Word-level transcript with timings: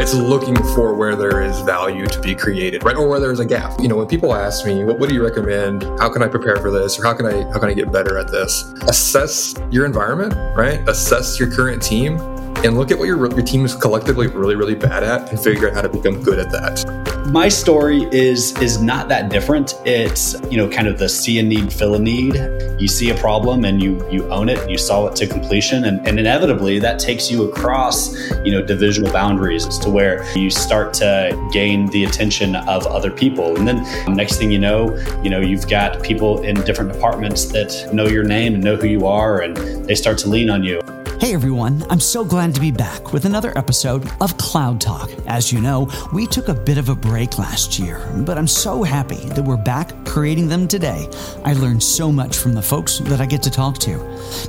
It's 0.00 0.14
looking 0.14 0.56
for 0.74 0.94
where 0.94 1.14
there 1.14 1.42
is 1.42 1.60
value 1.60 2.06
to 2.06 2.20
be 2.22 2.34
created, 2.34 2.84
right? 2.84 2.96
Or 2.96 3.06
where 3.06 3.20
there's 3.20 3.38
a 3.38 3.44
gap. 3.44 3.78
You 3.78 3.88
know, 3.88 3.96
when 3.96 4.06
people 4.06 4.34
ask 4.34 4.64
me, 4.64 4.82
what, 4.82 4.98
what 4.98 5.10
do 5.10 5.14
you 5.14 5.22
recommend? 5.22 5.82
How 6.00 6.08
can 6.08 6.22
I 6.22 6.26
prepare 6.26 6.56
for 6.56 6.70
this? 6.70 6.98
Or 6.98 7.04
how 7.04 7.12
can 7.12 7.26
I 7.26 7.42
how 7.52 7.58
can 7.58 7.68
I 7.68 7.74
get 7.74 7.92
better 7.92 8.16
at 8.16 8.30
this? 8.30 8.62
Assess 8.88 9.54
your 9.70 9.84
environment, 9.84 10.32
right? 10.56 10.80
Assess 10.88 11.38
your 11.38 11.50
current 11.54 11.82
team 11.82 12.16
and 12.64 12.76
look 12.76 12.90
at 12.90 12.98
what 12.98 13.06
your, 13.06 13.18
your 13.18 13.42
team 13.42 13.64
is 13.64 13.74
collectively 13.74 14.26
really, 14.26 14.54
really 14.54 14.74
bad 14.74 15.02
at 15.02 15.30
and 15.30 15.40
figure 15.40 15.68
out 15.68 15.74
how 15.74 15.82
to 15.82 15.88
become 15.88 16.22
good 16.22 16.38
at 16.38 16.50
that. 16.50 17.26
My 17.26 17.48
story 17.48 18.08
is 18.12 18.56
is 18.60 18.82
not 18.82 19.08
that 19.08 19.30
different. 19.30 19.74
It's, 19.84 20.34
you 20.50 20.56
know, 20.56 20.68
kind 20.68 20.88
of 20.88 20.98
the 20.98 21.08
see 21.08 21.38
a 21.38 21.42
need, 21.42 21.72
fill 21.72 21.94
a 21.94 21.98
need. 21.98 22.34
You 22.78 22.88
see 22.88 23.10
a 23.10 23.14
problem 23.14 23.64
and 23.64 23.82
you 23.82 24.06
you 24.10 24.28
own 24.32 24.48
it 24.48 24.58
and 24.58 24.70
you 24.70 24.78
solve 24.78 25.12
it 25.12 25.16
to 25.16 25.26
completion. 25.26 25.84
And, 25.84 26.06
and 26.06 26.18
inevitably 26.18 26.78
that 26.80 26.98
takes 26.98 27.30
you 27.30 27.48
across, 27.48 28.14
you 28.44 28.50
know, 28.50 28.62
divisional 28.62 29.12
boundaries 29.12 29.66
as 29.66 29.78
to 29.80 29.90
where 29.90 30.24
you 30.36 30.50
start 30.50 30.92
to 30.94 31.50
gain 31.52 31.86
the 31.86 32.04
attention 32.04 32.56
of 32.56 32.86
other 32.86 33.10
people. 33.10 33.56
And 33.56 33.68
then 33.68 34.14
next 34.14 34.38
thing 34.38 34.50
you 34.50 34.58
know, 34.58 34.96
you 35.22 35.30
know, 35.30 35.40
you've 35.40 35.68
got 35.68 36.02
people 36.02 36.42
in 36.42 36.56
different 36.62 36.92
departments 36.92 37.46
that 37.52 37.90
know 37.92 38.06
your 38.06 38.24
name 38.24 38.54
and 38.54 38.64
know 38.64 38.76
who 38.76 38.88
you 38.88 39.06
are 39.06 39.40
and 39.40 39.56
they 39.86 39.94
start 39.94 40.18
to 40.18 40.28
lean 40.28 40.50
on 40.50 40.64
you. 40.64 40.80
Hey 41.20 41.34
everyone, 41.34 41.84
I'm 41.90 42.00
so 42.00 42.24
glad 42.24 42.54
to 42.54 42.62
be 42.62 42.70
back 42.70 43.12
with 43.12 43.26
another 43.26 43.52
episode 43.54 44.10
of 44.22 44.38
Cloud 44.38 44.80
Talk. 44.80 45.10
As 45.26 45.52
you 45.52 45.60
know, 45.60 45.86
we 46.14 46.26
took 46.26 46.48
a 46.48 46.54
bit 46.54 46.78
of 46.78 46.88
a 46.88 46.94
break 46.94 47.38
last 47.38 47.78
year, 47.78 48.10
but 48.24 48.38
I'm 48.38 48.46
so 48.46 48.82
happy 48.82 49.28
that 49.34 49.44
we're 49.44 49.58
back 49.58 49.92
creating 50.06 50.48
them 50.48 50.66
today. 50.66 51.06
I 51.44 51.52
learned 51.52 51.82
so 51.82 52.10
much 52.10 52.38
from 52.38 52.54
the 52.54 52.62
folks 52.62 53.00
that 53.00 53.20
I 53.20 53.26
get 53.26 53.42
to 53.42 53.50
talk 53.50 53.76
to. 53.80 53.98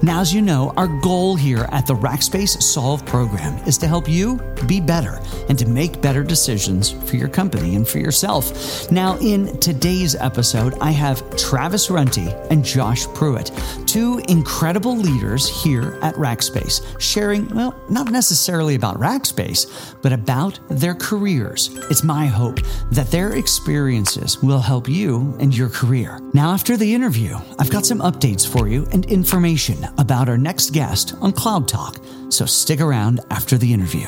Now, 0.02 0.22
as 0.22 0.34
you 0.34 0.42
know, 0.42 0.74
our 0.78 0.88
goal 1.02 1.36
here 1.36 1.68
at 1.74 1.86
the 1.86 1.94
Rackspace 1.94 2.62
Solve 2.62 3.06
program 3.06 3.62
is 3.68 3.78
to 3.80 3.88
help 3.88 4.08
you 4.08 4.38
be 4.66 4.80
better 4.80 5.20
and 5.50 5.60
to 5.60 5.68
make 5.68 6.02
better 6.02 6.24
decisions 6.24 6.90
for 6.90 7.18
your 7.18 7.28
company 7.28 7.76
and 7.76 7.85
for 7.85 8.00
yourself. 8.00 8.90
Now, 8.90 9.18
in 9.20 9.60
today's 9.60 10.16
episode, 10.16 10.76
I 10.80 10.91
have 10.91 11.35
Travis 11.35 11.90
Runty 11.90 12.30
and 12.50 12.63
Josh 12.63 13.08
Prewett, 13.08 13.52
two 13.92 14.22
incredible 14.30 14.96
leaders 14.96 15.50
here 15.64 16.00
at 16.02 16.16
Rackspace 16.16 16.82
sharing, 16.98 17.46
well, 17.50 17.76
not 17.90 18.10
necessarily 18.10 18.76
about 18.76 18.98
Rackspace, 18.98 19.96
but 20.02 20.14
about 20.14 20.62
their 20.70 20.96
careers. 20.96 21.70
It's 21.90 22.02
my 22.02 22.26
hope 22.26 22.62
that 22.92 23.12
their 23.12 23.36
experiences 23.36 24.42
will 24.42 24.62
help 24.62 24.88
you 24.88 25.36
and 25.42 25.56
your 25.56 25.68
career. 25.68 26.22
Now, 26.34 26.54
after 26.54 26.78
the 26.78 26.94
interview, 26.94 27.36
I've 27.60 27.70
got 27.70 27.86
some 27.86 28.00
updates 28.00 28.48
for 28.48 28.70
you 28.70 28.88
and 28.94 29.06
information 29.08 29.86
about 29.98 30.30
our 30.30 30.38
next 30.38 30.70
guest 30.70 31.14
on 31.20 31.34
Cloud 31.34 31.68
Talk, 31.68 31.98
so 32.30 32.46
stick 32.46 32.80
around 32.80 33.20
after 33.30 33.58
the 33.58 33.74
interview 33.74 34.08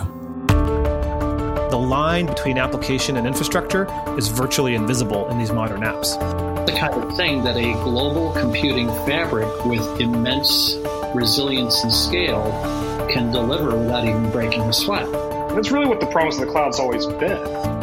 the 1.70 1.80
line 1.80 2.28
between 2.28 2.59
application 2.59 3.17
and 3.17 3.26
infrastructure 3.26 3.88
is 4.16 4.28
virtually 4.28 4.76
invisible 4.76 5.28
in 5.30 5.39
these 5.39 5.52
modern 5.52 5.81
apps. 5.81 6.52
The 6.66 6.72
kind 6.80 6.94
of 6.94 7.17
thing 7.17 7.44
that 7.44 7.58
a 7.58 7.73
global 7.83 8.31
computing 8.31 8.88
fabric 9.06 9.66
with 9.66 10.00
immense 10.00 10.75
resilience 11.14 11.83
and 11.83 11.92
scale 11.92 12.52
can 13.11 13.31
deliver 13.31 13.78
without 13.78 14.08
even 14.08 14.31
breaking 14.31 14.61
a 14.61 14.73
sweat. 14.73 15.11
That's 15.11 15.72
really 15.72 15.88
what 15.88 16.00
the 16.00 16.05
promise 16.05 16.39
of 16.39 16.45
the 16.45 16.52
cloud's 16.52 16.80
always 16.80 17.05
been. 17.05 17.38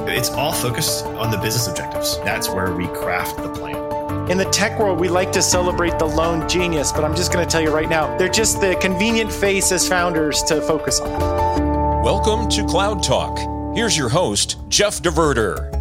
It's 0.08 0.30
all 0.30 0.52
focused 0.52 1.04
on 1.04 1.30
the 1.30 1.36
business 1.36 1.68
objectives. 1.68 2.18
That's 2.20 2.48
where 2.48 2.74
we 2.74 2.86
craft 2.86 3.36
the 3.36 3.50
plan. 3.50 4.30
In 4.30 4.38
the 4.38 4.46
tech 4.46 4.78
world, 4.78 4.98
we 4.98 5.08
like 5.08 5.30
to 5.32 5.42
celebrate 5.42 5.98
the 5.98 6.06
lone 6.06 6.48
genius, 6.48 6.90
but 6.90 7.04
I'm 7.04 7.14
just 7.14 7.32
going 7.32 7.44
to 7.44 7.50
tell 7.50 7.60
you 7.60 7.70
right 7.70 7.88
now, 7.88 8.16
they're 8.16 8.28
just 8.28 8.62
the 8.62 8.76
convenient 8.80 9.30
face 9.30 9.72
as 9.72 9.86
founders 9.86 10.42
to 10.44 10.62
focus 10.62 11.00
on. 11.00 12.02
Welcome 12.02 12.48
to 12.48 12.64
Cloud 12.64 13.02
Talk. 13.02 13.38
Here's 13.76 13.96
your 13.96 14.08
host, 14.08 14.56
Jeff 14.68 15.02
DeVerter. 15.02 15.79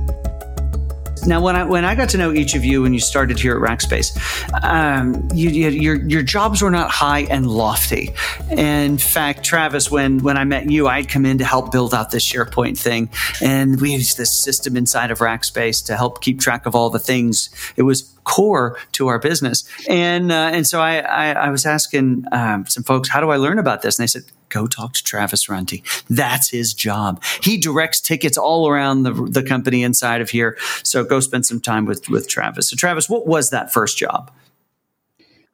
Now, 1.29 1.41
when 1.41 1.55
I 1.55 1.63
when 1.63 1.85
I 1.85 1.93
got 1.93 2.09
to 2.09 2.17
know 2.17 2.33
each 2.33 2.55
of 2.55 2.65
you 2.65 2.81
when 2.81 2.91
you 2.91 2.99
started 2.99 3.37
here 3.37 3.55
at 3.55 3.61
Rackspace, 3.61 4.17
um, 4.63 5.27
you, 5.31 5.49
you, 5.49 5.69
your 5.69 5.95
your 6.07 6.23
jobs 6.23 6.63
were 6.63 6.71
not 6.71 6.89
high 6.89 7.21
and 7.29 7.45
lofty. 7.45 8.15
In 8.49 8.97
fact, 8.97 9.43
Travis, 9.43 9.91
when 9.91 10.23
when 10.23 10.37
I 10.37 10.43
met 10.43 10.71
you, 10.71 10.87
I'd 10.87 11.07
come 11.07 11.27
in 11.27 11.37
to 11.37 11.45
help 11.45 11.71
build 11.71 11.93
out 11.93 12.09
this 12.09 12.25
SharePoint 12.25 12.79
thing, 12.79 13.09
and 13.43 13.79
we 13.79 13.93
used 13.93 14.17
this 14.17 14.35
system 14.35 14.75
inside 14.75 15.11
of 15.11 15.19
Rackspace 15.19 15.85
to 15.85 15.95
help 15.95 16.21
keep 16.21 16.39
track 16.39 16.65
of 16.65 16.73
all 16.73 16.89
the 16.89 16.97
things. 16.97 17.51
It 17.75 17.83
was 17.83 18.11
core 18.23 18.79
to 18.93 19.07
our 19.07 19.19
business, 19.19 19.69
and 19.87 20.31
uh, 20.31 20.49
and 20.51 20.65
so 20.65 20.81
I, 20.81 20.97
I, 20.97 21.31
I 21.33 21.49
was 21.51 21.63
asking 21.63 22.25
um, 22.31 22.65
some 22.65 22.83
folks, 22.83 23.07
how 23.07 23.21
do 23.21 23.29
I 23.29 23.37
learn 23.37 23.59
about 23.59 23.83
this? 23.83 23.99
And 23.99 24.03
they 24.03 24.07
said, 24.07 24.23
go 24.49 24.67
talk 24.67 24.93
to 24.93 25.03
Travis 25.03 25.47
Runty. 25.49 25.83
That's 26.09 26.49
his 26.49 26.73
job. 26.73 27.23
He 27.41 27.57
directs 27.57 28.01
tickets 28.01 28.37
all 28.37 28.67
around 28.67 29.03
the, 29.03 29.13
the 29.13 29.43
company 29.43 29.83
inside 29.83 30.21
of 30.21 30.29
here. 30.29 30.57
So 30.83 31.03
go 31.03 31.19
spend 31.19 31.45
some 31.45 31.61
time 31.61 31.85
with, 31.85 32.09
with 32.09 32.27
Travis. 32.27 32.69
So 32.69 32.75
Travis, 32.75 33.09
what 33.09 33.27
was 33.27 33.49
that 33.51 33.71
first 33.71 33.97
job? 33.97 34.31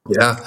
Yeah. 0.09 0.37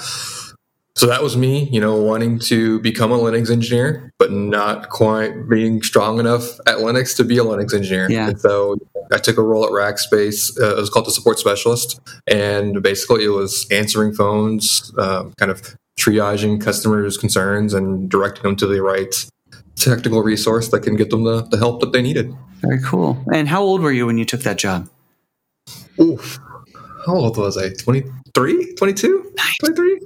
So 0.95 1.05
that 1.07 1.23
was 1.23 1.37
me, 1.37 1.69
you 1.69 1.79
know, 1.79 1.95
wanting 1.95 2.39
to 2.39 2.81
become 2.81 3.13
a 3.13 3.17
Linux 3.17 3.49
engineer, 3.49 4.11
but 4.17 4.33
not 4.33 4.89
quite 4.89 5.47
being 5.47 5.81
strong 5.81 6.19
enough 6.19 6.59
at 6.67 6.79
Linux 6.79 7.15
to 7.15 7.23
be 7.23 7.37
a 7.37 7.41
Linux 7.41 7.73
engineer. 7.73 8.11
Yeah. 8.11 8.27
And 8.27 8.39
so 8.39 8.75
I 9.09 9.17
took 9.17 9.37
a 9.37 9.41
role 9.41 9.63
at 9.63 9.71
Rackspace. 9.71 10.59
Uh, 10.59 10.75
it 10.75 10.79
was 10.79 10.89
called 10.89 11.05
the 11.05 11.11
support 11.11 11.39
specialist. 11.39 12.01
And 12.27 12.83
basically 12.83 13.23
it 13.23 13.29
was 13.29 13.65
answering 13.71 14.13
phones, 14.13 14.91
um, 14.97 15.33
kind 15.37 15.51
of 15.51 15.77
triaging 15.99 16.61
customers' 16.61 17.17
concerns 17.17 17.73
and 17.73 18.09
directing 18.09 18.43
them 18.43 18.55
to 18.55 18.65
the 18.65 18.81
right 18.81 19.13
technical 19.75 20.23
resource 20.23 20.69
that 20.69 20.81
can 20.81 20.95
get 20.95 21.09
them 21.09 21.23
the, 21.23 21.41
the 21.43 21.57
help 21.57 21.81
that 21.81 21.91
they 21.91 22.01
needed. 22.01 22.33
Very 22.61 22.81
cool. 22.81 23.23
And 23.33 23.47
how 23.47 23.61
old 23.61 23.81
were 23.81 23.91
you 23.91 24.05
when 24.05 24.17
you 24.17 24.25
took 24.25 24.41
that 24.41 24.57
job? 24.57 24.89
Oof. 25.99 26.39
How 27.05 27.15
old 27.15 27.37
was 27.37 27.57
I? 27.57 27.69
23? 27.69 28.75
22? 28.75 29.33
Nice. 29.37 29.57
23? 29.59 30.01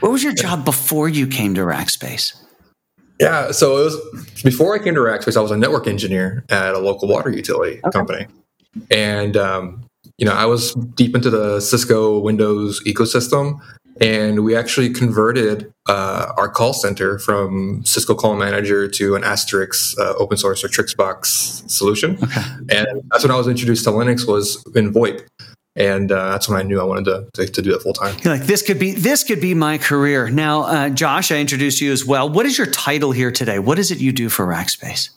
What 0.00 0.12
was 0.12 0.22
your 0.22 0.34
job 0.34 0.64
before 0.64 1.08
you 1.08 1.26
came 1.26 1.54
to 1.54 1.62
Rackspace? 1.62 2.36
Yeah, 3.20 3.50
so 3.50 3.78
it 3.78 3.84
was 3.84 4.42
before 4.44 4.74
I 4.74 4.78
came 4.78 4.94
to 4.94 5.00
Rackspace, 5.00 5.36
I 5.36 5.40
was 5.40 5.50
a 5.50 5.56
network 5.56 5.88
engineer 5.88 6.44
at 6.50 6.74
a 6.74 6.78
local 6.78 7.08
water 7.08 7.30
utility 7.30 7.80
okay. 7.84 7.90
company. 7.90 8.26
And 8.92 9.36
um, 9.36 9.84
you 10.18 10.26
know, 10.26 10.32
I 10.32 10.44
was 10.44 10.74
deep 10.74 11.16
into 11.16 11.30
the 11.30 11.60
Cisco 11.60 12.20
Windows 12.20 12.80
ecosystem 12.84 13.60
and 14.00 14.44
we 14.44 14.54
actually 14.56 14.90
converted 14.90 15.72
uh, 15.88 16.32
our 16.36 16.48
call 16.48 16.72
center 16.72 17.18
from 17.18 17.84
Cisco 17.84 18.14
Call 18.14 18.36
Manager 18.36 18.88
to 18.88 19.14
an 19.14 19.24
Asterisk 19.24 19.98
uh, 19.98 20.14
open 20.18 20.36
source 20.36 20.62
or 20.62 20.68
Trixbox 20.68 21.68
solution. 21.70 22.18
Okay. 22.22 22.42
And 22.70 23.02
that's 23.10 23.24
when 23.24 23.30
I 23.30 23.36
was 23.36 23.48
introduced 23.48 23.84
to 23.84 23.90
Linux 23.90 24.26
was 24.26 24.62
in 24.74 24.92
VoIP. 24.92 25.26
And 25.76 26.10
uh, 26.10 26.32
that's 26.32 26.48
when 26.48 26.58
I 26.58 26.64
knew 26.64 26.80
I 26.80 26.84
wanted 26.84 27.04
to, 27.04 27.28
to, 27.34 27.52
to 27.52 27.62
do 27.62 27.70
that 27.72 27.82
full 27.82 27.92
time. 27.92 28.16
You're 28.22 28.36
like 28.36 28.46
this 28.46 28.62
could 28.62 28.80
be 28.80 28.92
this 28.92 29.22
could 29.22 29.40
be 29.40 29.54
my 29.54 29.78
career. 29.78 30.28
Now, 30.28 30.62
uh, 30.62 30.88
Josh, 30.88 31.30
I 31.30 31.36
introduced 31.36 31.80
you 31.80 31.92
as 31.92 32.04
well. 32.04 32.28
What 32.28 32.46
is 32.46 32.58
your 32.58 32.66
title 32.66 33.12
here 33.12 33.30
today? 33.30 33.60
What 33.60 33.78
is 33.78 33.92
it 33.92 33.98
you 33.98 34.10
do 34.10 34.28
for 34.28 34.44
Rackspace? 34.44 35.10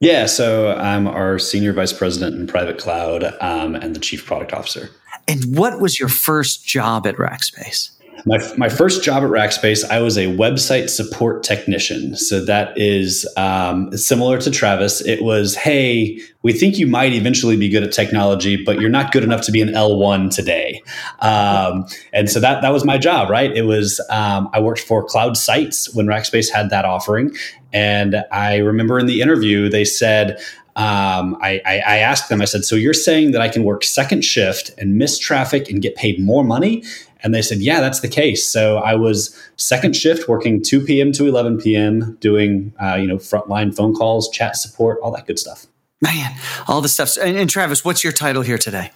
Yeah, 0.00 0.26
so 0.26 0.72
I'm 0.76 1.08
our 1.08 1.38
senior 1.38 1.72
vice 1.72 1.92
president 1.92 2.36
in 2.36 2.46
private 2.46 2.78
cloud 2.78 3.24
um, 3.40 3.74
and 3.74 3.96
the 3.96 4.00
chief 4.00 4.24
product 4.24 4.52
officer. 4.52 4.90
And 5.26 5.56
what 5.56 5.80
was 5.80 5.98
your 5.98 6.08
first 6.08 6.66
job 6.66 7.06
at 7.06 7.16
Rackspace? 7.16 7.90
My, 8.26 8.38
my 8.56 8.68
first 8.70 9.02
job 9.02 9.22
at 9.22 9.28
Rackspace, 9.28 9.84
I 9.88 10.00
was 10.00 10.16
a 10.16 10.26
website 10.26 10.88
support 10.88 11.42
technician. 11.42 12.16
So 12.16 12.42
that 12.44 12.76
is 12.78 13.28
um, 13.36 13.94
similar 13.96 14.38
to 14.40 14.50
Travis. 14.50 15.02
It 15.02 15.22
was, 15.22 15.54
hey, 15.54 16.18
we 16.42 16.54
think 16.54 16.78
you 16.78 16.86
might 16.86 17.12
eventually 17.12 17.56
be 17.56 17.68
good 17.68 17.82
at 17.82 17.92
technology, 17.92 18.62
but 18.62 18.80
you're 18.80 18.88
not 18.88 19.12
good 19.12 19.24
enough 19.24 19.42
to 19.42 19.52
be 19.52 19.60
an 19.60 19.68
L1 19.68 20.34
today. 20.34 20.82
Um, 21.20 21.86
and 22.14 22.30
so 22.30 22.40
that, 22.40 22.62
that 22.62 22.72
was 22.72 22.84
my 22.84 22.96
job, 22.96 23.28
right? 23.28 23.54
It 23.54 23.62
was, 23.62 24.00
um, 24.08 24.48
I 24.54 24.60
worked 24.60 24.80
for 24.80 25.04
Cloud 25.04 25.36
Sites 25.36 25.94
when 25.94 26.06
Rackspace 26.06 26.50
had 26.50 26.70
that 26.70 26.86
offering. 26.86 27.36
And 27.74 28.24
I 28.32 28.56
remember 28.56 28.98
in 28.98 29.06
the 29.06 29.20
interview, 29.20 29.68
they 29.68 29.84
said, 29.84 30.38
um, 30.76 31.36
I, 31.40 31.60
I, 31.64 31.82
I, 31.86 31.96
asked 31.98 32.28
them, 32.28 32.42
I 32.42 32.46
said, 32.46 32.64
so 32.64 32.74
you're 32.74 32.94
saying 32.94 33.30
that 33.30 33.40
I 33.40 33.48
can 33.48 33.62
work 33.62 33.84
second 33.84 34.24
shift 34.24 34.72
and 34.76 34.96
miss 34.96 35.20
traffic 35.20 35.70
and 35.70 35.80
get 35.80 35.94
paid 35.94 36.18
more 36.18 36.42
money? 36.42 36.82
And 37.24 37.34
they 37.34 37.42
said, 37.42 37.58
yeah, 37.58 37.80
that's 37.80 38.00
the 38.00 38.08
case. 38.08 38.48
So 38.48 38.76
I 38.76 38.94
was 38.94 39.36
second 39.56 39.96
shift 39.96 40.28
working 40.28 40.62
2 40.62 40.84
p.m. 40.84 41.10
to 41.12 41.26
11 41.26 41.58
p.m. 41.58 42.16
doing, 42.20 42.72
uh, 42.80 42.96
you 42.96 43.06
know, 43.06 43.16
frontline 43.16 43.74
phone 43.74 43.94
calls, 43.94 44.28
chat 44.28 44.56
support, 44.56 44.98
all 45.02 45.10
that 45.12 45.26
good 45.26 45.38
stuff. 45.38 45.66
Man, 46.02 46.32
all 46.68 46.82
the 46.82 46.88
stuff. 46.88 47.16
And, 47.16 47.36
and 47.36 47.48
Travis, 47.48 47.82
what's 47.82 48.04
your 48.04 48.12
title 48.12 48.42
here 48.42 48.58
today? 48.58 48.92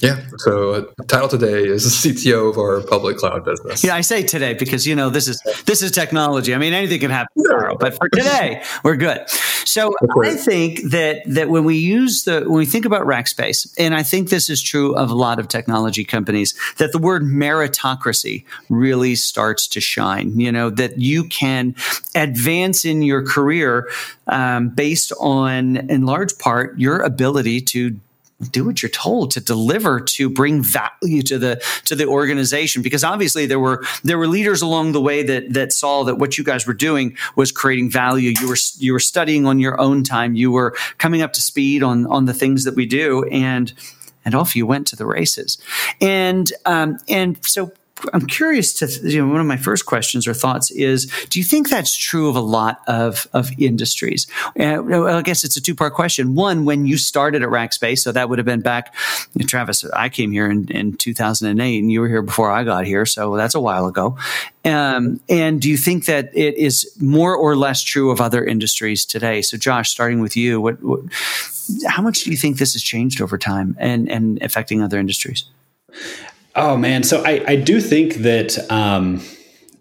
Yeah. 0.00 0.20
So 0.38 0.72
uh, 0.72 1.04
title 1.06 1.28
today 1.28 1.64
is 1.64 1.84
CTO 1.86 2.50
of 2.50 2.58
our 2.58 2.80
public 2.82 3.18
cloud 3.18 3.44
business. 3.44 3.84
Yeah, 3.84 3.94
I 3.94 4.00
say 4.00 4.22
today 4.22 4.54
because 4.54 4.86
you 4.86 4.94
know 4.94 5.10
this 5.10 5.28
is 5.28 5.40
this 5.64 5.80
is 5.82 5.92
technology. 5.92 6.54
I 6.54 6.58
mean, 6.58 6.72
anything 6.72 7.00
can 7.00 7.10
happen 7.10 7.42
tomorrow, 7.42 7.76
but 7.76 7.96
for 7.96 8.08
today, 8.08 8.62
we're 8.82 8.96
good. 8.96 9.28
So 9.64 9.94
I 10.22 10.34
think 10.34 10.90
that 10.90 11.22
that 11.26 11.50
when 11.50 11.64
we 11.64 11.76
use 11.76 12.24
the 12.24 12.40
when 12.40 12.58
we 12.58 12.66
think 12.66 12.84
about 12.84 13.06
Rackspace, 13.06 13.72
and 13.78 13.94
I 13.94 14.02
think 14.02 14.28
this 14.28 14.50
is 14.50 14.60
true 14.60 14.94
of 14.96 15.10
a 15.10 15.14
lot 15.14 15.38
of 15.38 15.48
technology 15.48 16.04
companies, 16.04 16.58
that 16.78 16.92
the 16.92 16.98
word 16.98 17.22
meritocracy 17.22 18.44
really 18.68 19.14
starts 19.14 19.68
to 19.68 19.80
shine. 19.80 20.38
You 20.38 20.50
know 20.50 20.68
that 20.70 20.98
you 20.98 21.24
can 21.24 21.76
advance 22.14 22.84
in 22.84 23.02
your 23.02 23.24
career 23.24 23.88
um, 24.26 24.70
based 24.70 25.12
on, 25.20 25.76
in 25.88 26.06
large 26.06 26.36
part, 26.38 26.78
your 26.78 27.00
ability 27.00 27.60
to 27.60 27.98
do 28.50 28.64
what 28.64 28.82
you're 28.82 28.90
told 28.90 29.30
to 29.30 29.40
deliver 29.40 29.98
to 29.98 30.28
bring 30.28 30.62
value 30.62 31.22
to 31.22 31.38
the 31.38 31.62
to 31.86 31.94
the 31.94 32.06
organization. 32.06 32.82
Because 32.82 33.02
obviously 33.02 33.46
there 33.46 33.60
were 33.60 33.84
there 34.04 34.18
were 34.18 34.28
leaders 34.28 34.62
along 34.62 34.92
the 34.92 35.00
way 35.00 35.22
that 35.22 35.52
that 35.54 35.72
saw 35.72 36.04
that 36.04 36.16
what 36.16 36.36
you 36.36 36.44
guys 36.44 36.66
were 36.66 36.74
doing 36.74 37.16
was 37.36 37.50
creating 37.50 37.90
value. 37.90 38.34
You 38.38 38.48
were 38.48 38.58
you 38.78 38.92
were 38.92 39.00
studying 39.00 39.46
on 39.46 39.58
your 39.58 39.80
own 39.80 40.02
time. 40.04 40.34
You 40.34 40.50
were 40.50 40.76
coming 40.98 41.22
up 41.22 41.32
to 41.34 41.40
speed 41.40 41.82
on 41.82 42.06
on 42.06 42.26
the 42.26 42.34
things 42.34 42.64
that 42.64 42.74
we 42.74 42.84
do. 42.86 43.24
And 43.24 43.72
and 44.24 44.34
off 44.34 44.54
you 44.54 44.66
went 44.66 44.86
to 44.88 44.96
the 44.96 45.06
races. 45.06 45.58
And 46.00 46.52
um 46.66 46.98
and 47.08 47.42
so 47.44 47.72
I'm 48.12 48.26
curious 48.26 48.74
to, 48.74 49.08
you 49.08 49.24
know, 49.24 49.32
one 49.32 49.40
of 49.40 49.46
my 49.46 49.56
first 49.56 49.86
questions 49.86 50.26
or 50.26 50.34
thoughts 50.34 50.70
is, 50.70 51.06
do 51.30 51.38
you 51.38 51.44
think 51.44 51.70
that's 51.70 51.96
true 51.96 52.28
of 52.28 52.36
a 52.36 52.40
lot 52.40 52.82
of, 52.86 53.26
of 53.32 53.50
industries? 53.58 54.26
Uh, 54.58 54.82
I 55.06 55.22
guess 55.22 55.44
it's 55.44 55.56
a 55.56 55.62
two 55.62 55.74
part 55.74 55.94
question. 55.94 56.34
One, 56.34 56.64
when 56.64 56.86
you 56.86 56.98
started 56.98 57.42
at 57.42 57.48
Rackspace, 57.48 58.00
so 58.00 58.12
that 58.12 58.28
would 58.28 58.38
have 58.38 58.46
been 58.46 58.60
back, 58.60 58.94
Travis, 59.46 59.84
I 59.84 60.08
came 60.08 60.30
here 60.30 60.50
in, 60.50 60.70
in 60.70 60.96
2008 60.96 61.78
and 61.78 61.90
you 61.90 62.00
were 62.00 62.08
here 62.08 62.22
before 62.22 62.50
I 62.50 62.64
got 62.64 62.84
here. 62.84 63.06
So 63.06 63.36
that's 63.36 63.54
a 63.54 63.60
while 63.60 63.86
ago. 63.86 64.18
Um, 64.64 65.20
and 65.28 65.62
do 65.62 65.70
you 65.70 65.76
think 65.76 66.06
that 66.06 66.36
it 66.36 66.56
is 66.58 66.96
more 67.00 67.34
or 67.34 67.56
less 67.56 67.82
true 67.82 68.10
of 68.10 68.20
other 68.20 68.44
industries 68.44 69.04
today? 69.04 69.40
So 69.42 69.56
Josh, 69.56 69.90
starting 69.90 70.20
with 70.20 70.36
you, 70.36 70.60
what, 70.60 70.82
what 70.82 71.00
how 71.86 72.02
much 72.02 72.24
do 72.24 72.30
you 72.30 72.36
think 72.36 72.58
this 72.58 72.74
has 72.74 72.82
changed 72.82 73.20
over 73.20 73.38
time 73.38 73.76
and, 73.78 74.10
and 74.10 74.40
affecting 74.42 74.82
other 74.82 74.98
industries? 74.98 75.44
Oh 76.56 76.78
man, 76.78 77.02
so 77.02 77.22
I, 77.22 77.44
I 77.46 77.56
do 77.56 77.82
think 77.82 78.14
that 78.14 78.58
um, 78.72 79.20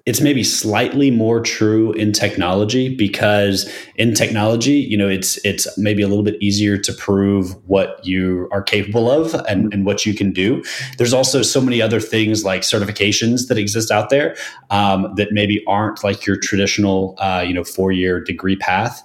it's 0.05 0.19
maybe 0.19 0.43
slightly 0.43 1.09
more 1.09 1.39
true 1.39 1.93
in 1.93 2.11
technology 2.11 2.93
because 2.93 3.71
in 3.95 4.13
technology, 4.13 4.73
you 4.73 4.97
know, 4.97 5.07
it's 5.07 5.37
it's 5.45 5.69
maybe 5.77 6.03
a 6.03 6.07
little 6.09 6.23
bit 6.23 6.35
easier 6.41 6.77
to 6.77 6.91
prove 6.91 7.55
what 7.65 8.05
you 8.05 8.49
are 8.51 8.61
capable 8.61 9.09
of 9.09 9.33
and, 9.47 9.73
and 9.73 9.85
what 9.85 10.05
you 10.05 10.13
can 10.13 10.33
do. 10.33 10.61
There's 10.97 11.13
also 11.13 11.43
so 11.43 11.61
many 11.61 11.81
other 11.81 12.01
things 12.01 12.43
like 12.43 12.63
certifications 12.63 13.47
that 13.47 13.57
exist 13.57 13.89
out 13.89 14.09
there 14.09 14.35
um, 14.69 15.13
that 15.15 15.29
maybe 15.31 15.63
aren't 15.67 16.03
like 16.03 16.25
your 16.25 16.35
traditional, 16.35 17.15
uh, 17.19 17.41
you 17.47 17.53
know, 17.53 17.63
four 17.63 17.93
year 17.93 18.19
degree 18.19 18.57
path. 18.57 19.01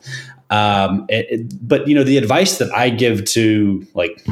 Um, 0.50 1.06
it, 1.08 1.66
but 1.66 1.86
you 1.86 1.94
know, 1.94 2.02
the 2.02 2.18
advice 2.18 2.58
that 2.58 2.74
I 2.74 2.90
give 2.90 3.24
to 3.26 3.86
like 3.94 4.26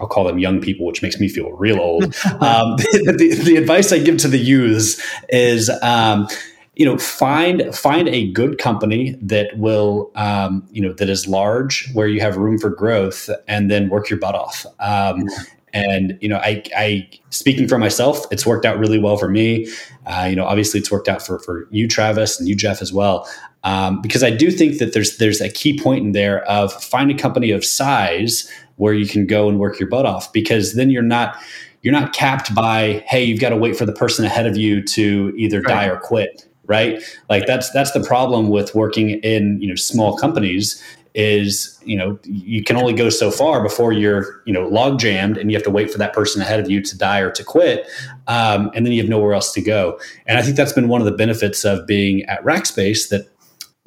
I'll 0.00 0.06
call 0.06 0.24
them 0.24 0.38
young 0.38 0.60
people, 0.60 0.86
which 0.86 1.02
makes 1.02 1.18
me 1.18 1.28
feel 1.28 1.50
real 1.52 1.80
old. 1.80 2.04
um, 2.40 2.76
the, 2.76 3.14
the, 3.16 3.42
the, 3.44 3.56
advice 3.56 3.92
I 3.92 3.98
give 3.98 4.18
to 4.18 4.28
the 4.28 4.38
youths 4.38 5.02
is, 5.28 5.70
um, 5.82 6.28
you 6.74 6.84
know, 6.84 6.96
find 6.96 7.74
find 7.74 8.08
a 8.08 8.30
good 8.30 8.58
company 8.58 9.16
that 9.20 9.58
will, 9.58 10.12
um, 10.14 10.66
you 10.70 10.80
know, 10.80 10.92
that 10.94 11.08
is 11.08 11.26
large, 11.26 11.90
where 11.92 12.06
you 12.06 12.20
have 12.20 12.36
room 12.36 12.58
for 12.58 12.70
growth, 12.70 13.28
and 13.48 13.70
then 13.70 13.88
work 13.88 14.08
your 14.08 14.18
butt 14.18 14.36
off. 14.36 14.64
Um, 14.78 15.24
and 15.72 16.18
you 16.20 16.28
know, 16.28 16.38
I, 16.38 16.62
I 16.76 17.10
speaking 17.30 17.68
for 17.68 17.78
myself, 17.78 18.24
it's 18.30 18.46
worked 18.46 18.64
out 18.64 18.78
really 18.78 18.98
well 18.98 19.16
for 19.16 19.28
me. 19.28 19.68
Uh, 20.06 20.26
you 20.30 20.36
know, 20.36 20.44
obviously, 20.44 20.80
it's 20.80 20.90
worked 20.90 21.08
out 21.08 21.24
for 21.24 21.38
for 21.40 21.68
you, 21.70 21.88
Travis, 21.88 22.38
and 22.38 22.48
you, 22.48 22.56
Jeff, 22.56 22.80
as 22.80 22.92
well. 22.92 23.28
Um, 23.64 24.00
because 24.00 24.22
I 24.22 24.30
do 24.30 24.50
think 24.50 24.78
that 24.78 24.92
there's 24.92 25.18
there's 25.18 25.40
a 25.40 25.48
key 25.48 25.78
point 25.78 26.04
in 26.04 26.12
there 26.12 26.44
of 26.44 26.72
find 26.72 27.10
a 27.10 27.14
company 27.14 27.50
of 27.50 27.64
size 27.64 28.50
where 28.76 28.94
you 28.94 29.06
can 29.06 29.26
go 29.26 29.48
and 29.48 29.58
work 29.58 29.78
your 29.78 29.88
butt 29.88 30.06
off 30.06 30.32
because 30.32 30.74
then 30.74 30.90
you're 30.90 31.02
not 31.02 31.36
you're 31.82 31.92
not 31.92 32.12
capped 32.12 32.54
by 32.54 33.04
hey 33.06 33.24
you've 33.24 33.40
got 33.40 33.50
to 33.50 33.56
wait 33.56 33.76
for 33.76 33.84
the 33.84 33.92
person 33.92 34.24
ahead 34.24 34.46
of 34.46 34.56
you 34.56 34.82
to 34.82 35.32
either 35.36 35.60
right. 35.60 35.68
die 35.68 35.86
or 35.86 35.98
quit 35.98 36.48
right 36.66 37.02
like 37.28 37.46
that's 37.46 37.70
that's 37.70 37.92
the 37.92 38.02
problem 38.02 38.48
with 38.48 38.74
working 38.74 39.10
in 39.20 39.60
you 39.60 39.68
know 39.68 39.74
small 39.74 40.16
companies 40.16 40.82
is 41.14 41.80
you 41.84 41.96
know 41.96 42.18
you 42.24 42.62
can 42.62 42.76
only 42.76 42.92
go 42.92 43.08
so 43.10 43.30
far 43.30 43.62
before 43.62 43.92
you're 43.92 44.42
you 44.44 44.52
know 44.52 44.68
log 44.68 44.98
jammed 44.98 45.36
and 45.36 45.50
you 45.50 45.56
have 45.56 45.64
to 45.64 45.70
wait 45.70 45.90
for 45.90 45.98
that 45.98 46.12
person 46.12 46.40
ahead 46.42 46.60
of 46.60 46.70
you 46.70 46.80
to 46.80 46.96
die 46.96 47.18
or 47.18 47.30
to 47.30 47.42
quit 47.42 47.88
um, 48.28 48.70
and 48.74 48.84
then 48.84 48.92
you 48.92 49.00
have 49.00 49.08
nowhere 49.08 49.34
else 49.34 49.52
to 49.52 49.60
go 49.60 49.98
and 50.26 50.38
i 50.38 50.42
think 50.42 50.56
that's 50.56 50.72
been 50.72 50.88
one 50.88 51.00
of 51.00 51.06
the 51.06 51.12
benefits 51.12 51.64
of 51.64 51.86
being 51.86 52.22
at 52.24 52.42
rackspace 52.44 53.08
that 53.08 53.26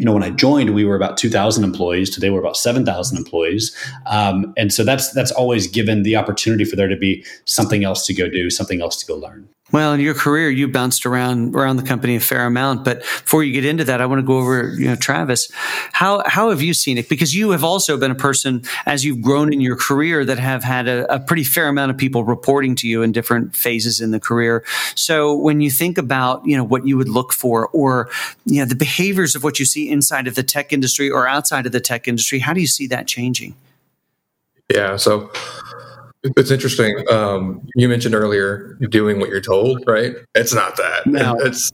you 0.02 0.06
know, 0.06 0.14
when 0.14 0.24
I 0.24 0.32
joined, 0.32 0.74
we 0.74 0.84
were 0.84 0.96
about 0.96 1.16
2,000 1.18 1.64
employees. 1.64 2.10
Today, 2.10 2.32
we're 2.32 2.40
about 2.40 2.58
7,000 2.58 3.18
employees, 3.18 3.78
um, 4.08 4.52
and 4.58 4.74
so 4.74 4.84
that's 4.84 5.12
that's 5.12 5.32
always 5.32 5.68
given 5.68 6.02
the 6.02 6.16
opportunity 6.16 6.66
for 6.66 6.76
there 6.76 6.88
to 6.88 6.98
be 6.98 7.24
something 7.46 7.84
else 7.84 8.08
to 8.08 8.14
go 8.16 8.28
do, 8.28 8.50
something 8.50 8.82
else 8.82 8.96
to 8.98 9.06
go 9.06 9.16
learn. 9.16 9.48
Well, 9.72 9.94
in 9.94 10.00
your 10.00 10.14
career, 10.14 10.50
you 10.50 10.68
bounced 10.68 11.06
around 11.06 11.56
around 11.56 11.78
the 11.78 11.84
company 11.84 12.16
a 12.16 12.20
fair 12.20 12.46
amount. 12.46 12.84
But 12.84 13.00
before 13.00 13.44
you 13.44 13.54
get 13.54 13.66
into 13.66 13.84
that, 13.86 14.02
I 14.02 14.06
want 14.06 14.20
to 14.20 14.26
go 14.26 14.38
over, 14.38 14.74
you 14.74 14.88
know, 14.88 14.96
Travis, 14.96 15.50
how 15.94 16.24
how 16.26 16.50
have 16.50 16.62
you 16.62 16.74
seen 16.74 16.98
it? 16.98 17.08
Because 17.08 17.34
you 17.34 17.52
have 17.52 17.64
also 17.64 17.98
been 17.98 18.12
a 18.12 18.16
person 18.16 18.64
as 18.86 19.06
you've 19.06 19.22
grown 19.22 19.54
in 19.54 19.62
your 19.62 19.76
career 19.76 20.26
that 20.26 20.40
have 20.40 20.64
had 20.64 20.88
a, 20.88 21.14
a 21.14 21.20
pretty 21.20 21.44
fair 21.44 21.68
amount 21.68 21.92
of 21.92 21.98
people 21.98 22.24
reporting 22.24 22.76
to 22.76 22.88
you 22.88 23.02
in 23.02 23.12
different 23.12 23.56
phases 23.56 24.02
in 24.02 24.12
the 24.12 24.20
career. 24.20 24.64
So 24.96 25.36
when 25.36 25.62
you 25.62 25.72
think 25.72 25.98
about, 25.98 26.46
you 26.46 26.58
know, 26.58 26.64
what 26.64 26.86
you 26.86 26.98
would 26.98 27.10
look 27.10 27.32
for, 27.32 27.68
or 27.70 28.10
you 28.46 28.60
know, 28.60 28.66
the 28.66 28.76
behaviors 28.76 29.36
of 29.36 29.44
what 29.44 29.60
you 29.60 29.66
see 29.66 29.90
inside 29.90 30.28
of 30.28 30.36
the 30.36 30.44
tech 30.44 30.74
industry 30.74 31.10
or 31.10 31.28
outside 31.28 31.66
of 31.66 31.72
the 31.72 31.80
tech 31.80 32.08
industry, 32.08 32.40
how 32.40 32.54
do 32.54 32.60
you 32.62 32.68
see 32.68 32.88
that 32.88 33.08
changing? 33.08 33.56
Yeah. 34.74 34.96
So 34.96 35.32
it's 36.24 36.52
interesting. 36.52 37.04
Um, 37.10 37.68
you 37.76 37.88
mentioned 37.90 38.16
earlier 38.16 38.78
doing 38.90 39.20
what 39.20 39.30
you're 39.30 39.42
told, 39.42 39.84
right? 39.88 40.14
It's 40.36 40.54
not 40.54 40.78
that. 40.78 41.08
No. 41.08 41.36
It's 41.40 41.72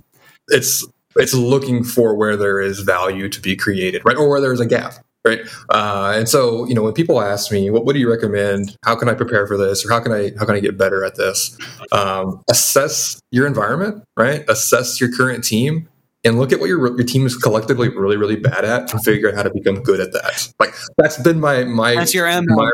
it's 0.50 0.86
it's 1.18 1.34
looking 1.34 1.84
for 1.84 2.16
where 2.16 2.38
there 2.38 2.60
is 2.60 2.80
value 2.80 3.30
to 3.30 3.42
be 3.42 3.56
created, 3.56 4.04
right, 4.06 4.18
or 4.18 4.30
where 4.30 4.40
there's 4.40 4.60
a 4.60 4.66
gap, 4.66 4.94
right? 5.26 5.42
Uh, 5.70 6.14
and 6.16 6.30
so, 6.30 6.66
you 6.68 6.74
know, 6.74 6.84
when 6.84 6.94
people 6.94 7.20
ask 7.22 7.52
me, 7.52 7.70
"What, 7.70 7.86
what 7.86 7.94
do 7.94 8.00
you 8.00 8.10
recommend? 8.10 8.78
How 8.86 8.96
can 8.96 9.10
I 9.10 9.14
prepare 9.14 9.48
for 9.48 9.58
this, 9.58 9.86
or 9.86 9.90
how 9.92 10.00
can 10.00 10.12
I 10.12 10.32
how 10.38 10.46
can 10.46 10.56
I 10.56 10.60
get 10.60 10.78
better 10.78 11.04
at 11.04 11.16
this?" 11.16 11.58
Um, 11.92 12.42
assess 12.50 13.20
your 13.32 13.48
environment, 13.48 14.04
right? 14.16 14.46
Assess 14.48 15.02
your 15.02 15.12
current 15.12 15.44
team, 15.44 15.90
and 16.24 16.38
look 16.38 16.52
at 16.52 16.60
what 16.60 16.68
your 16.68 16.88
your 16.96 17.06
team 17.06 17.26
is 17.26 17.36
collectively 17.36 17.90
really 17.90 18.18
really 18.18 18.36
bad 18.36 18.66
at 18.66 18.92
and 18.92 19.04
figure 19.04 19.30
out 19.30 19.36
how 19.36 19.44
to 19.44 19.52
become 19.52 19.82
good 19.82 20.00
at 20.00 20.12
that. 20.14 20.52
Like 20.60 20.74
that's 20.98 21.22
been 21.22 21.40
my 21.40 21.64
my 21.64 21.96
that's 21.96 22.14
your 22.14 22.28
M. 22.28 22.46
My 22.48 22.70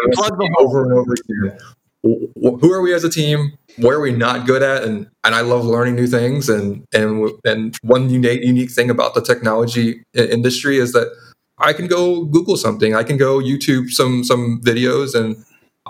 over 0.60 0.84
and 0.84 0.94
over 0.94 1.14
again. 1.14 1.60
Who 2.04 2.72
are 2.74 2.82
we 2.82 2.94
as 2.94 3.06
a 3.06 3.10
team? 3.10 3.58
Where 3.78 3.98
are 3.98 4.02
we 4.02 4.12
not 4.12 4.46
good 4.46 4.62
at? 4.62 4.84
And 4.84 5.08
and 5.24 5.36
I 5.36 5.42
love 5.42 5.66
learning 5.66 5.96
new 5.96 6.08
things. 6.08 6.50
And 6.50 6.86
and 6.94 7.32
and 7.46 7.78
one 7.82 8.10
unique 8.10 8.44
unique 8.44 8.72
thing 8.72 8.90
about 8.90 9.14
the 9.14 9.22
technology 9.22 10.04
industry 10.14 10.78
is 10.78 10.92
that 10.94 11.16
I 11.60 11.72
can 11.74 11.88
go 11.88 12.26
Google 12.26 12.58
something. 12.58 12.96
I 12.96 13.04
can 13.04 13.18
go 13.18 13.40
YouTube 13.40 13.90
some 13.90 14.24
some 14.24 14.62
videos 14.62 15.16
and 15.16 15.38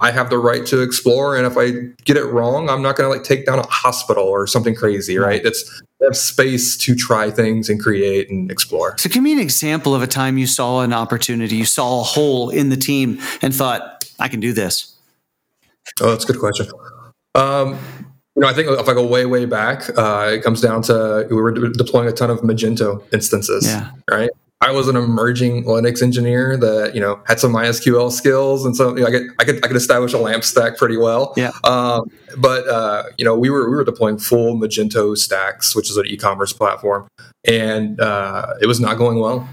I 0.01 0.11
have 0.11 0.29
the 0.29 0.39
right 0.39 0.65
to 0.67 0.81
explore. 0.81 1.35
And 1.35 1.45
if 1.45 1.57
I 1.57 1.71
get 2.03 2.17
it 2.17 2.25
wrong, 2.25 2.69
I'm 2.69 2.81
not 2.81 2.95
going 2.95 3.09
to 3.09 3.15
like 3.15 3.23
take 3.23 3.45
down 3.45 3.59
a 3.59 3.67
hospital 3.67 4.23
or 4.23 4.47
something 4.47 4.73
crazy, 4.73 5.17
right? 5.17 5.45
It's 5.45 5.81
have 6.03 6.17
space 6.17 6.75
to 6.77 6.95
try 6.95 7.31
things 7.31 7.69
and 7.69 7.81
create 7.81 8.29
and 8.29 8.51
explore. 8.51 8.97
So, 8.97 9.09
give 9.09 9.23
me 9.23 9.33
an 9.33 9.39
example 9.39 9.95
of 9.95 10.01
a 10.01 10.07
time 10.07 10.37
you 10.37 10.47
saw 10.47 10.81
an 10.81 10.93
opportunity, 10.93 11.55
you 11.55 11.65
saw 11.65 12.01
a 12.01 12.03
hole 12.03 12.49
in 12.49 12.69
the 12.69 12.77
team, 12.77 13.19
and 13.41 13.55
thought, 13.55 14.09
"I 14.19 14.27
can 14.27 14.39
do 14.39 14.53
this." 14.53 14.95
Oh, 16.01 16.09
that's 16.09 16.23
a 16.23 16.27
good 16.27 16.39
question. 16.39 16.67
Um, 17.35 17.79
you 18.35 18.41
know, 18.41 18.47
I 18.47 18.53
think 18.53 18.67
if 18.67 18.87
I 18.87 18.93
go 18.93 19.05
way, 19.05 19.25
way 19.25 19.45
back, 19.45 19.89
uh, 19.97 20.31
it 20.33 20.43
comes 20.43 20.61
down 20.61 20.81
to 20.83 21.27
we 21.29 21.35
were 21.35 21.51
de- 21.51 21.69
deploying 21.71 22.07
a 22.07 22.11
ton 22.11 22.29
of 22.29 22.39
Magento 22.39 23.03
instances, 23.13 23.65
yeah. 23.65 23.91
right? 24.09 24.29
I 24.63 24.71
was 24.71 24.87
an 24.87 24.95
emerging 24.95 25.65
Linux 25.65 26.01
engineer 26.01 26.55
that 26.57 26.95
you 26.95 27.01
know 27.01 27.21
had 27.27 27.39
some 27.39 27.51
MySQL 27.51 28.11
skills, 28.11 28.65
and 28.65 28.75
so 28.75 28.95
you 28.95 29.01
know, 29.01 29.07
I, 29.07 29.11
could, 29.11 29.27
I 29.39 29.43
could 29.43 29.65
I 29.65 29.67
could 29.67 29.77
establish 29.77 30.13
a 30.13 30.17
LAMP 30.17 30.43
stack 30.43 30.77
pretty 30.77 30.95
well. 30.95 31.33
Yeah. 31.35 31.51
Um, 31.65 32.09
but 32.37 32.67
uh, 32.67 33.03
you 33.17 33.25
know, 33.25 33.37
we 33.37 33.49
were 33.49 33.69
we 33.69 33.75
were 33.75 33.83
deploying 33.83 34.17
full 34.17 34.55
Magento 34.55 35.17
stacks, 35.17 35.75
which 35.75 35.89
is 35.89 35.97
an 35.97 36.05
e-commerce 36.05 36.53
platform, 36.53 37.07
and 37.45 37.99
uh, 37.99 38.53
it 38.61 38.67
was 38.67 38.79
not 38.79 38.97
going 38.97 39.19
well 39.19 39.47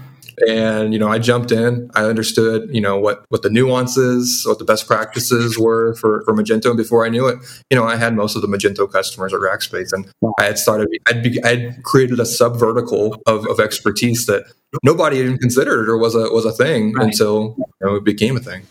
and 0.47 0.93
you 0.93 0.99
know 0.99 1.07
i 1.07 1.17
jumped 1.17 1.51
in. 1.51 1.89
I 1.95 2.05
understood 2.05 2.69
you 2.73 2.81
know 2.81 2.97
what 2.97 3.25
what 3.29 3.41
the 3.41 3.49
nuances 3.49 4.43
what 4.45 4.59
the 4.59 4.65
best 4.65 4.87
practices 4.87 5.57
were 5.57 5.95
for, 5.95 6.23
for 6.23 6.33
magento. 6.33 6.67
And 6.67 6.77
before 6.77 7.05
i 7.05 7.09
knew 7.09 7.27
it 7.27 7.39
you 7.69 7.77
know 7.77 7.85
i 7.85 7.95
had 7.95 8.15
most 8.15 8.35
of 8.35 8.41
the 8.41 8.47
magento 8.47 8.91
customers 8.91 9.33
at 9.33 9.39
rackspace. 9.39 9.93
And 9.93 10.11
i 10.39 10.45
had 10.45 10.57
started 10.57 10.87
i'd, 11.07 11.23
be, 11.23 11.43
I'd 11.43 11.83
created 11.83 12.19
a 12.19 12.25
sub 12.25 12.57
vertical 12.57 13.21
of, 13.25 13.47
of 13.47 13.59
expertise 13.59 14.25
that 14.25 14.45
nobody 14.83 15.17
even 15.17 15.37
considered 15.37 15.89
or 15.89 15.97
was 15.97 16.15
a 16.15 16.31
was 16.31 16.45
a 16.45 16.51
thing 16.51 16.93
right. 16.93 17.05
until 17.05 17.55
you 17.57 17.65
know, 17.81 17.95
it 17.95 18.03
became 18.03 18.37
a 18.37 18.39
thing 18.39 18.63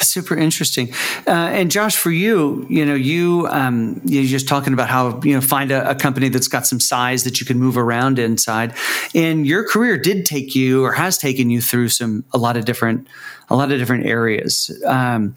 super 0.00 0.36
interesting. 0.36 0.92
Uh, 1.26 1.30
and 1.30 1.70
Josh, 1.70 1.96
for 1.96 2.10
you, 2.10 2.66
you 2.68 2.84
know, 2.84 2.94
you 2.94 3.46
um, 3.50 4.00
you're 4.04 4.24
just 4.24 4.48
talking 4.48 4.72
about 4.72 4.88
how 4.88 5.20
you 5.22 5.34
know 5.34 5.40
find 5.40 5.70
a, 5.70 5.90
a, 5.90 5.94
company 5.94 6.28
that's 6.28 6.48
got 6.48 6.66
some 6.66 6.78
size 6.78 7.24
that 7.24 7.40
you 7.40 7.46
can 7.46 7.58
move 7.58 7.76
around 7.76 8.18
inside. 8.18 8.74
And 9.14 9.46
your 9.46 9.66
career 9.66 9.98
did 9.98 10.24
take 10.24 10.54
you, 10.54 10.84
or 10.84 10.92
has 10.92 11.18
taken 11.18 11.50
you 11.50 11.60
through 11.60 11.88
some 11.88 12.24
a 12.32 12.38
lot 12.38 12.56
of 12.56 12.64
different 12.64 13.08
a 13.50 13.56
lot 13.56 13.72
of 13.72 13.78
different 13.78 14.06
areas. 14.06 14.70
Um, 14.84 15.34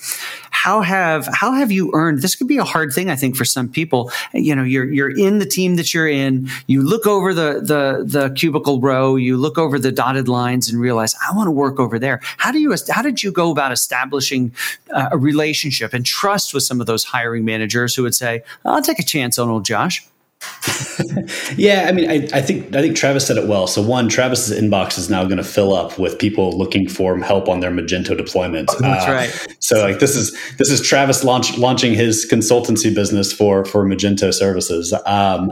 how 0.49 0.81
have 0.81 1.27
how 1.33 1.53
have 1.53 1.71
you 1.71 1.91
earned? 1.93 2.21
This 2.21 2.35
could 2.35 2.47
be 2.47 2.57
a 2.57 2.63
hard 2.63 2.93
thing, 2.93 3.09
I 3.09 3.15
think, 3.15 3.35
for 3.35 3.45
some 3.45 3.69
people. 3.69 4.11
You 4.33 4.55
know, 4.55 4.63
you're 4.63 4.91
you're 4.91 5.09
in 5.09 5.39
the 5.39 5.45
team 5.45 5.75
that 5.77 5.93
you're 5.93 6.07
in. 6.07 6.49
You 6.67 6.83
look 6.83 7.07
over 7.07 7.33
the 7.33 7.61
the 7.61 8.03
the 8.05 8.29
cubicle 8.31 8.79
row. 8.79 9.15
You 9.15 9.37
look 9.37 9.57
over 9.57 9.79
the 9.79 9.91
dotted 9.91 10.27
lines 10.27 10.69
and 10.69 10.79
realize 10.79 11.15
I 11.27 11.35
want 11.35 11.47
to 11.47 11.51
work 11.51 11.79
over 11.79 11.97
there. 11.97 12.19
How 12.37 12.51
do 12.51 12.59
you 12.59 12.75
how 12.89 13.01
did 13.01 13.23
you 13.23 13.31
go 13.31 13.49
about 13.51 13.71
establishing 13.71 14.51
uh, 14.93 15.09
a 15.11 15.17
relationship 15.17 15.93
and 15.93 16.05
trust 16.05 16.53
with 16.53 16.63
some 16.63 16.79
of 16.79 16.87
those 16.87 17.03
hiring 17.03 17.45
managers 17.45 17.95
who 17.95 18.03
would 18.03 18.15
say, 18.15 18.43
"I'll 18.65 18.81
take 18.81 18.99
a 18.99 19.05
chance 19.05 19.39
on 19.39 19.49
old 19.49 19.65
Josh." 19.65 20.05
yeah, 21.55 21.85
I 21.87 21.91
mean, 21.91 22.09
I, 22.09 22.27
I, 22.33 22.41
think 22.41 22.75
I 22.75 22.81
think 22.81 22.95
Travis 22.95 23.27
said 23.27 23.37
it 23.37 23.47
well. 23.47 23.67
So 23.67 23.81
one, 23.81 24.09
Travis's 24.09 24.59
inbox 24.59 24.97
is 24.97 25.09
now 25.09 25.23
going 25.23 25.37
to 25.37 25.43
fill 25.43 25.73
up 25.73 25.99
with 25.99 26.17
people 26.17 26.57
looking 26.57 26.87
for 26.87 27.17
help 27.19 27.47
on 27.47 27.59
their 27.59 27.71
Magento 27.71 28.17
deployment. 28.17 28.69
Oh, 28.71 28.77
that's 28.79 29.07
uh, 29.07 29.11
right. 29.11 29.55
So 29.59 29.81
like 29.81 29.99
this 29.99 30.15
is 30.15 30.35
this 30.57 30.69
is 30.69 30.81
Travis 30.81 31.23
launch, 31.23 31.57
launching 31.57 31.93
his 31.93 32.27
consultancy 32.29 32.93
business 32.93 33.31
for 33.31 33.65
for 33.65 33.85
Magento 33.85 34.33
services. 34.33 34.93
Um, 35.05 35.51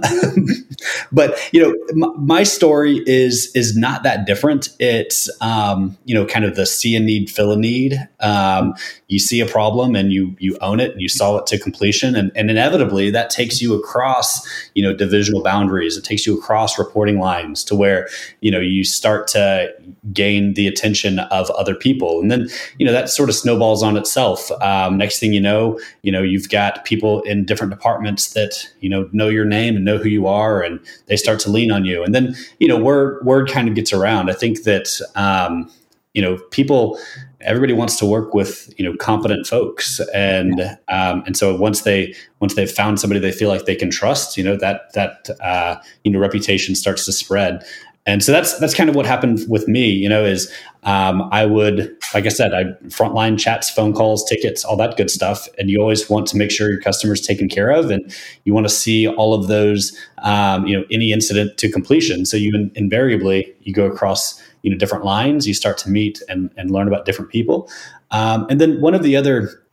but 1.11 1.37
you 1.53 1.61
know, 1.61 1.75
m- 2.07 2.25
my 2.25 2.43
story 2.43 3.03
is 3.05 3.51
is 3.55 3.75
not 3.77 4.03
that 4.03 4.25
different. 4.25 4.69
It's 4.79 5.29
um, 5.41 5.97
you 6.05 6.15
know, 6.15 6.25
kind 6.25 6.45
of 6.45 6.55
the 6.55 6.65
see 6.65 6.95
a 6.95 6.99
need, 6.99 7.29
fill 7.29 7.51
a 7.51 7.57
need. 7.57 7.97
Um, 8.19 8.73
you 9.09 9.17
see 9.17 9.41
a 9.41 9.45
problem 9.45 9.95
and 9.95 10.13
you 10.13 10.35
you 10.39 10.55
own 10.61 10.79
it 10.79 10.91
and 10.91 11.01
you 11.01 11.09
solve 11.09 11.41
it 11.41 11.47
to 11.47 11.57
completion, 11.57 12.15
and, 12.15 12.31
and 12.35 12.49
inevitably 12.49 13.09
that 13.09 13.31
takes 13.31 13.59
you 13.59 13.73
across 13.73 14.47
you 14.75 14.83
know 14.83 14.93
divisional 14.93 15.41
boundaries. 15.41 15.97
It 15.97 16.03
takes 16.03 16.27
you 16.27 16.37
across 16.37 16.77
reporting 16.77 17.19
lines 17.19 17.63
to 17.65 17.75
where 17.75 18.07
you 18.41 18.51
know 18.51 18.59
you 18.59 18.83
start 18.83 19.27
to 19.29 19.73
gain 20.13 20.53
the 20.53 20.67
attention 20.67 21.19
of 21.19 21.49
other 21.51 21.73
people. 21.73 22.21
And 22.21 22.29
then 22.29 22.47
you 22.77 22.85
know 22.85 22.91
that 22.91 23.09
sort 23.09 23.29
of 23.29 23.35
snowballs 23.35 23.81
on 23.81 23.97
itself. 23.97 24.51
Um, 24.61 24.97
next 24.97 25.19
thing 25.19 25.33
you 25.33 25.41
know 25.41 25.79
you 26.03 26.11
know 26.11 26.21
you've 26.21 26.49
got 26.49 26.85
people 26.85 27.23
in 27.23 27.45
different 27.45 27.71
departments 27.71 28.33
that 28.33 28.69
you 28.79 28.89
know 28.89 29.09
know 29.11 29.27
your 29.27 29.45
name 29.45 29.75
and 29.75 29.83
know 29.83 29.97
who 29.97 30.09
you 30.09 30.27
are 30.27 30.61
and 30.61 30.79
they 31.07 31.17
start 31.17 31.39
to 31.39 31.49
lean 31.49 31.71
on 31.71 31.83
you. 31.83 32.03
And 32.03 32.13
then 32.13 32.35
you 32.59 32.67
know 32.67 32.77
word 32.77 33.25
word 33.25 33.49
kind 33.49 33.67
of 33.67 33.73
gets 33.73 33.91
around. 33.91 34.29
I 34.29 34.33
think 34.33 34.63
that 34.63 35.01
um, 35.15 35.71
you 36.13 36.21
know 36.21 36.37
people 36.51 36.99
everybody 37.41 37.73
wants 37.73 37.95
to 37.97 38.05
work 38.05 38.33
with 38.33 38.73
you 38.77 38.85
know 38.85 38.95
competent 38.97 39.47
folks. 39.47 39.99
And 40.13 40.61
um, 40.87 41.23
and 41.25 41.37
so 41.37 41.55
once 41.55 41.81
they 41.81 42.13
once 42.39 42.55
they've 42.55 42.71
found 42.71 42.99
somebody 42.99 43.19
they 43.19 43.31
feel 43.31 43.49
like 43.49 43.65
they 43.65 43.75
can 43.75 43.89
trust 43.89 44.37
you 44.37 44.43
know 44.43 44.55
that 44.57 44.93
that 44.93 45.29
uh, 45.41 45.77
you 46.03 46.11
know 46.11 46.19
reputation 46.19 46.75
starts 46.75 47.05
to 47.05 47.11
spread. 47.11 47.63
And 48.05 48.23
so 48.23 48.31
that's 48.31 48.57
that's 48.59 48.73
kind 48.73 48.89
of 48.89 48.95
what 48.95 49.05
happened 49.05 49.41
with 49.47 49.67
me 49.67 49.89
you 49.89 50.09
know 50.09 50.25
is 50.25 50.51
um, 50.83 51.29
i 51.31 51.45
would 51.45 51.95
like 52.13 52.25
i 52.25 52.29
said 52.29 52.53
i 52.53 52.63
frontline 52.87 53.37
chats 53.37 53.69
phone 53.69 53.93
calls 53.93 54.23
tickets 54.23 54.63
all 54.65 54.77
that 54.77 54.97
good 54.97 55.11
stuff. 55.11 55.47
And 55.59 55.69
you 55.69 55.79
always 55.79 56.09
want 56.09 56.25
to 56.27 56.37
make 56.37 56.49
sure 56.49 56.71
your 56.71 56.81
customers 56.81 57.21
taken 57.21 57.49
care 57.49 57.69
of. 57.69 57.91
And 57.91 58.15
you 58.45 58.53
want 58.53 58.65
to 58.65 58.73
see 58.73 59.07
all 59.07 59.33
of 59.33 59.47
those 59.47 59.95
um, 60.23 60.65
you 60.65 60.77
know 60.77 60.85
any 60.89 61.11
incident 61.11 61.57
to 61.57 61.69
completion. 61.69 62.25
So 62.25 62.35
you 62.35 62.55
in, 62.55 62.71
invariably 62.73 63.53
you 63.61 63.73
go 63.73 63.85
across 63.85 64.41
you 64.61 64.71
know 64.71 64.77
different 64.77 65.03
lines 65.03 65.47
you 65.47 65.53
start 65.53 65.77
to 65.77 65.89
meet 65.89 66.21
and, 66.29 66.51
and 66.57 66.71
learn 66.71 66.87
about 66.87 67.05
different 67.05 67.31
people 67.31 67.69
um, 68.11 68.45
and 68.49 68.59
then 68.59 68.79
one 68.81 68.93
of 68.93 69.03
the 69.03 69.15
other 69.15 69.63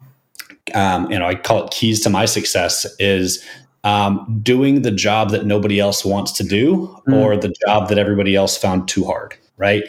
um, 0.74 1.10
you 1.10 1.18
know 1.18 1.26
i 1.26 1.34
call 1.34 1.64
it 1.64 1.70
keys 1.70 2.00
to 2.00 2.10
my 2.10 2.24
success 2.24 2.86
is 2.98 3.44
um, 3.84 4.40
doing 4.42 4.82
the 4.82 4.90
job 4.90 5.30
that 5.30 5.46
nobody 5.46 5.78
else 5.78 6.04
wants 6.04 6.32
to 6.32 6.44
do 6.44 6.88
mm. 7.06 7.14
or 7.14 7.36
the 7.36 7.54
job 7.66 7.88
that 7.88 7.98
everybody 7.98 8.34
else 8.34 8.56
found 8.56 8.88
too 8.88 9.04
hard 9.04 9.34
right 9.56 9.84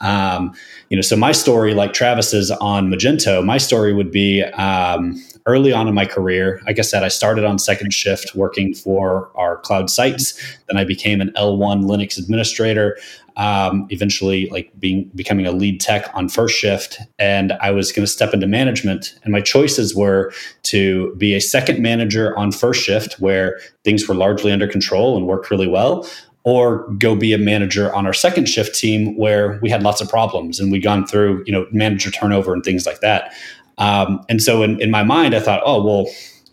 um, 0.00 0.54
you 0.88 0.96
know 0.96 1.02
so 1.02 1.16
my 1.16 1.32
story 1.32 1.74
like 1.74 1.92
travis's 1.92 2.50
on 2.52 2.88
magento 2.88 3.44
my 3.44 3.58
story 3.58 3.92
would 3.92 4.10
be 4.10 4.42
um, 4.42 5.20
early 5.50 5.72
on 5.72 5.88
in 5.88 5.94
my 5.94 6.06
career, 6.06 6.62
like 6.66 6.78
I 6.78 6.82
said, 6.82 7.02
I 7.02 7.08
started 7.08 7.44
on 7.44 7.58
second 7.58 7.92
shift 7.92 8.34
working 8.34 8.74
for 8.74 9.30
our 9.34 9.56
cloud 9.58 9.90
sites. 9.90 10.40
Then 10.68 10.76
I 10.76 10.84
became 10.84 11.20
an 11.20 11.32
L1 11.36 11.84
Linux 11.84 12.18
administrator. 12.18 12.96
Um, 13.36 13.86
eventually, 13.90 14.48
like 14.50 14.70
being 14.78 15.10
becoming 15.14 15.46
a 15.46 15.52
lead 15.52 15.80
tech 15.80 16.10
on 16.14 16.28
first 16.28 16.58
shift, 16.58 17.00
and 17.18 17.52
I 17.60 17.70
was 17.70 17.90
going 17.90 18.04
to 18.04 18.10
step 18.10 18.34
into 18.34 18.46
management. 18.46 19.18
And 19.22 19.32
my 19.32 19.40
choices 19.40 19.94
were 19.94 20.32
to 20.64 21.14
be 21.16 21.34
a 21.34 21.40
second 21.40 21.80
manager 21.80 22.36
on 22.36 22.52
first 22.52 22.82
shift, 22.82 23.14
where 23.14 23.58
things 23.82 24.06
were 24.06 24.14
largely 24.14 24.52
under 24.52 24.68
control 24.68 25.16
and 25.16 25.26
worked 25.26 25.50
really 25.50 25.68
well, 25.68 26.06
or 26.44 26.90
go 26.94 27.14
be 27.14 27.32
a 27.32 27.38
manager 27.38 27.94
on 27.94 28.06
our 28.06 28.12
second 28.12 28.46
shift 28.46 28.74
team 28.74 29.16
where 29.16 29.58
we 29.62 29.68
had 29.70 29.82
lots 29.82 30.00
of 30.00 30.08
problems 30.08 30.58
and 30.58 30.72
we'd 30.72 30.82
gone 30.82 31.06
through 31.06 31.42
you 31.46 31.52
know 31.52 31.66
manager 31.70 32.10
turnover 32.10 32.54
and 32.54 32.64
things 32.64 32.86
like 32.86 33.00
that 33.00 33.32
um, 33.80 34.24
and 34.28 34.40
so 34.40 34.62
in, 34.62 34.80
in 34.80 34.90
my 34.90 35.02
mind, 35.02 35.34
I 35.34 35.40
thought, 35.40 35.62
oh, 35.64 35.82
well, 35.82 36.06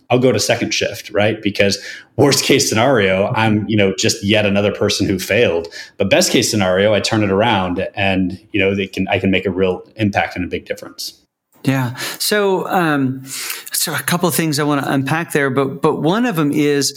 I'll 0.09 0.19
go 0.19 0.31
to 0.31 0.39
second 0.39 0.73
shift, 0.73 1.09
right? 1.09 1.41
Because 1.41 1.77
worst 2.15 2.45
case 2.45 2.67
scenario, 2.67 3.27
I'm, 3.35 3.67
you 3.67 3.75
know, 3.75 3.93
just 3.95 4.23
yet 4.23 4.45
another 4.45 4.73
person 4.73 5.05
who 5.05 5.19
failed. 5.19 5.67
But 5.97 6.09
best 6.09 6.31
case 6.31 6.49
scenario, 6.49 6.93
I 6.93 7.01
turn 7.01 7.23
it 7.23 7.29
around 7.29 7.85
and, 7.93 8.39
you 8.53 8.59
know, 8.59 8.73
they 8.73 8.87
can 8.87 9.07
I 9.09 9.19
can 9.19 9.29
make 9.29 9.45
a 9.45 9.51
real 9.51 9.83
impact 9.97 10.37
and 10.37 10.45
a 10.45 10.47
big 10.47 10.65
difference. 10.65 11.21
Yeah. 11.63 11.95
So, 12.19 12.67
um, 12.67 13.25
so 13.73 13.93
a 13.93 13.99
couple 13.99 14.27
of 14.29 14.35
things 14.35 14.59
I 14.59 14.63
want 14.63 14.83
to 14.83 14.91
unpack 14.91 15.33
there, 15.33 15.49
but 15.49 15.81
but 15.81 16.01
one 16.01 16.25
of 16.25 16.35
them 16.35 16.51
is, 16.51 16.93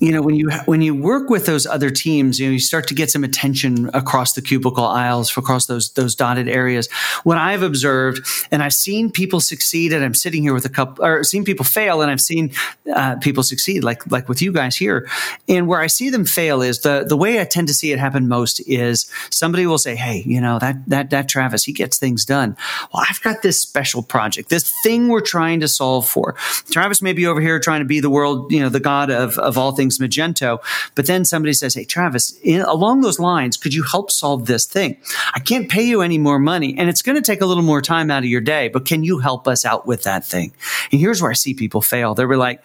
you 0.00 0.12
know, 0.12 0.22
when 0.22 0.34
you 0.34 0.50
when 0.66 0.80
you 0.80 0.94
work 0.94 1.28
with 1.28 1.46
those 1.46 1.66
other 1.66 1.90
teams, 1.90 2.40
you 2.40 2.46
know, 2.46 2.52
you 2.52 2.58
start 2.58 2.86
to 2.88 2.94
get 2.94 3.10
some 3.10 3.22
attention 3.24 3.90
across 3.94 4.32
the 4.32 4.42
cubicle 4.42 4.84
aisles, 4.84 5.36
across 5.36 5.66
those 5.66 5.92
those 5.92 6.14
dotted 6.14 6.48
areas. 6.48 6.90
What 7.24 7.36
I've 7.36 7.62
observed, 7.62 8.26
and 8.50 8.62
I've 8.62 8.74
seen 8.74 9.10
people 9.10 9.40
succeed, 9.40 9.92
and 9.92 10.04
I'm 10.04 10.14
sitting 10.14 10.42
here 10.42 10.54
with 10.54 10.64
a 10.64 10.70
couple, 10.70 11.04
or 11.04 11.22
seen 11.22 11.44
people 11.44 11.64
fail, 11.64 12.00
and 12.00 12.10
I've 12.10 12.20
seen 12.20 12.52
uh, 12.94 13.16
people 13.16 13.42
succeed, 13.42 13.84
like 13.84 14.10
like 14.10 14.28
with 14.28 14.40
you 14.40 14.52
guys 14.52 14.76
here. 14.76 15.08
And 15.48 15.68
where 15.68 15.80
I 15.80 15.88
see 15.88 16.10
them 16.10 16.24
fail 16.24 16.62
is 16.62 16.80
the 16.80 17.04
the 17.06 17.16
way 17.16 17.40
I 17.40 17.44
tend 17.44 17.68
to 17.68 17.74
see 17.74 17.92
it 17.92 17.98
happen 17.98 18.28
most 18.28 18.60
is 18.66 19.10
somebody 19.30 19.66
will 19.66 19.78
say, 19.78 19.96
"Hey, 19.96 20.22
you 20.26 20.40
know 20.40 20.58
that 20.58 20.76
that 20.88 21.10
that 21.10 21.28
Travis, 21.28 21.64
he 21.64 21.72
gets 21.72 21.98
things 21.98 22.24
done." 22.24 22.56
Well, 22.92 23.04
I've 23.08 23.20
got 23.20 23.42
this 23.42 23.60
special 23.60 23.89
special 23.90 24.02
project, 24.04 24.50
this 24.50 24.72
thing 24.84 25.08
we're 25.08 25.20
trying 25.20 25.58
to 25.58 25.66
solve 25.66 26.08
for. 26.08 26.34
Travis 26.70 27.02
may 27.02 27.12
be 27.12 27.26
over 27.26 27.40
here 27.40 27.58
trying 27.58 27.80
to 27.80 27.84
be 27.84 27.98
the 27.98 28.08
world, 28.08 28.52
you 28.52 28.60
know, 28.60 28.68
the 28.68 28.78
god 28.78 29.10
of, 29.10 29.36
of 29.38 29.58
all 29.58 29.72
things 29.72 29.98
Magento. 29.98 30.60
But 30.94 31.06
then 31.06 31.24
somebody 31.24 31.52
says, 31.54 31.74
Hey, 31.74 31.84
Travis, 31.84 32.38
in, 32.44 32.60
along 32.60 33.00
those 33.00 33.18
lines, 33.18 33.56
could 33.56 33.74
you 33.74 33.82
help 33.82 34.12
solve 34.12 34.46
this 34.46 34.64
thing? 34.64 34.96
I 35.34 35.40
can't 35.40 35.68
pay 35.68 35.82
you 35.82 36.02
any 36.02 36.18
more 36.18 36.38
money 36.38 36.76
and 36.78 36.88
it's 36.88 37.02
going 37.02 37.16
to 37.16 37.22
take 37.22 37.40
a 37.40 37.46
little 37.46 37.64
more 37.64 37.82
time 37.82 38.12
out 38.12 38.22
of 38.22 38.28
your 38.28 38.40
day, 38.40 38.68
but 38.68 38.86
can 38.86 39.02
you 39.02 39.18
help 39.18 39.48
us 39.48 39.64
out 39.64 39.86
with 39.88 40.04
that 40.04 40.24
thing? 40.24 40.52
And 40.92 41.00
here's 41.00 41.20
where 41.20 41.32
I 41.32 41.34
see 41.34 41.54
people 41.54 41.82
fail. 41.82 42.14
They 42.14 42.26
were 42.26 42.36
like, 42.36 42.62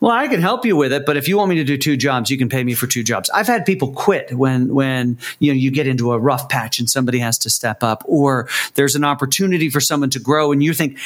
well, 0.00 0.12
I 0.12 0.28
can 0.28 0.40
help 0.40 0.64
you 0.64 0.76
with 0.76 0.92
it, 0.92 1.04
but 1.04 1.16
if 1.16 1.28
you 1.28 1.36
want 1.36 1.50
me 1.50 1.56
to 1.56 1.64
do 1.64 1.76
two 1.76 1.96
jobs, 1.96 2.30
you 2.30 2.38
can 2.38 2.48
pay 2.48 2.64
me 2.64 2.74
for 2.74 2.86
two 2.86 3.02
jobs. 3.02 3.28
I've 3.30 3.46
had 3.46 3.66
people 3.66 3.92
quit 3.92 4.32
when 4.32 4.74
when 4.74 5.18
you 5.38 5.52
know 5.52 5.56
you 5.56 5.70
get 5.70 5.86
into 5.86 6.12
a 6.12 6.18
rough 6.18 6.48
patch 6.48 6.78
and 6.78 6.88
somebody 6.88 7.18
has 7.18 7.36
to 7.38 7.50
step 7.50 7.82
up, 7.82 8.02
or 8.06 8.48
there's 8.74 8.96
an 8.96 9.04
opportunity 9.04 9.68
for 9.68 9.80
someone 9.80 10.10
to 10.10 10.18
grow, 10.18 10.52
and 10.52 10.62
you 10.62 10.72
think 10.72 10.98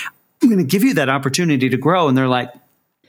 I'm 0.43 0.49
going 0.49 0.59
to 0.59 0.65
give 0.65 0.85
you 0.85 0.95
that 0.95 1.09
opportunity 1.09 1.69
to 1.69 1.77
grow, 1.77 2.09
and 2.09 2.17
they're 2.17 2.29
like, 2.29 2.51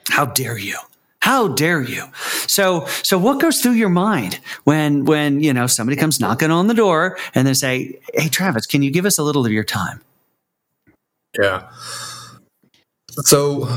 "How 0.09 0.25
dare 0.25 0.57
you?" 0.57 0.77
How 1.25 1.47
dare 1.47 1.81
you? 1.81 2.03
So, 2.45 2.85
so 3.01 3.17
what 3.17 3.41
goes 3.41 3.59
through 3.59 3.71
your 3.71 3.89
mind 3.89 4.39
when, 4.65 5.05
when, 5.05 5.39
you 5.39 5.53
know, 5.53 5.65
somebody 5.65 5.97
comes 5.97 6.19
knocking 6.19 6.51
on 6.51 6.67
the 6.67 6.75
door 6.75 7.17
and 7.33 7.47
they 7.47 7.55
say, 7.55 7.99
Hey, 8.13 8.29
Travis, 8.29 8.67
can 8.67 8.83
you 8.83 8.91
give 8.91 9.07
us 9.07 9.17
a 9.17 9.23
little 9.23 9.43
of 9.43 9.51
your 9.51 9.63
time? 9.63 10.01
Yeah. 11.35 11.67
So 13.23 13.67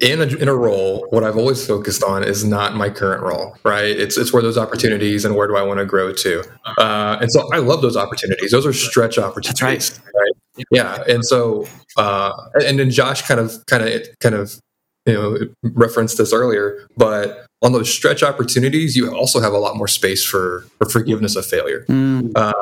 in 0.00 0.20
a, 0.20 0.26
in 0.36 0.48
a 0.48 0.54
role, 0.54 1.06
what 1.10 1.24
I've 1.24 1.36
always 1.36 1.66
focused 1.66 2.02
on 2.02 2.24
is 2.24 2.44
not 2.44 2.74
my 2.74 2.90
current 2.90 3.22
role, 3.22 3.56
right? 3.64 3.84
It's 3.84 4.16
it's 4.16 4.32
where 4.32 4.42
those 4.42 4.58
opportunities 4.58 5.24
and 5.24 5.36
where 5.36 5.46
do 5.46 5.56
I 5.56 5.62
want 5.62 5.78
to 5.78 5.86
grow 5.86 6.12
to, 6.12 6.44
uh, 6.78 7.18
and 7.20 7.30
so 7.30 7.48
I 7.52 7.58
love 7.58 7.82
those 7.82 7.96
opportunities. 7.96 8.50
Those 8.50 8.66
are 8.66 8.72
stretch 8.72 9.18
opportunities, 9.18 10.00
right. 10.14 10.14
right? 10.14 10.64
Yeah, 10.70 11.02
and 11.08 11.24
so 11.24 11.66
uh, 11.96 12.32
and 12.66 12.78
then 12.78 12.90
Josh 12.90 13.22
kind 13.22 13.40
of 13.40 13.64
kind 13.66 13.82
of 13.82 14.02
kind 14.20 14.34
of 14.34 14.60
you 15.06 15.14
know 15.14 15.38
referenced 15.62 16.18
this 16.18 16.32
earlier, 16.32 16.86
but 16.96 17.46
on 17.62 17.72
those 17.72 17.92
stretch 17.92 18.22
opportunities, 18.22 18.96
you 18.96 19.12
also 19.14 19.40
have 19.40 19.52
a 19.52 19.58
lot 19.58 19.76
more 19.76 19.88
space 19.88 20.24
for 20.24 20.66
for 20.78 20.88
forgiveness 20.88 21.36
of 21.36 21.46
failure. 21.46 21.84
Mm. 21.88 22.32
Uh, 22.34 22.52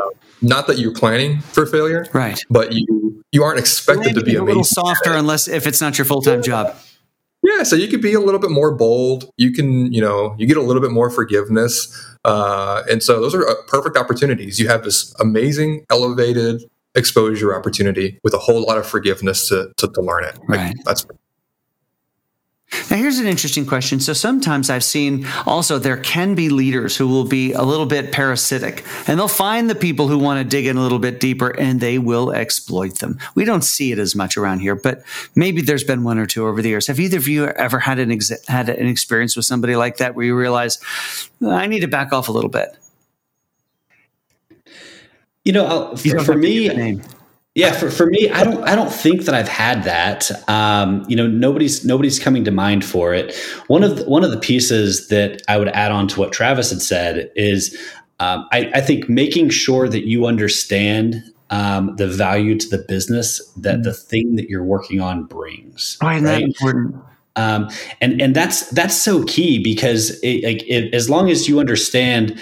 not 0.43 0.67
that 0.67 0.79
you're 0.79 0.95
planning 0.95 1.41
for 1.41 1.67
failure, 1.67 2.07
right? 2.13 2.41
But 2.51 2.73
you 2.73 3.25
you 3.33 3.43
aren't 3.43 3.59
expected 3.59 4.15
to 4.15 4.23
be 4.23 4.37
a 4.37 4.43
little 4.43 4.65
softer 4.65 5.15
unless 5.15 5.49
if 5.49 5.67
it's 5.67 5.81
not 5.81 5.99
your 5.99 6.05
full 6.05 6.23
time 6.23 6.43
job. 6.43 6.77
Yeah, 7.43 7.65
so 7.65 7.75
you 7.75 7.89
could 7.89 8.01
be 8.01 8.15
a 8.15 8.21
little 8.21 8.39
bit 8.39 8.51
more 8.51 8.73
bold. 8.73 9.31
You 9.37 9.53
can, 9.53 9.93
you 9.93 10.01
know, 10.01 10.35
you 10.39 10.47
get 10.47 10.57
a 10.57 10.63
little 10.63 10.81
bit 10.81 10.93
more 10.93 11.11
forgiveness, 11.11 11.93
uh, 12.25 12.83
and 12.89 13.03
so 13.03 13.21
those 13.21 13.35
are 13.35 13.47
uh, 13.47 13.55
perfect 13.67 13.97
opportunities. 13.97 14.61
You 14.61 14.69
have 14.69 14.85
this 14.85 15.13
amazing, 15.19 15.85
elevated 15.91 16.63
exposure 16.95 17.55
opportunity 17.55 18.21
with 18.23 18.35
a 18.35 18.39
whole 18.39 18.63
lot 18.63 18.79
of 18.79 18.87
forgiveness 18.87 19.49
to 19.49 19.73
to, 19.79 19.89
to 19.89 20.01
learn 20.01 20.25
it. 20.25 20.39
Like, 20.49 20.61
Right. 20.61 20.75
That's 20.85 21.05
Now, 22.91 22.97
here's 22.97 23.19
an 23.19 23.27
interesting 23.27 23.67
question. 23.67 24.01
So, 24.01 24.13
sometimes 24.13 24.71
I've 24.71 24.85
seen 24.85 25.27
also 25.47 25.79
there 25.79 25.97
can 25.97 26.35
be 26.35 26.49
leaders 26.49 26.97
who 26.97 27.07
will 27.09 27.25
be 27.25 27.53
a 27.53 27.63
little 27.63 27.87
bit 27.87 28.13
parasitic 28.13 28.85
and 29.07 29.19
they'll 29.19 29.29
find 29.29 29.69
the 29.69 29.75
people 29.75 30.09
who 30.09 30.19
want 30.19 30.39
to 30.39 30.45
dig 30.45 30.67
in 30.67 30.77
a 30.77 30.83
little 30.83 30.99
bit 30.99 31.21
deeper 31.21 31.51
and 31.59 31.81
they 31.81 31.99
will 31.99 32.33
exploit 32.33 32.99
them. 32.99 33.19
We 33.35 33.45
don't 33.45 33.63
see 33.63 33.93
it 33.93 33.99
as 33.99 34.15
much 34.15 34.37
around 34.37 34.61
here, 34.61 34.75
but 34.75 35.03
maybe 35.35 35.63
there's 35.63 35.85
been 35.85 36.05
one 36.05 36.19
or 36.19 36.27
two 36.27 36.47
over 36.47 36.63
the 36.63 36.69
years. 36.69 36.87
Have 36.87 37.01
either 37.01 37.19
of 37.19 37.29
you 37.29 37.47
ever 37.47 37.79
had 37.79 37.99
an, 37.99 38.11
ex- 38.11 38.47
had 38.49 38.69
an 38.69 38.87
experience 38.87 39.37
with 39.37 39.45
somebody 39.45 39.77
like 39.77 39.99
that 39.99 40.15
where 40.15 40.25
you 40.25 40.37
realize, 40.37 40.79
I 41.45 41.67
need 41.67 41.81
to 41.81 41.89
back 41.89 42.13
off 42.13 42.29
a 42.29 42.33
little 42.33 42.51
bit? 42.51 42.77
You 45.45 45.53
know, 45.53 45.67
uh, 45.67 45.69
I'll, 45.69 45.97
for, 45.97 46.09
don't 46.09 46.25
for 46.25 46.37
me. 46.37 47.01
Yeah, 47.55 47.73
for, 47.73 47.91
for 47.91 48.07
me, 48.07 48.31
I 48.31 48.45
don't 48.45 48.65
I 48.65 48.75
don't 48.75 48.93
think 48.93 49.27
that 49.27 49.35
I've 49.35 49.49
had 49.49 49.85
that. 49.85 50.31
Um, 50.49 51.05
you 51.07 51.17
know, 51.17 51.27
nobody's 51.27 51.85
nobody's 51.85 52.19
coming 52.19 52.45
to 52.45 52.51
mind 52.51 52.83
for 52.83 53.13
it. 53.13 53.37
One 53.67 53.85
of 53.85 53.99
the, 53.99 54.05
one 54.05 54.25
of 54.25 54.31
the 54.31 54.39
pieces 54.39 55.09
that 55.09 55.43
I 55.49 55.59
would 55.59 55.69
add 55.69 55.93
on 55.93 56.09
to 56.09 56.21
what 56.21 56.33
Travis 56.33 56.71
had 56.71 56.81
said 56.81 57.31
is 57.37 57.79
um, 58.21 58.49
I, 58.53 58.71
I 58.75 58.81
think 58.81 59.09
making 59.09 59.51
sure 59.51 59.87
that 59.87 60.07
you 60.07 60.25
understand 60.25 61.23
um, 61.51 61.95
the 61.97 62.09
value 62.09 62.59
to 62.59 62.69
the 62.69 62.83
business 62.89 63.45
that 63.59 63.83
the 63.83 63.93
thing 63.93 64.37
that 64.37 64.49
you're 64.49 64.65
working 64.65 65.01
on 65.01 65.25
brings. 65.25 65.99
Why 66.01 66.17
is 66.17 66.23
that 66.23 66.41
important? 66.41 66.97
Um, 67.37 67.69
and 68.01 68.21
and 68.21 68.35
that's 68.35 68.71
that's 68.71 68.97
so 68.97 69.25
key 69.25 69.63
because 69.63 70.19
it, 70.23 70.45
like 70.45 70.63
it, 70.67 70.95
as 70.95 71.11
long 71.11 71.29
as 71.31 71.49
you 71.49 71.61
understand 71.61 72.41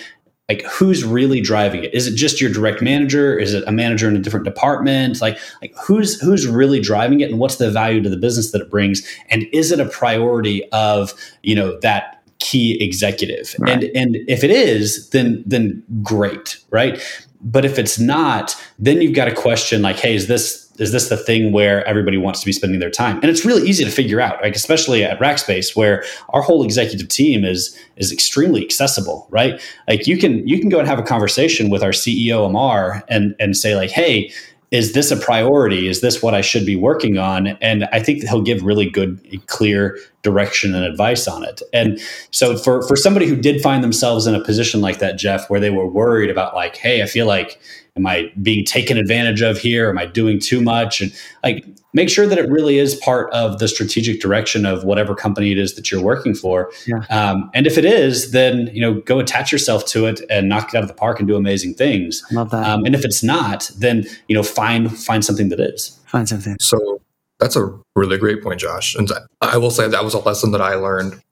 like 0.51 0.63
who's 0.63 1.05
really 1.05 1.41
driving 1.41 1.85
it? 1.85 1.95
Is 1.95 2.09
it 2.09 2.17
just 2.17 2.41
your 2.41 2.51
direct 2.51 2.83
manager? 2.83 3.39
Is 3.39 3.55
it 3.55 3.63
a 3.69 3.73
manager 3.73 4.09
in 4.09 4.17
a 4.17 4.19
different 4.19 4.45
department? 4.45 5.21
Like 5.21 5.39
like 5.63 5.73
who's 5.81 6.21
who's 6.21 6.45
really 6.45 6.81
driving 6.81 7.21
it 7.21 7.31
and 7.31 7.39
what's 7.39 7.57
the 7.57 7.71
value 7.71 8.03
to 8.03 8.11
the 8.11 8.17
business 8.17 8.51
that 8.51 8.61
it 8.61 8.69
brings? 8.69 9.09
And 9.29 9.47
is 9.53 9.71
it 9.71 9.79
a 9.79 9.85
priority 9.85 10.69
of 10.73 11.15
you 11.45 11.55
know 11.55 11.79
that 11.83 12.25
key 12.41 12.83
executive? 12.83 13.55
And 13.65 13.85
and 13.95 14.17
if 14.27 14.43
it 14.43 14.51
is 14.51 15.11
then 15.11 15.45
then 15.47 15.85
great 16.03 16.57
right? 16.71 17.01
But 17.41 17.65
if 17.65 17.79
it's 17.79 18.01
not 18.01 18.61
then 18.77 19.01
you've 19.01 19.15
got 19.15 19.27
to 19.27 19.35
question 19.35 19.83
like 19.83 20.01
hey 20.01 20.17
is 20.17 20.27
this 20.27 20.69
is 20.81 20.93
this 20.93 21.09
the 21.09 21.17
thing 21.17 21.53
where 21.53 21.87
everybody 21.87 22.17
wants 22.17 22.41
to 22.41 22.47
be 22.47 22.53
spending 22.53 22.81
their 22.81 22.91
time? 22.91 23.17
And 23.17 23.27
it's 23.27 23.45
really 23.45 23.69
easy 23.69 23.85
to 23.85 23.91
figure 23.91 24.21
out 24.21 24.43
like 24.43 24.57
especially 24.57 25.05
at 25.05 25.19
rackspace 25.21 25.77
where 25.77 26.05
our 26.31 26.43
whole 26.43 26.65
executive 26.65 27.09
team 27.09 27.45
is 27.45 27.79
is 27.97 28.13
extremely 28.13 28.65
accessible 28.65 29.29
right? 29.31 29.61
Like 29.87 30.07
you 30.07 30.17
can 30.19 30.47
you 30.47 30.59
can 30.59 30.69
go 30.69 30.79
and 30.79 30.89
have 30.89 30.99
a 30.99 31.03
conversation 31.03 31.71
with 31.71 31.83
our 31.83 31.91
ceo 31.91 32.47
amar 32.47 33.05
and 33.09 33.35
and 33.39 33.57
say 33.57 33.77
like 33.77 33.91
hey 33.91 34.33
is 34.71 34.93
this 34.93 35.11
a 35.11 35.17
priority? 35.17 35.89
Is 35.89 36.01
this 36.01 36.23
what 36.23 36.33
i 36.33 36.41
should 36.41 36.65
be 36.65 36.77
working 36.77 37.19
on? 37.19 37.49
And 37.61 37.85
i 37.93 38.01
think 38.01 38.23
he'll 38.23 38.43
give 38.43 38.63
really 38.63 38.89
good 38.89 39.19
clear 39.47 39.99
direction 40.23 40.75
and 40.75 40.85
advice 40.85 41.27
on 41.27 41.45
it. 41.45 41.61
And 41.73 42.01
so 42.31 42.57
for 42.57 42.87
for 42.87 42.97
somebody 42.97 43.27
who 43.27 43.37
did 43.37 43.61
find 43.61 43.83
themselves 43.83 44.27
in 44.27 44.35
a 44.35 44.43
position 44.43 44.81
like 44.81 44.99
that 44.99 45.19
jeff 45.19 45.51
where 45.51 45.61
they 45.61 45.71
were 45.71 45.87
worried 45.87 46.31
about 46.31 46.55
like 46.55 46.77
hey 46.77 47.03
i 47.03 47.07
feel 47.07 47.27
like 47.27 47.61
am 48.01 48.07
i 48.07 48.31
being 48.43 48.65
taken 48.65 48.97
advantage 48.99 49.41
of 49.43 49.59
here 49.59 49.89
am 49.91 49.99
i 49.99 50.07
doing 50.07 50.39
too 50.41 50.61
much 50.61 51.01
and 51.01 51.13
like 51.45 51.65
make 51.93 52.09
sure 52.09 52.27
that 52.27 52.39
it 52.39 52.49
really 52.49 52.79
is 52.79 52.95
part 52.97 53.33
of 53.33 53.59
the 53.59 53.67
strategic 53.67 54.21
direction 54.21 54.65
of 54.65 54.85
whatever 54.85 55.15
company 55.15 55.51
it 55.53 55.59
is 55.59 55.75
that 55.75 55.91
you're 55.91 56.03
working 56.03 56.35
for 56.35 56.71
Yeah. 56.87 57.01
um, 57.11 57.51
and 57.55 57.67
if 57.67 57.77
it 57.79 57.85
is 57.85 58.31
then 58.33 58.71
you 58.73 58.81
know 58.81 58.95
go 59.01 59.19
attach 59.19 59.53
yourself 59.53 59.85
to 59.87 60.07
it 60.07 60.21
and 60.31 60.49
knock 60.49 60.73
it 60.73 60.77
out 60.77 60.83
of 60.83 60.89
the 60.89 60.95
park 60.95 61.19
and 61.21 61.29
do 61.29 61.37
amazing 61.37 61.75
things 61.75 62.25
Love 62.33 62.51
that. 62.51 62.67
um, 62.69 62.85
and 62.85 62.95
if 62.95 63.05
it's 63.05 63.23
not 63.23 63.71
then 63.79 64.07
you 64.29 64.35
know 64.37 64.43
find 64.43 64.97
find 64.99 65.25
something 65.25 65.49
that 65.51 65.61
is 65.61 65.97
Find 66.07 66.29
something. 66.29 66.57
So 66.61 67.01
that's 67.39 67.55
a 67.57 67.73
really 67.95 68.19
great 68.19 68.43
point, 68.43 68.59
Josh. 68.61 68.97
And 68.97 69.09
I 69.41 69.57
will 69.59 69.71
say 69.71 69.87
that 69.87 70.05
was 70.05 70.13
a 70.13 70.19
lesson 70.19 70.51
that 70.51 70.61
I 70.61 70.75
learned 70.75 71.23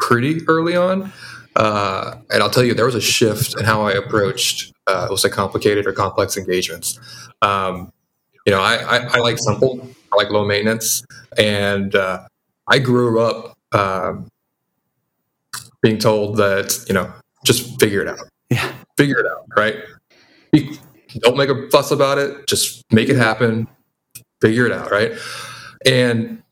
pretty 0.00 0.40
early 0.48 0.74
on. 0.76 1.12
Uh, 1.56 2.16
and 2.30 2.42
I'll 2.42 2.50
tell 2.50 2.64
you, 2.64 2.74
there 2.74 2.86
was 2.86 2.94
a 2.96 3.00
shift 3.00 3.54
in 3.58 3.64
how 3.64 3.82
I 3.82 3.92
approached, 3.92 4.72
uh, 4.86 5.06
we'll 5.08 5.16
say 5.16 5.28
complicated 5.28 5.86
or 5.86 5.92
complex 5.92 6.36
engagements. 6.36 6.98
Um, 7.42 7.92
you 8.46 8.52
know, 8.52 8.60
I, 8.60 8.74
I, 8.74 8.96
I 9.14 9.18
like 9.18 9.38
simple, 9.38 9.88
I 10.12 10.16
like 10.16 10.30
low 10.30 10.44
maintenance. 10.44 11.04
And 11.38 11.94
uh, 11.94 12.26
I 12.68 12.78
grew 12.78 13.20
up 13.20 13.56
um, 13.72 14.28
being 15.82 15.98
told 15.98 16.36
that, 16.36 16.84
you 16.88 16.94
know, 16.94 17.12
just 17.44 17.80
figure 17.80 18.02
it 18.02 18.08
out. 18.08 18.20
Yeah. 18.50 18.72
Figure 18.96 19.18
it 19.18 19.26
out, 19.26 19.46
right? 19.56 19.76
Don't 21.20 21.36
make 21.36 21.48
a 21.48 21.68
fuss 21.70 21.90
about 21.90 22.18
it. 22.18 22.46
Just 22.46 22.84
make 22.92 23.08
it 23.08 23.16
happen. 23.16 23.66
Figure 24.40 24.66
it 24.66 24.72
out, 24.72 24.90
right? 24.90 25.12
And 25.86 26.42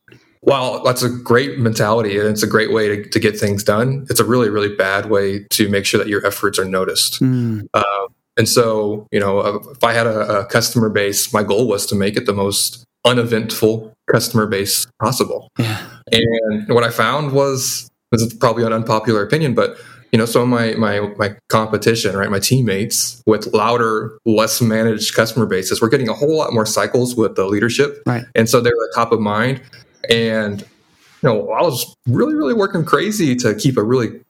while 0.41 0.83
that's 0.83 1.03
a 1.03 1.09
great 1.09 1.59
mentality 1.59 2.19
and 2.19 2.29
it's 2.29 2.43
a 2.43 2.49
great 2.49 2.73
way 2.73 2.89
to, 2.89 3.09
to 3.09 3.21
get 3.21 3.39
things 3.39 3.63
done, 3.63 4.07
it's 4.11 4.19
a 4.19 4.25
really, 4.25 4.49
really 4.49 4.75
bad 4.75 5.07
way 5.07 5.45
to 5.51 5.69
make 5.69 5.87
sure 5.87 5.99
that 5.99 6.09
your 6.09 6.27
efforts 6.27 6.59
are 6.59 6.65
noticed. 6.65 7.23
Mm, 7.23 7.69
Um, 7.75 8.09
and 8.37 8.49
so, 8.49 9.07
you 9.13 9.21
know, 9.21 9.39
uh, 9.41 9.59
if 9.73 9.83
I 9.85 9.93
had 9.93 10.07
a, 10.07 10.41
a 10.41 10.47
customer 10.47 10.89
base, 10.89 11.33
my 11.33 11.43
goal 11.43 11.67
was 11.69 11.87
to 11.87 11.95
make 11.95 12.17
it 12.17 12.27
the 12.27 12.33
most 12.33 12.85
uneventful 13.05 13.93
customer 14.13 14.47
base 14.47 14.87
possible. 15.01 15.49
yeah. 15.59 15.87
And 16.11 16.69
what 16.69 16.85
I 16.85 16.91
found 16.91 17.33
was, 17.33 17.89
this 18.11 18.23
is 18.23 18.35
probably 18.35 18.65
an 18.65 18.73
unpopular 18.73 19.23
opinion, 19.23 19.55
but 19.55 19.77
you 20.13 20.19
know, 20.19 20.27
some 20.27 20.43
of 20.43 20.49
my 20.49 20.75
my 20.75 21.01
my 21.17 21.35
competition, 21.49 22.15
right, 22.15 22.31
my 22.31 22.39
teammates 22.39 23.23
with 23.27 23.47
louder, 23.55 24.19
less 24.27 24.61
managed 24.61 25.15
customer 25.15 25.47
bases, 25.47 25.81
we're 25.81 25.89
getting 25.89 26.11
a 26.11 26.13
whole 26.13 26.37
lot 26.37 26.53
more 26.53 26.67
cycles 26.67 27.17
with 27.17 27.35
the 27.37 27.47
leadership, 27.47 28.03
Right. 28.07 28.25
and 28.35 28.49
so 28.49 28.61
they're 28.61 28.73
at 28.73 28.95
top 28.95 29.13
of 29.13 29.21
mind. 29.21 29.63
And 30.11 30.61
you 30.61 31.29
know, 31.29 31.49
I 31.51 31.63
was 31.63 31.95
really, 32.07 32.35
really 32.35 32.53
working 32.53 32.85
crazy 32.85 33.35
to 33.37 33.55
keep 33.55 33.79
a 33.79 33.83
really, 33.83 34.21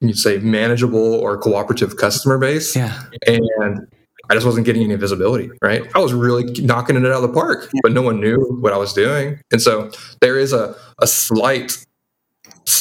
you 0.00 0.14
say, 0.14 0.38
manageable 0.38 1.14
or 1.14 1.36
cooperative 1.38 1.96
customer 1.96 2.38
base 2.38 2.76
Yeah. 2.76 3.02
and 3.26 3.86
I 4.30 4.34
just 4.34 4.44
wasn't 4.44 4.66
getting 4.66 4.82
any 4.82 4.94
visibility, 4.96 5.50
right? 5.62 5.82
I 5.94 6.00
was 6.00 6.12
really 6.12 6.44
knocking 6.60 6.96
it 6.96 7.06
out 7.06 7.12
of 7.12 7.22
the 7.22 7.32
park, 7.32 7.70
but 7.82 7.92
no 7.92 8.02
one 8.02 8.20
knew 8.20 8.36
what 8.60 8.72
I 8.72 8.76
was 8.76 8.92
doing. 8.92 9.40
And 9.50 9.62
so 9.62 9.90
there 10.20 10.38
is 10.38 10.52
a, 10.52 10.74
a 11.00 11.06
slight, 11.06 11.84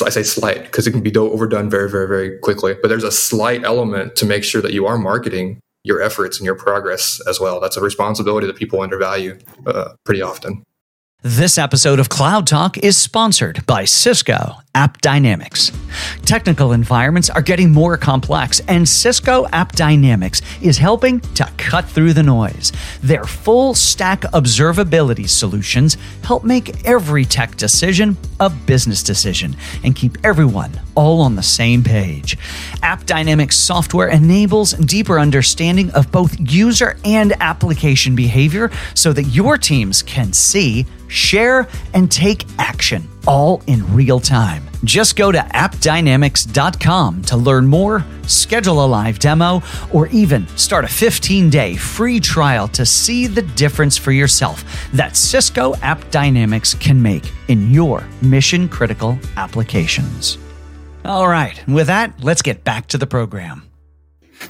I 0.04 0.10
say 0.10 0.24
slight 0.24 0.64
because 0.64 0.88
it 0.88 0.92
can 0.92 1.02
be 1.02 1.16
overdone 1.16 1.70
very, 1.70 1.90
very, 1.90 2.08
very 2.08 2.38
quickly, 2.40 2.76
but 2.82 2.90
there's 2.90 3.06
a 3.06 3.12
slight 3.12 3.64
element 3.64 4.16
to 4.18 4.26
make 4.26 4.44
sure 4.44 4.62
that 4.62 4.74
you 4.74 4.86
are 4.88 4.98
marketing 4.98 5.60
your 5.86 6.02
efforts 6.02 6.38
and 6.38 6.46
your 6.46 6.56
progress 6.56 7.22
as 7.30 7.40
well. 7.40 7.62
That's 7.62 7.78
a 7.78 7.82
responsibility 7.82 8.46
that 8.46 8.58
people 8.58 8.82
undervalue 8.82 9.38
uh, 9.66 9.94
pretty 10.04 10.22
often. 10.22 10.64
This 11.24 11.58
episode 11.58 12.00
of 12.00 12.10
Cloud 12.10 12.46
Talk 12.46 12.78
is 12.78 12.96
sponsored 12.96 13.66
by 13.66 13.86
Cisco 13.86 14.58
App 14.76 15.02
Dynamics. 15.02 15.72
Technical 16.22 16.74
environments 16.74 17.32
are 17.32 17.42
getting 17.42 17.72
more 17.72 17.98
complex, 17.98 18.62
and 18.68 18.88
Cisco 18.88 19.48
App 19.52 19.72
Dynamics 19.72 20.44
is 20.62 20.78
helping 20.78 21.20
to 21.34 21.52
cut 21.58 21.86
through 21.86 22.14
the 22.14 22.22
noise. 22.22 22.72
Their 23.02 23.24
full 23.24 23.74
stack 23.74 24.22
observability 24.32 25.28
solutions 25.28 25.98
help 26.24 26.44
make 26.44 26.86
every 26.86 27.26
tech 27.26 27.56
decision 27.56 28.16
a 28.40 28.52
business 28.52 29.02
decision 29.02 29.56
and 29.84 29.96
keep 29.96 30.20
everyone 30.24 30.72
all 30.98 31.22
on 31.22 31.36
the 31.36 31.44
same 31.44 31.84
page. 31.84 32.38
App 32.82 33.06
Dynamics 33.06 33.56
software 33.56 34.08
enables 34.08 34.74
deeper 34.74 35.20
understanding 35.20 35.92
of 35.92 36.12
both 36.12 36.36
user 36.40 36.98
and 37.06 37.34
application 37.40 38.16
behavior 38.16 38.72
so 38.96 39.14
that 39.14 39.24
your 39.24 39.58
teams 39.58 40.02
can 40.02 40.34
see, 40.34 40.86
share, 41.08 41.68
and 41.94 42.12
take 42.12 42.46
action 42.58 43.08
all 43.28 43.62
in 43.68 43.94
real 43.94 44.20
time. 44.20 44.64
Just 44.84 45.16
go 45.16 45.32
to 45.32 45.38
appdynamics.com 45.40 47.22
to 47.24 47.38
learn 47.38 47.68
more, 47.68 48.06
schedule 48.26 48.84
a 48.84 48.88
live 48.88 49.20
demo, 49.20 49.62
or 49.92 50.08
even 50.08 50.48
start 50.58 50.86
a 50.86 50.88
15 50.88 51.50
day 51.50 51.76
free 51.76 52.20
trial 52.20 52.68
to 52.70 52.86
see 52.86 53.28
the 53.28 53.42
difference 53.42 53.98
for 53.98 54.12
yourself 54.12 54.64
that 54.94 55.16
Cisco 55.16 55.76
App 55.82 56.10
Dynamics 56.10 56.74
can 56.74 57.02
make 57.02 57.32
in 57.48 57.72
your 57.72 58.04
mission 58.22 58.68
critical 58.68 59.20
applications. 59.36 60.38
All 61.08 61.28
right, 61.28 61.66
with 61.70 61.88
that, 61.88 62.22
let's 62.22 62.42
get 62.42 62.66
back 62.66 62.88
to 62.88 62.98
the 62.98 63.08
program. 63.08 63.67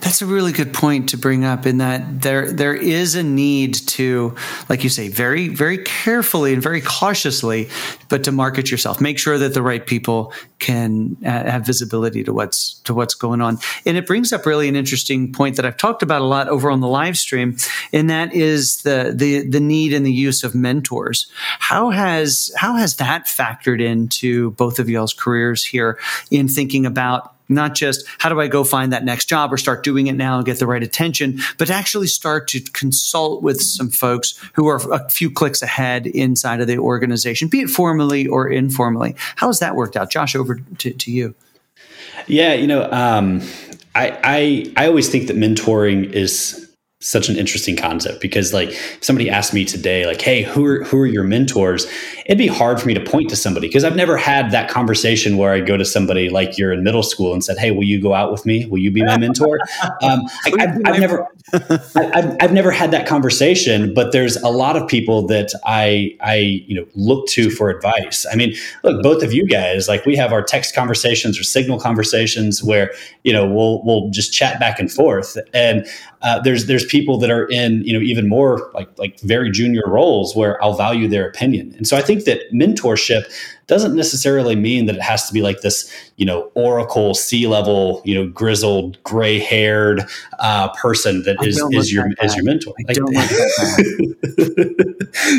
That's 0.01 0.21
a 0.21 0.25
really 0.25 0.51
good 0.51 0.73
point 0.73 1.09
to 1.09 1.17
bring 1.17 1.45
up 1.45 1.65
in 1.65 1.77
that 1.77 2.21
there 2.21 2.51
there 2.51 2.75
is 2.75 3.15
a 3.15 3.23
need 3.23 3.73
to, 3.87 4.35
like 4.69 4.83
you 4.83 4.89
say, 4.89 5.07
very, 5.07 5.47
very 5.47 5.77
carefully 5.79 6.53
and 6.53 6.61
very 6.61 6.81
cautiously, 6.81 7.69
but 8.09 8.23
to 8.25 8.31
market 8.31 8.69
yourself. 8.69 8.99
Make 8.99 9.17
sure 9.17 9.37
that 9.37 9.53
the 9.53 9.61
right 9.61 9.85
people 9.85 10.33
can 10.59 11.15
uh, 11.25 11.29
have 11.29 11.65
visibility 11.65 12.23
to 12.25 12.33
what's 12.33 12.75
to 12.81 12.93
what's 12.93 13.15
going 13.15 13.41
on. 13.41 13.59
And 13.85 13.95
it 13.95 14.05
brings 14.05 14.33
up 14.33 14.45
really 14.45 14.67
an 14.67 14.75
interesting 14.75 15.31
point 15.31 15.55
that 15.55 15.65
I've 15.65 15.77
talked 15.77 16.03
about 16.03 16.21
a 16.21 16.25
lot 16.25 16.49
over 16.49 16.69
on 16.69 16.81
the 16.81 16.87
live 16.87 17.17
stream, 17.17 17.55
and 17.93 18.09
that 18.09 18.33
is 18.33 18.83
the 18.83 19.13
the 19.15 19.47
the 19.47 19.61
need 19.61 19.93
and 19.93 20.05
the 20.05 20.11
use 20.11 20.43
of 20.43 20.53
mentors. 20.53 21.27
How 21.59 21.91
has 21.91 22.51
how 22.57 22.75
has 22.75 22.97
that 22.97 23.25
factored 23.25 23.81
into 23.81 24.51
both 24.51 24.79
of 24.79 24.89
y'all's 24.89 25.13
careers 25.13 25.63
here 25.63 25.97
in 26.29 26.49
thinking 26.49 26.85
about 26.85 27.36
not 27.49 27.75
just 27.75 28.05
how 28.17 28.29
do 28.29 28.39
I 28.39 28.47
go 28.47 28.63
find 28.63 28.91
that 28.93 29.05
next 29.05 29.25
job 29.25 29.53
or 29.53 29.57
start 29.57 29.83
doing 29.83 30.07
it 30.07 30.13
now 30.13 30.37
and 30.37 30.45
get 30.45 30.59
the 30.59 30.67
right 30.67 30.83
attention, 30.83 31.39
but 31.57 31.69
actually 31.69 32.07
start 32.07 32.47
to 32.49 32.59
consult 32.59 33.41
with 33.41 33.61
some 33.61 33.89
folks 33.89 34.39
who 34.53 34.67
are 34.67 34.81
a 34.91 35.09
few 35.09 35.29
clicks 35.31 35.61
ahead 35.61 36.07
inside 36.07 36.61
of 36.61 36.67
the 36.67 36.77
organization, 36.77 37.47
be 37.47 37.61
it 37.61 37.69
formally 37.69 38.27
or 38.27 38.47
informally. 38.47 39.15
How 39.35 39.47
has 39.47 39.59
that 39.59 39.75
worked 39.75 39.95
out? 39.95 40.09
Josh, 40.09 40.35
over 40.35 40.55
to, 40.55 40.91
to 40.91 41.11
you. 41.11 41.35
Yeah, 42.27 42.53
you 42.53 42.67
know, 42.67 42.89
um, 42.91 43.41
I, 43.95 44.19
I 44.23 44.83
I 44.83 44.87
always 44.87 45.09
think 45.09 45.27
that 45.27 45.37
mentoring 45.37 46.11
is 46.11 46.66
such 46.99 47.29
an 47.29 47.35
interesting 47.35 47.75
concept 47.75 48.19
because 48.19 48.53
like 48.53 48.69
if 48.69 49.03
somebody 49.03 49.29
asked 49.29 49.53
me 49.53 49.63
today 49.63 50.07
like 50.07 50.19
hey 50.19 50.41
who 50.41 50.65
are 50.65 50.83
who 50.83 50.97
are 50.99 51.05
your 51.05 51.23
mentors? 51.23 51.85
it'd 52.25 52.39
be 52.39 52.47
hard 52.47 52.81
for 52.81 52.87
me 52.87 52.93
to 52.95 52.99
point 52.99 53.29
to 53.29 53.35
somebody 53.35 53.67
because 53.67 53.83
i've 53.83 53.95
never 53.95 54.17
had 54.17 54.49
that 54.49 54.67
conversation 54.67 55.37
where 55.37 55.53
i 55.53 55.59
go 55.59 55.77
to 55.77 55.85
somebody 55.85 56.27
like 56.27 56.57
you're 56.57 56.73
in 56.73 56.83
middle 56.83 57.03
school 57.03 57.33
and 57.33 57.43
said 57.43 57.55
hey 57.59 57.69
will 57.69 57.83
you 57.83 58.01
go 58.01 58.15
out 58.15 58.31
with 58.31 58.45
me? 58.45 58.65
Will 58.65 58.79
you 58.79 58.89
be 58.89 59.03
my 59.03 59.17
mentor? 59.17 59.59
Um, 60.01 60.21
I, 60.45 60.67
have 60.85 60.99
never 60.99 61.27
I, 61.95 62.35
I've 62.39 62.53
never 62.53 62.71
had 62.71 62.91
that 62.91 63.07
conversation 63.07 63.93
but 63.93 64.11
there's 64.11 64.35
a 64.37 64.49
lot 64.49 64.75
of 64.75 64.87
people 64.87 65.25
that 65.27 65.51
i 65.65 66.15
i 66.21 66.35
you 66.35 66.75
know 66.75 66.85
look 66.95 67.27
to 67.29 67.49
for 67.49 67.69
advice. 67.69 68.25
I 68.31 68.35
mean 68.35 68.53
look 68.83 69.01
both 69.01 69.23
of 69.23 69.33
you 69.33 69.45
guys 69.45 69.87
like 69.87 70.05
we 70.05 70.15
have 70.15 70.33
our 70.33 70.43
text 70.43 70.75
conversations 70.75 71.39
or 71.39 71.43
signal 71.43 71.79
conversations 71.79 72.63
where 72.63 72.91
you 73.23 73.33
know 73.33 73.45
we'll 73.45 73.83
we'll 73.83 74.09
just 74.09 74.33
chat 74.33 74.59
back 74.59 74.79
and 74.79 74.91
forth 74.91 75.37
and 75.53 75.87
uh, 76.21 76.39
there's 76.39 76.65
there's 76.65 76.85
people 76.87 77.17
that 77.17 77.29
are 77.29 77.47
in 77.49 77.83
you 77.83 77.93
know 77.93 77.99
even 77.99 78.27
more 78.27 78.71
like 78.73 78.89
like 78.97 79.19
very 79.21 79.51
junior 79.51 79.83
roles 79.87 80.35
where 80.35 80.61
I'll 80.63 80.75
value 80.75 81.07
their 81.07 81.27
opinion. 81.27 81.73
And 81.77 81.87
so 81.87 81.97
I 81.97 82.01
think 82.01 82.25
that 82.25 82.39
mentorship 82.53 83.23
doesn't 83.67 83.95
necessarily 83.95 84.55
mean 84.55 84.85
that 84.85 84.95
it 84.95 85.01
has 85.01 85.27
to 85.27 85.33
be 85.33 85.41
like 85.41 85.61
this 85.61 85.91
you 86.15 86.25
know 86.25 86.49
oracle 86.55 87.13
C 87.13 87.47
level 87.47 88.01
you 88.05 88.15
know 88.15 88.27
grizzled 88.27 89.01
gray 89.03 89.39
haired 89.39 90.05
uh, 90.39 90.69
person 90.75 91.23
that 91.23 91.37
is 91.45 91.61
is 91.71 91.91
your 91.91 92.07
is 92.21 92.35
your 92.35 92.45
mentor. 92.45 92.73
Like, 92.87 92.97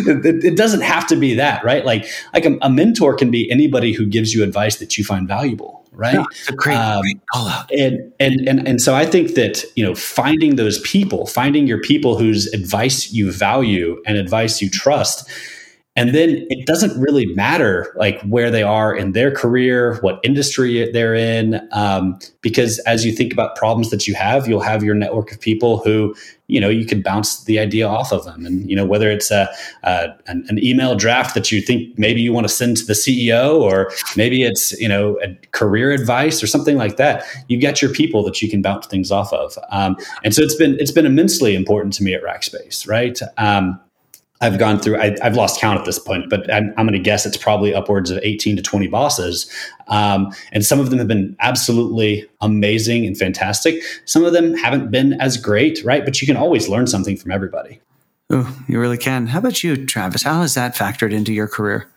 it, 0.08 0.44
it, 0.44 0.56
doesn't 0.56 0.82
have 0.82 1.06
to 1.08 1.16
be 1.16 1.34
that 1.34 1.64
right. 1.64 1.84
Like 1.84 2.06
like 2.34 2.44
a, 2.44 2.58
a 2.62 2.70
mentor 2.70 3.14
can 3.14 3.30
be 3.30 3.50
anybody 3.50 3.92
who 3.92 4.06
gives 4.06 4.34
you 4.34 4.42
advice 4.42 4.76
that 4.76 4.98
you 4.98 5.04
find 5.04 5.26
valuable 5.26 5.77
right? 5.98 6.14
Yeah, 6.14 6.24
it's 6.30 6.48
a 6.48 6.52
great, 6.54 6.76
um, 6.76 7.02
great 7.02 7.20
call 7.30 7.48
out. 7.48 7.70
And, 7.72 8.12
and 8.18 8.48
and 8.48 8.66
and 8.66 8.80
so 8.80 8.94
I 8.94 9.04
think 9.04 9.34
that 9.34 9.64
you 9.76 9.84
know 9.84 9.94
finding 9.94 10.56
those 10.56 10.80
people, 10.80 11.26
finding 11.26 11.66
your 11.66 11.80
people 11.80 12.16
whose 12.16 12.46
advice 12.54 13.12
you 13.12 13.30
value 13.30 14.00
and 14.06 14.16
advice 14.16 14.62
you 14.62 14.70
trust, 14.70 15.28
and 15.98 16.14
then 16.14 16.46
it 16.48 16.64
doesn't 16.64 16.96
really 16.96 17.26
matter 17.34 17.92
like 17.96 18.22
where 18.22 18.52
they 18.52 18.62
are 18.62 18.94
in 18.94 19.12
their 19.12 19.32
career, 19.32 19.98
what 20.00 20.20
industry 20.22 20.88
they're 20.92 21.16
in, 21.16 21.60
um, 21.72 22.16
because 22.40 22.78
as 22.80 23.04
you 23.04 23.10
think 23.10 23.32
about 23.32 23.56
problems 23.56 23.90
that 23.90 24.06
you 24.06 24.14
have, 24.14 24.46
you'll 24.46 24.60
have 24.60 24.84
your 24.84 24.94
network 24.94 25.32
of 25.32 25.40
people 25.40 25.78
who 25.78 26.14
you 26.46 26.60
know 26.60 26.68
you 26.68 26.86
can 26.86 27.02
bounce 27.02 27.42
the 27.44 27.58
idea 27.58 27.88
off 27.88 28.12
of 28.12 28.24
them. 28.24 28.46
And 28.46 28.70
you 28.70 28.76
know 28.76 28.86
whether 28.86 29.10
it's 29.10 29.32
a, 29.32 29.48
a 29.82 30.10
an, 30.28 30.44
an, 30.48 30.64
email 30.64 30.94
draft 30.94 31.34
that 31.34 31.50
you 31.50 31.60
think 31.60 31.98
maybe 31.98 32.20
you 32.20 32.32
want 32.32 32.46
to 32.46 32.52
send 32.52 32.76
to 32.76 32.86
the 32.86 32.92
ceo 32.92 33.60
or 33.60 33.90
maybe 34.16 34.44
it's 34.44 34.72
you 34.80 34.88
know 34.88 35.18
career 35.50 35.90
advice 35.90 36.44
or 36.44 36.46
something 36.46 36.76
like 36.76 36.96
that 36.96 37.24
you 37.48 37.58
get 37.58 37.82
your 37.82 37.90
people 37.90 38.22
that 38.22 38.40
you 38.40 38.48
can 38.48 38.62
bounce 38.62 38.86
things 38.86 39.10
off 39.10 39.32
of. 39.32 39.58
Um, 39.70 39.96
and 40.22 40.32
so 40.32 40.42
it's 40.42 40.54
been 40.54 40.78
it's 40.78 40.92
been 40.92 41.06
immensely 41.06 41.56
important 41.56 41.92
to 41.94 42.04
me 42.04 42.14
at 42.14 42.22
rackspace 42.22 42.88
right? 42.88 43.18
Um, 43.36 43.80
I've 44.40 44.58
gone 44.58 44.78
through, 44.78 44.98
I, 44.98 45.16
have 45.22 45.36
lost 45.36 45.60
count 45.60 45.78
at 45.78 45.84
this 45.84 45.98
point, 45.98 46.30
but 46.30 46.52
I'm, 46.52 46.72
I'm 46.76 46.86
going 46.86 46.92
to 46.92 46.98
guess 46.98 47.26
it's 47.26 47.36
probably 47.36 47.74
upwards 47.74 48.10
of 48.10 48.18
18 48.22 48.56
to 48.56 48.62
20 48.62 48.86
bosses. 48.86 49.50
Um, 49.88 50.32
and 50.52 50.64
some 50.64 50.78
of 50.78 50.90
them 50.90 50.98
have 50.98 51.08
been 51.08 51.36
absolutely 51.40 52.28
amazing 52.40 53.06
and 53.06 53.16
fantastic. 53.16 53.82
Some 54.04 54.24
of 54.24 54.32
them 54.32 54.54
haven't 54.54 54.90
been 54.90 55.14
as 55.20 55.36
great, 55.36 55.82
right? 55.84 56.04
But 56.04 56.20
you 56.20 56.26
can 56.26 56.36
always 56.36 56.68
learn 56.68 56.86
something 56.86 57.16
from 57.16 57.32
everybody. 57.32 57.80
Oh, 58.30 58.56
you 58.68 58.78
really 58.78 58.98
can. 58.98 59.26
How 59.26 59.38
about 59.38 59.64
you, 59.64 59.86
Travis? 59.86 60.22
How 60.22 60.42
has 60.42 60.54
that 60.54 60.74
factored 60.74 61.12
into 61.12 61.32
your 61.32 61.48
career? 61.48 61.88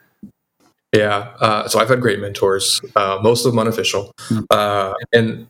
Yeah, 0.93 1.33
uh, 1.39 1.67
so 1.69 1.79
I've 1.79 1.87
had 1.87 2.01
great 2.01 2.19
mentors, 2.19 2.81
uh, 2.97 3.19
most 3.21 3.45
of 3.45 3.51
them 3.51 3.59
unofficial. 3.59 4.11
Hmm. 4.17 4.39
Uh, 4.49 4.93
and 5.13 5.49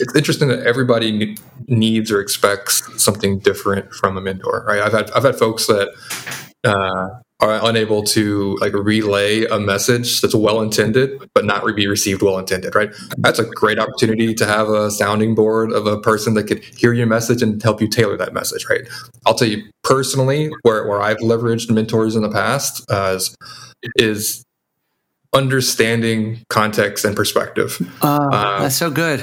it's 0.00 0.14
interesting 0.14 0.48
that 0.48 0.66
everybody 0.66 1.36
needs 1.68 2.10
or 2.10 2.20
expects 2.20 2.82
something 3.02 3.38
different 3.38 3.92
from 3.92 4.16
a 4.16 4.20
mentor, 4.20 4.64
right? 4.66 4.80
I've 4.80 4.92
had 4.92 5.10
I've 5.12 5.22
had 5.22 5.36
folks 5.36 5.66
that 5.66 5.88
uh, 6.64 7.08
are 7.40 7.60
unable 7.62 8.02
to 8.02 8.56
like 8.60 8.74
relay 8.74 9.44
a 9.46 9.58
message 9.58 10.20
that's 10.20 10.34
well 10.34 10.60
intended 10.60 11.22
but 11.34 11.44
not 11.44 11.64
be 11.74 11.86
received 11.86 12.22
well 12.22 12.38
intended, 12.38 12.74
right? 12.74 12.90
That's 13.18 13.38
a 13.38 13.44
great 13.44 13.78
opportunity 13.78 14.34
to 14.34 14.46
have 14.46 14.68
a 14.68 14.90
sounding 14.90 15.34
board 15.34 15.72
of 15.72 15.86
a 15.86 16.00
person 16.00 16.34
that 16.34 16.44
could 16.44 16.62
hear 16.64 16.92
your 16.92 17.06
message 17.06 17.42
and 17.42 17.62
help 17.62 17.80
you 17.80 17.88
tailor 17.88 18.16
that 18.16 18.34
message, 18.34 18.66
right? 18.68 18.82
I'll 19.26 19.34
tell 19.34 19.48
you 19.48 19.62
personally 19.82 20.50
where 20.62 20.86
where 20.86 21.00
I've 21.00 21.18
leveraged 21.18 21.70
mentors 21.70 22.16
in 22.16 22.22
the 22.22 22.30
past 22.30 22.84
uh, 22.90 23.14
is, 23.16 23.36
is 23.96 24.44
understanding 25.32 26.42
context 26.48 27.04
and 27.04 27.16
perspective. 27.16 27.78
Uh, 28.02 28.62
that's 28.62 28.76
so 28.76 28.90
good. 28.90 29.22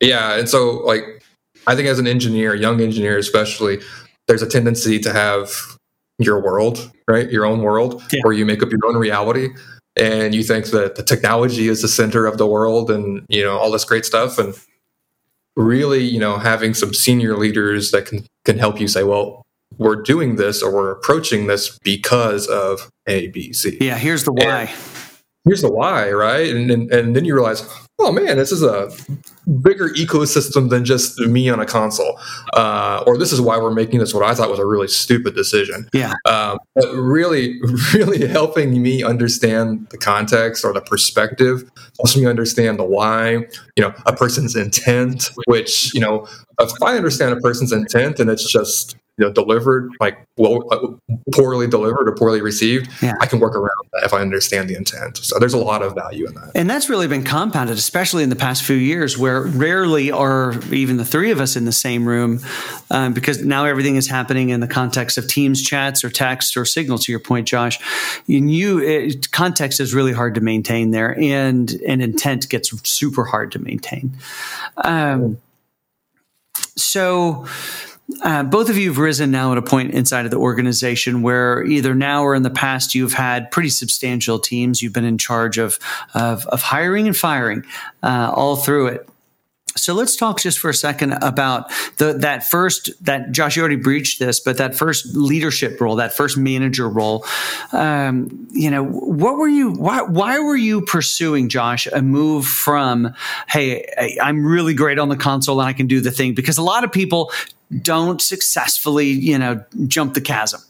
Yeah, 0.00 0.38
and 0.38 0.48
so 0.48 0.78
like 0.78 1.22
I 1.66 1.74
think 1.74 1.88
as 1.88 1.98
an 1.98 2.06
engineer, 2.06 2.54
young 2.54 2.80
engineer 2.80 3.18
especially, 3.18 3.80
there's 4.26 4.42
a 4.42 4.48
tendency 4.48 4.98
to 5.00 5.12
have 5.12 5.52
your 6.18 6.40
world, 6.42 6.90
right? 7.06 7.30
Your 7.30 7.44
own 7.44 7.62
world, 7.62 8.02
yeah. 8.12 8.20
where 8.22 8.32
you 8.32 8.44
make 8.44 8.62
up 8.62 8.70
your 8.70 8.80
own 8.86 8.96
reality, 8.96 9.48
and 9.96 10.34
you 10.34 10.42
think 10.42 10.66
that 10.66 10.96
the 10.96 11.02
technology 11.02 11.68
is 11.68 11.82
the 11.82 11.88
center 11.88 12.26
of 12.26 12.38
the 12.38 12.46
world, 12.46 12.90
and 12.90 13.24
you 13.28 13.42
know 13.42 13.58
all 13.58 13.70
this 13.70 13.84
great 13.84 14.04
stuff, 14.04 14.38
and 14.38 14.54
really, 15.58 16.04
you 16.04 16.20
know, 16.20 16.38
having 16.38 16.72
some 16.72 16.94
senior 16.94 17.36
leaders 17.36 17.90
that 17.90 18.06
can 18.06 18.24
can 18.44 18.58
help 18.58 18.80
you 18.80 18.88
say, 18.88 19.02
well, 19.02 19.42
we're 19.76 20.00
doing 20.00 20.36
this 20.36 20.62
or 20.62 20.72
we're 20.72 20.90
approaching 20.90 21.46
this 21.48 21.78
because 21.82 22.46
of 22.46 22.88
A, 23.06 23.28
B, 23.28 23.52
C. 23.52 23.76
Yeah, 23.80 23.98
here's 23.98 24.24
the 24.24 24.32
why. 24.32 24.62
And 24.62 24.70
here's 25.44 25.60
the 25.60 25.70
why, 25.70 26.10
right? 26.12 26.48
And, 26.54 26.70
and 26.70 26.90
and 26.90 27.14
then 27.14 27.24
you 27.24 27.34
realize, 27.34 27.68
oh 28.00 28.12
man, 28.12 28.36
this 28.36 28.52
is 28.52 28.62
a 28.62 28.90
bigger 29.60 29.88
ecosystem 29.90 30.70
than 30.70 30.84
just 30.84 31.18
me 31.18 31.48
on 31.48 31.58
a 31.58 31.66
console. 31.66 32.18
Uh, 32.54 33.02
or 33.06 33.18
this 33.18 33.32
is 33.32 33.40
why 33.40 33.58
we're 33.58 33.74
making 33.74 33.98
this 33.98 34.14
what 34.14 34.22
I 34.22 34.34
thought 34.34 34.50
was 34.50 34.60
a 34.60 34.66
really 34.66 34.88
stupid 34.88 35.34
decision. 35.34 35.88
Yeah. 35.92 36.14
Um, 36.24 36.58
but 36.74 36.92
really, 36.94 37.60
really 37.94 38.26
helping 38.26 38.80
me 38.80 39.02
understand 39.02 39.88
the 39.90 39.98
context 39.98 40.64
or 40.64 40.72
the 40.72 40.80
perspective, 40.80 41.68
helps 41.98 42.16
me 42.16 42.26
understand 42.26 42.78
the 42.78 42.84
why, 42.84 43.46
you 43.76 43.82
know, 43.82 43.92
a 44.06 44.14
person's 44.14 44.54
intent, 44.54 45.30
which, 45.46 45.92
you 45.92 46.00
know, 46.00 46.26
if 46.60 46.70
I 46.82 46.96
understand 46.96 47.32
a 47.32 47.40
person's 47.40 47.72
intent 47.72 48.20
and 48.20 48.30
it's 48.30 48.50
just 48.50 48.96
you 49.18 49.26
know 49.26 49.32
delivered 49.32 49.90
like 50.00 50.24
well 50.36 50.64
uh, 50.72 50.86
poorly 51.32 51.66
delivered 51.66 52.08
or 52.08 52.14
poorly 52.14 52.40
received 52.40 52.88
yeah. 53.02 53.14
i 53.20 53.26
can 53.26 53.40
work 53.40 53.54
around 53.54 53.88
that 53.92 54.04
if 54.04 54.14
i 54.14 54.20
understand 54.20 54.68
the 54.68 54.76
intent. 54.76 55.18
So 55.18 55.38
there's 55.38 55.54
a 55.54 55.58
lot 55.58 55.82
of 55.82 55.94
value 55.94 56.26
in 56.26 56.34
that. 56.34 56.52
And 56.54 56.68
that's 56.68 56.88
really 56.88 57.08
been 57.08 57.24
compounded 57.24 57.76
especially 57.76 58.22
in 58.22 58.28
the 58.28 58.36
past 58.36 58.62
few 58.62 58.76
years 58.76 59.18
where 59.18 59.42
rarely 59.42 60.10
are 60.10 60.54
even 60.72 60.96
the 60.96 61.04
three 61.04 61.30
of 61.30 61.40
us 61.40 61.56
in 61.56 61.64
the 61.64 61.72
same 61.72 62.06
room 62.06 62.40
um, 62.90 63.12
because 63.12 63.44
now 63.44 63.64
everything 63.64 63.96
is 63.96 64.08
happening 64.08 64.50
in 64.50 64.60
the 64.60 64.68
context 64.68 65.18
of 65.18 65.26
teams 65.26 65.62
chats 65.62 66.04
or 66.04 66.10
text 66.10 66.56
or 66.56 66.64
signal 66.64 66.98
to 66.98 67.12
your 67.12 67.20
point 67.20 67.46
josh. 67.46 67.78
And 68.28 68.52
you 68.52 68.80
it, 68.80 69.30
context 69.32 69.80
is 69.80 69.94
really 69.94 70.12
hard 70.12 70.34
to 70.36 70.40
maintain 70.40 70.90
there 70.90 71.18
and 71.18 71.70
and 71.86 72.02
intent 72.02 72.48
gets 72.48 72.70
super 72.88 73.24
hard 73.24 73.52
to 73.52 73.58
maintain. 73.58 74.16
Um, 74.76 75.40
so 76.76 77.46
uh, 78.22 78.42
both 78.42 78.70
of 78.70 78.78
you 78.78 78.88
have 78.88 78.98
risen 78.98 79.30
now 79.30 79.52
at 79.52 79.58
a 79.58 79.62
point 79.62 79.92
inside 79.92 80.24
of 80.24 80.30
the 80.30 80.38
organization 80.38 81.22
where 81.22 81.62
either 81.64 81.94
now 81.94 82.22
or 82.22 82.34
in 82.34 82.42
the 82.42 82.50
past 82.50 82.94
you've 82.94 83.12
had 83.12 83.50
pretty 83.50 83.68
substantial 83.68 84.38
teams. 84.38 84.80
You've 84.80 84.94
been 84.94 85.04
in 85.04 85.18
charge 85.18 85.58
of 85.58 85.78
of, 86.14 86.46
of 86.46 86.62
hiring 86.62 87.06
and 87.06 87.16
firing 87.16 87.64
uh, 88.02 88.32
all 88.34 88.56
through 88.56 88.88
it. 88.88 89.08
So 89.78 89.94
let's 89.94 90.16
talk 90.16 90.40
just 90.40 90.58
for 90.58 90.70
a 90.70 90.74
second 90.74 91.12
about 91.22 91.70
the 91.96 92.12
that 92.14 92.44
first 92.44 92.90
that 93.04 93.32
Josh 93.32 93.56
you 93.56 93.62
already 93.62 93.76
breached 93.76 94.18
this, 94.18 94.40
but 94.40 94.58
that 94.58 94.74
first 94.74 95.14
leadership 95.14 95.80
role, 95.80 95.96
that 95.96 96.12
first 96.12 96.36
manager 96.36 96.88
role. 96.88 97.24
Um, 97.72 98.48
you 98.52 98.70
know, 98.70 98.84
what 98.84 99.38
were 99.38 99.48
you? 99.48 99.72
Why 99.72 100.02
why 100.02 100.38
were 100.38 100.56
you 100.56 100.82
pursuing 100.82 101.48
Josh 101.48 101.86
a 101.86 102.02
move 102.02 102.46
from 102.46 103.14
Hey, 103.48 103.86
I'm 104.20 104.44
really 104.44 104.74
great 104.74 104.98
on 104.98 105.08
the 105.08 105.16
console 105.16 105.60
and 105.60 105.68
I 105.68 105.72
can 105.72 105.86
do 105.86 106.00
the 106.00 106.10
thing 106.10 106.34
because 106.34 106.58
a 106.58 106.62
lot 106.62 106.84
of 106.84 106.92
people 106.92 107.32
don't 107.82 108.20
successfully 108.20 109.08
you 109.08 109.38
know 109.38 109.64
jump 109.86 110.14
the 110.14 110.20
chasm. 110.20 110.60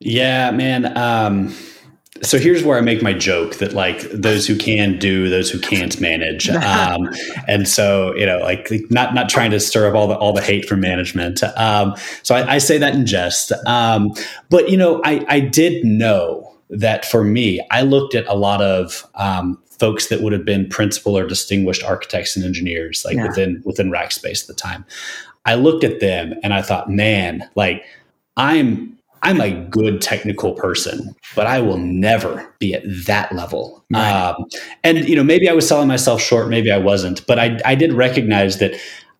Yeah, 0.00 0.50
man. 0.50 0.96
Um, 0.96 1.54
so 2.22 2.38
here's 2.38 2.62
where 2.62 2.78
I 2.78 2.80
make 2.80 3.02
my 3.02 3.12
joke 3.12 3.56
that 3.56 3.72
like 3.72 4.00
those 4.10 4.46
who 4.46 4.56
can 4.56 4.98
do, 4.98 5.28
those 5.28 5.50
who 5.50 5.58
can't 5.58 6.00
manage. 6.00 6.50
Um, 6.66 7.08
and 7.46 7.68
so 7.68 8.14
you 8.16 8.26
know, 8.26 8.38
like 8.38 8.68
not 8.90 9.14
not 9.14 9.28
trying 9.28 9.50
to 9.52 9.60
stir 9.60 9.88
up 9.88 9.94
all 9.94 10.08
the 10.08 10.16
all 10.16 10.32
the 10.32 10.42
hate 10.42 10.68
from 10.68 10.80
management. 10.80 11.42
Um, 11.56 11.94
so 12.22 12.34
I, 12.34 12.54
I, 12.54 12.58
say 12.58 12.76
that 12.78 12.94
in 12.94 13.06
jest. 13.06 13.52
Um, 13.66 14.12
but 14.50 14.68
you 14.68 14.76
know, 14.76 15.00
I 15.04 15.24
I 15.28 15.40
did 15.40 15.84
know 15.84 16.56
that 16.70 17.04
for 17.04 17.22
me, 17.22 17.64
I 17.70 17.82
looked 17.82 18.14
at 18.14 18.26
a 18.26 18.34
lot 18.34 18.60
of 18.62 19.06
um, 19.14 19.62
folks 19.78 20.08
that 20.08 20.22
would 20.22 20.32
have 20.32 20.44
been 20.44 20.68
principal 20.68 21.16
or 21.16 21.26
distinguished 21.26 21.84
architects 21.84 22.36
and 22.36 22.44
engineers, 22.44 23.04
like 23.04 23.16
Yeah. 23.16 23.28
within 23.28 23.62
within 23.64 23.90
Rackspace 23.90 24.42
at 24.42 24.48
the 24.48 24.54
time. 24.54 24.84
I 25.44 25.54
looked 25.54 25.84
at 25.84 26.00
them 26.00 26.34
and 26.42 26.52
I 26.52 26.62
thought, 26.62 26.90
man, 26.90 27.48
like 27.54 27.84
I'm 28.36 28.95
I'm 29.26 29.40
a 29.40 29.50
good 29.50 30.00
technical 30.00 30.52
person, 30.52 31.14
but 31.34 31.46
I 31.46 31.60
will 31.60 31.78
never 31.78 32.54
be 32.58 32.74
at 32.74 32.82
that 33.06 33.32
level. 33.32 33.84
Right. 33.92 34.10
Um, 34.10 34.46
and 34.84 35.08
you 35.08 35.16
know, 35.16 35.24
maybe 35.24 35.48
I 35.48 35.52
was 35.52 35.66
selling 35.66 35.88
myself 35.88 36.20
short, 36.22 36.48
maybe 36.48 36.70
I 36.70 36.78
wasn't, 36.78 37.26
but 37.26 37.38
I 37.38 37.58
I 37.64 37.74
did 37.74 37.92
recognize 37.92 38.58
that 38.58 38.72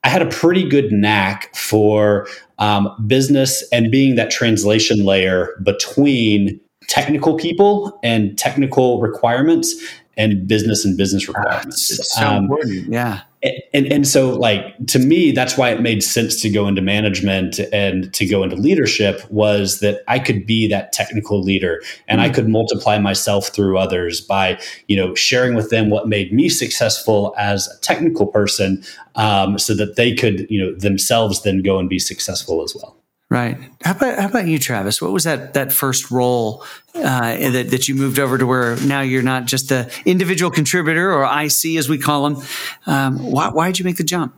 I 0.05 0.09
had 0.09 0.23
a 0.23 0.27
pretty 0.27 0.69
good 0.69 0.92
knack 0.92 1.55
for 1.57 2.29
um, 2.59 2.88
business 3.07 3.64
and 3.73 3.90
being 3.90 4.14
that 4.14 4.31
translation 4.31 5.05
layer 5.05 5.49
between 5.64 6.61
technical 6.88 7.37
people 7.37 7.99
and 8.05 8.38
technical 8.38 9.01
requirements 9.01 9.75
and 10.16 10.47
business 10.47 10.85
and 10.85 10.97
business 10.97 11.27
requirements. 11.29 11.90
It's 11.90 12.14
so 12.14 12.25
Um, 12.27 12.45
important. 12.45 12.92
Yeah. 12.92 13.23
And 13.72 13.87
and 13.87 14.06
so 14.06 14.30
like 14.30 14.64
to 14.87 14.98
me 14.98 15.32
that's 15.32 15.56
why 15.56 15.70
it 15.70 15.80
made 15.80 16.02
sense 16.02 16.40
to 16.40 16.50
go 16.50 16.66
into 16.66 16.80
management 16.80 17.59
and 17.72 18.12
to 18.14 18.26
go 18.26 18.42
into 18.42 18.56
leadership 18.56 19.28
was 19.30 19.80
that 19.80 20.02
I 20.09 20.18
could 20.18 20.46
be 20.46 20.68
that 20.68 20.92
technical 20.92 21.42
leader 21.42 21.82
and 22.09 22.20
I 22.20 22.30
could 22.30 22.48
multiply 22.48 22.98
myself 22.98 23.48
through 23.48 23.78
others 23.78 24.20
by 24.20 24.61
you 24.88 24.96
know 24.96 25.14
sharing 25.14 25.54
with 25.54 25.70
them 25.70 25.90
what 25.90 26.09
made 26.09 26.32
me 26.32 26.48
successful 26.48 27.35
as 27.37 27.68
a 27.68 27.80
technical 27.80 28.26
person 28.26 28.82
um, 29.14 29.59
so 29.59 29.74
that 29.74 29.96
they 29.96 30.14
could 30.14 30.46
you 30.50 30.64
know 30.64 30.74
themselves 30.74 31.42
then 31.42 31.62
go 31.62 31.78
and 31.78 31.88
be 31.88 31.98
successful 31.98 32.62
as 32.62 32.74
well 32.74 32.95
Right. 33.29 33.59
How 33.83 33.91
about 33.91 34.19
how 34.21 34.29
about 34.29 34.47
you, 34.47 34.57
Travis? 34.57 35.03
What 35.03 35.11
was 35.11 35.25
that 35.25 35.55
that 35.55 35.73
first 35.73 36.12
role 36.12 36.65
uh, 36.95 37.37
that 37.37 37.71
that 37.71 37.89
you 37.89 37.97
moved 37.97 38.21
over 38.21 38.39
to 38.39 38.47
where 38.47 38.77
now 38.83 39.01
you're 39.01 39.23
not 39.23 39.47
just 39.47 39.69
the 39.69 39.93
individual 40.05 40.49
contributor 40.49 41.12
or 41.12 41.25
IC 41.25 41.77
as 41.77 41.89
we 41.89 41.99
call 41.99 42.31
them? 42.31 42.47
Um, 42.87 43.19
why 43.19 43.49
why 43.49 43.67
did 43.67 43.81
you 43.81 43.85
make 43.85 43.97
the 43.97 44.05
jump? 44.05 44.33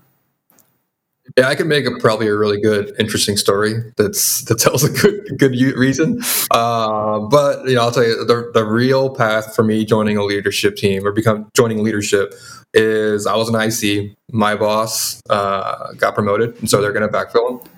Yeah, 1.37 1.49
I 1.49 1.55
could 1.55 1.67
make 1.67 1.85
a, 1.85 1.91
probably 1.99 2.27
a 2.29 2.35
really 2.35 2.61
good, 2.61 2.95
interesting 2.99 3.37
story 3.37 3.75
that's 3.97 4.43
that 4.45 4.59
tells 4.59 4.83
a 4.83 4.89
good 4.91 5.39
good 5.39 5.53
reason. 5.77 6.23
Uh, 6.51 7.19
but 7.19 7.69
you 7.69 7.75
know, 7.75 7.83
I'll 7.83 7.93
tell 7.93 8.07
you 8.07 8.25
the 8.25 8.51
the 8.55 8.65
real 8.65 9.15
path 9.15 9.55
for 9.55 9.63
me 9.63 9.85
joining 9.85 10.17
a 10.17 10.25
leadership 10.25 10.77
team 10.77 11.07
or 11.07 11.13
become 11.13 11.51
joining 11.55 11.85
leadership 11.85 12.35
is 12.73 13.27
I 13.27 13.37
was 13.37 13.51
an 13.51 13.55
IC. 13.61 14.17
My 14.33 14.57
boss 14.57 15.23
uh, 15.29 15.93
got 15.93 16.15
promoted, 16.15 16.59
and 16.61 16.71
so 16.71 16.81
they're 16.81 16.93
going 16.93 17.07
to 17.07 17.15
backfill 17.15 17.61
him. 17.61 17.71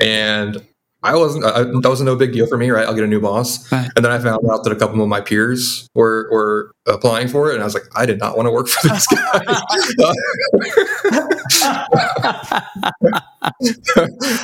And 0.00 0.64
I 1.04 1.16
wasn't. 1.16 1.44
I, 1.44 1.64
that 1.64 1.88
was 1.88 2.00
no 2.00 2.14
big 2.14 2.32
deal 2.32 2.46
for 2.46 2.56
me, 2.56 2.70
right? 2.70 2.86
I'll 2.86 2.94
get 2.94 3.02
a 3.02 3.08
new 3.08 3.20
boss, 3.20 3.70
Right. 3.72 3.90
and 3.96 4.04
then 4.04 4.12
I 4.12 4.20
found 4.20 4.48
out 4.48 4.62
that 4.62 4.72
a 4.72 4.76
couple 4.76 5.02
of 5.02 5.08
my 5.08 5.20
peers 5.20 5.88
were 5.96 6.28
were 6.30 6.70
applying 6.86 7.26
for 7.26 7.50
it, 7.50 7.54
and 7.54 7.62
I 7.62 7.64
was 7.64 7.74
like, 7.74 7.82
I 7.96 8.06
did 8.06 8.20
not 8.20 8.36
want 8.36 8.46
to 8.46 8.52
work 8.52 8.68
for 8.68 8.86
this 8.88 9.08
guy. 9.08 9.42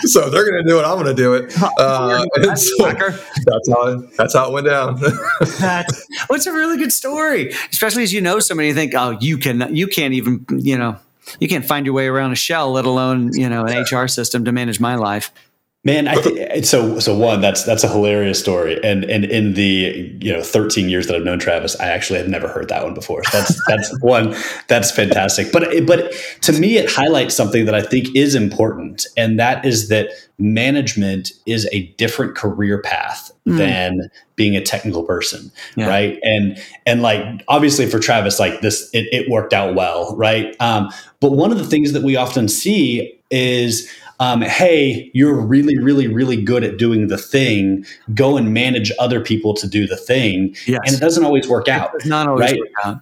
so 0.03 0.29
they're 0.31 0.49
going 0.51 0.63
to 0.63 0.69
do 0.69 0.79
it. 0.79 0.83
I'm 0.85 0.95
going 0.97 1.07
to 1.07 1.15
do 1.15 1.35
it. 1.35 1.53
Uh, 1.79 2.25
so 2.57 2.87
that's 2.91 3.69
how 3.71 3.87
it, 3.89 4.17
that's 4.17 4.35
how 4.35 4.51
it 4.51 4.53
went 4.53 4.67
down. 4.67 5.01
That 5.61 5.87
well, 6.29 6.41
a 6.45 6.53
really 6.53 6.77
good 6.77 6.93
story, 6.93 7.53
especially 7.71 8.03
as 8.03 8.13
you 8.13 8.21
know 8.21 8.41
somebody. 8.41 8.69
You 8.69 8.75
think, 8.75 8.95
oh, 8.95 9.17
you 9.21 9.39
can 9.39 9.75
you 9.75 9.87
can't 9.87 10.15
even 10.15 10.45
you 10.51 10.77
know 10.79 10.97
you 11.41 11.49
can't 11.49 11.65
find 11.65 11.87
your 11.87 11.95
way 11.95 12.07
around 12.07 12.33
a 12.33 12.37
shell, 12.37 12.73
let 12.73 12.85
alone 12.85 13.33
you 13.33 13.49
know 13.49 13.65
an 13.65 13.83
HR 13.83 14.09
system 14.09 14.45
to 14.45 14.53
manage 14.53 14.81
my 14.81 14.95
life. 14.95 15.33
Man, 15.85 16.09
I 16.09 16.17
think 16.17 16.39
eh, 16.41 16.63
so. 16.63 16.99
So 16.99 17.17
one, 17.17 17.41
that's 17.41 17.63
that's 17.63 17.85
a 17.85 17.89
hilarious 17.89 18.41
story, 18.41 18.83
and 18.83 19.05
and 19.05 19.25
in 19.25 19.55
the 19.55 20.19
you 20.21 20.33
know 20.33 20.43
13 20.43 20.89
years 20.89 21.07
that 21.07 21.15
I've 21.15 21.23
known 21.23 21.39
Travis, 21.39 21.79
I 21.79 21.87
actually 21.87 22.19
have 22.19 22.29
never 22.29 22.49
heard 22.49 22.69
that 22.69 22.83
one 22.83 22.95
before. 22.95 23.23
So 23.25 23.39
that's 23.39 23.63
that's 23.69 24.03
one 24.03 24.35
that's 24.67 24.91
fantastic. 24.91 25.53
But 25.53 25.73
eh, 25.73 25.81
but 25.81 26.13
to 26.43 26.53
me, 26.53 26.79
it 26.79 26.91
highlights 26.91 27.37
something 27.37 27.65
that 27.67 27.77
I 27.77 27.83
think 27.83 28.15
is 28.17 28.35
important, 28.35 29.07
and 29.17 29.39
that 29.39 29.65
is 29.65 29.89
that 29.89 30.11
management 30.37 31.31
is 31.47 31.69
a 31.71 31.87
different 31.93 32.35
career 32.35 32.83
path 32.83 33.31
hmm. 33.45 33.57
than 33.57 34.11
being 34.35 34.57
a 34.57 34.61
technical 34.61 35.05
person, 35.05 35.53
Yeah. 35.77 35.87
right? 35.87 36.19
And 36.25 36.59
and 36.87 37.03
like 37.03 37.25
obviously 37.47 37.87
for 37.87 38.01
Travis, 38.01 38.41
like 38.41 38.63
this, 38.63 38.91
it, 38.93 39.07
it 39.13 39.31
worked 39.31 39.53
out 39.53 39.77
well, 39.77 40.17
right? 40.17 40.57
Um, 40.59 40.91
but 41.21 41.33
one 41.33 41.53
of 41.53 41.59
the 41.59 41.65
things 41.65 41.93
that 41.93 42.03
we 42.03 42.17
often 42.17 42.49
see 42.49 43.15
is 43.31 43.89
um, 44.21 44.43
hey, 44.43 45.11
you're 45.15 45.41
really, 45.41 45.79
really, 45.79 46.09
really 46.09 46.43
good 46.43 46.65
at 46.65 46.77
doing 46.77 47.07
the 47.09 47.19
thing. 47.19 47.85
Go 48.15 48.37
and 48.37 48.53
manage 48.53 48.91
other 48.99 49.21
people 49.21 49.55
to 49.55 49.69
do 49.69 49.87
the 49.87 49.97
thing. 49.97 50.55
Yes. 50.67 50.81
And 50.85 50.95
it 50.97 51.01
doesn't 51.01 51.25
always 51.25 51.49
work 51.49 51.69
out. 51.69 51.93
It's 51.95 52.07
not 52.07 52.27
always 52.29 52.51
Right. 52.51 52.61
work 52.61 52.69
out. 52.85 53.01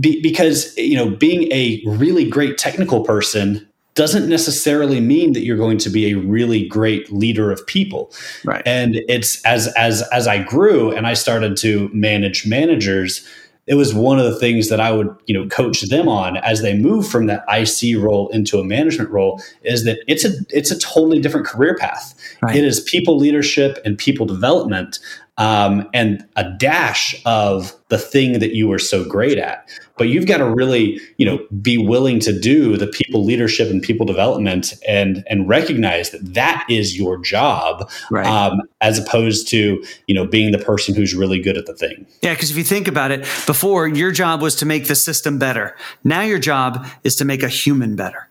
Be, 0.00 0.20
because, 0.20 0.76
you 0.76 0.96
know, 0.96 1.10
being 1.10 1.50
a 1.52 1.82
really 1.86 2.28
great 2.28 2.58
technical 2.58 3.02
person 3.04 3.66
doesn't 3.94 4.28
necessarily 4.28 5.00
mean 5.00 5.32
that 5.32 5.44
you're 5.44 5.56
going 5.56 5.78
to 5.78 5.90
be 5.90 6.10
a 6.10 6.14
really 6.14 6.66
great 6.66 7.12
leader 7.12 7.50
of 7.50 7.66
people. 7.66 8.12
Right. 8.44 8.62
And 8.66 9.00
it's 9.08 9.44
as 9.44 9.66
as 9.74 10.02
as 10.12 10.26
I 10.26 10.42
grew 10.42 10.92
and 10.92 11.06
I 11.06 11.14
started 11.14 11.56
to 11.58 11.90
manage 11.92 12.46
managers, 12.46 13.26
it 13.70 13.76
was 13.76 13.94
one 13.94 14.18
of 14.18 14.24
the 14.24 14.34
things 14.34 14.68
that 14.68 14.80
I 14.80 14.90
would, 14.90 15.14
you 15.26 15.32
know, 15.32 15.48
coach 15.48 15.82
them 15.82 16.08
on 16.08 16.38
as 16.38 16.60
they 16.60 16.76
move 16.76 17.06
from 17.06 17.26
that 17.26 17.44
IC 17.48 18.02
role 18.02 18.28
into 18.30 18.58
a 18.58 18.64
management 18.64 19.10
role 19.10 19.40
is 19.62 19.84
that 19.84 20.00
it's 20.08 20.24
a 20.24 20.32
it's 20.48 20.72
a 20.72 20.78
totally 20.80 21.20
different 21.20 21.46
career 21.46 21.76
path. 21.76 22.12
Right. 22.42 22.56
It 22.56 22.64
is 22.64 22.80
people 22.80 23.16
leadership 23.16 23.78
and 23.84 23.96
people 23.96 24.26
development 24.26 24.98
um, 25.40 25.88
and 25.94 26.24
a 26.36 26.44
dash 26.58 27.20
of 27.24 27.74
the 27.88 27.98
thing 27.98 28.38
that 28.40 28.54
you 28.54 28.68
were 28.68 28.78
so 28.78 29.04
great 29.04 29.38
at. 29.38 29.66
But 29.96 30.08
you've 30.08 30.26
got 30.26 30.38
to 30.38 30.48
really, 30.48 31.00
you 31.16 31.26
know, 31.26 31.44
be 31.60 31.76
willing 31.76 32.20
to 32.20 32.38
do 32.38 32.76
the 32.76 32.86
people 32.86 33.24
leadership 33.24 33.70
and 33.70 33.82
people 33.82 34.06
development 34.06 34.74
and 34.86 35.24
and 35.28 35.48
recognize 35.48 36.10
that 36.10 36.34
that 36.34 36.64
is 36.68 36.96
your 36.96 37.18
job 37.18 37.90
Right. 38.10 38.26
um, 38.26 38.60
as 38.80 38.98
opposed 38.98 39.48
to 39.48 39.82
you 40.06 40.14
know 40.14 40.26
being 40.26 40.52
the 40.52 40.58
person 40.58 40.94
who's 40.94 41.14
really 41.14 41.40
good 41.40 41.56
at 41.56 41.66
the 41.66 41.74
thing. 41.74 42.06
Yeah, 42.22 42.34
because 42.34 42.50
if 42.50 42.56
you 42.56 42.64
think 42.64 42.86
about 42.86 43.10
it, 43.10 43.20
before 43.46 43.88
your 43.88 44.12
job 44.12 44.42
was 44.42 44.54
to 44.56 44.66
make 44.66 44.88
the 44.88 44.94
system 44.94 45.38
better. 45.38 45.74
Now 46.04 46.20
your 46.20 46.38
job 46.38 46.86
is 47.02 47.16
to 47.16 47.24
make 47.24 47.42
a 47.42 47.48
human 47.48 47.96
better. 47.96 48.29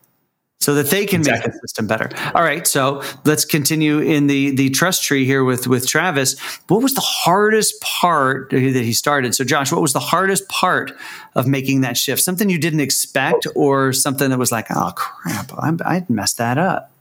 So 0.62 0.74
that 0.74 0.88
they 0.88 1.06
can 1.06 1.22
Exactly. 1.22 1.52
make 1.52 1.54
the 1.54 1.68
system 1.68 1.88
better. 1.88 2.10
All 2.36 2.44
right, 2.44 2.68
so 2.68 3.02
let's 3.24 3.46
continue 3.46 4.00
in 4.00 4.28
the 4.28 4.52
the 4.52 4.70
trust 4.72 5.06
tree 5.06 5.24
here 5.24 5.46
with 5.46 5.68
with 5.68 5.88
Travis. 5.88 6.38
What 6.68 6.82
was 6.82 6.94
the 6.96 7.02
hardest 7.02 7.80
part 7.80 8.50
that 8.50 8.62
he 8.62 8.92
started? 8.92 9.34
So 9.34 9.46
Josh, 9.46 9.72
what 9.72 9.82
was 9.82 9.94
the 9.94 10.02
hardest 10.02 10.50
part 10.50 10.92
of 11.36 11.48
making 11.48 11.80
that 11.82 11.96
shift? 11.96 12.22
Something 12.22 12.50
you 12.50 12.60
didn't 12.60 12.82
expect, 12.82 13.48
or 13.56 13.94
something 13.94 14.30
that 14.32 14.38
was 14.38 14.52
like, 14.52 14.68
oh 14.70 14.92
crap, 14.98 15.50
I'm, 15.58 15.80
I 15.86 16.06
messed 16.10 16.38
that 16.40 16.58
up. 16.58 16.92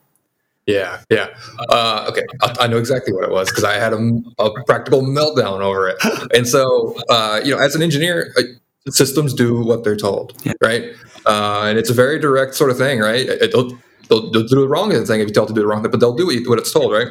Yeah, 0.67 1.01
yeah. 1.11 1.29
Uh, 1.69 2.07
okay, 2.11 2.23
I, 2.43 2.55
I 2.61 2.67
know 2.69 2.77
exactly 2.77 3.13
what 3.13 3.25
it 3.25 3.31
was 3.31 3.49
because 3.49 3.65
I 3.65 3.75
had 3.75 3.93
a, 3.93 4.21
a 4.39 4.63
practical 4.65 5.03
meltdown 5.03 5.63
over 5.63 5.89
it. 5.89 5.97
And 6.33 6.47
so, 6.47 6.95
uh, 7.09 7.41
you 7.43 7.57
know, 7.57 7.61
as 7.61 7.75
an 7.75 7.83
engineer, 7.83 8.33
uh, 8.37 8.43
systems 8.91 9.35
do 9.35 9.61
what 9.61 9.85
they're 9.85 9.97
told, 9.97 10.35
Yeah. 10.45 10.53
right? 10.63 10.85
Uh, 11.27 11.63
and 11.67 11.79
it's 11.79 11.91
a 11.91 11.95
very 11.95 12.19
direct 12.19 12.55
sort 12.55 12.71
of 12.71 12.79
thing, 12.79 13.01
right? 13.01 13.27
They'll, 13.53 13.71
they'll, 14.09 14.31
they'll 14.31 14.47
do 14.47 14.61
the 14.61 14.69
wrong 14.69 14.91
thing 14.91 15.21
if 15.21 15.29
you 15.29 15.35
tell 15.35 15.47
them 15.47 15.55
to 15.55 15.61
do 15.61 15.63
the 15.63 15.67
wrong 15.67 15.83
thing, 15.83 15.91
but 15.91 16.01
they'll 16.01 16.15
do 16.17 16.27
what, 16.27 16.35
you- 16.35 16.53
it's 16.55 16.73
told, 16.73 16.93
right? 16.93 17.09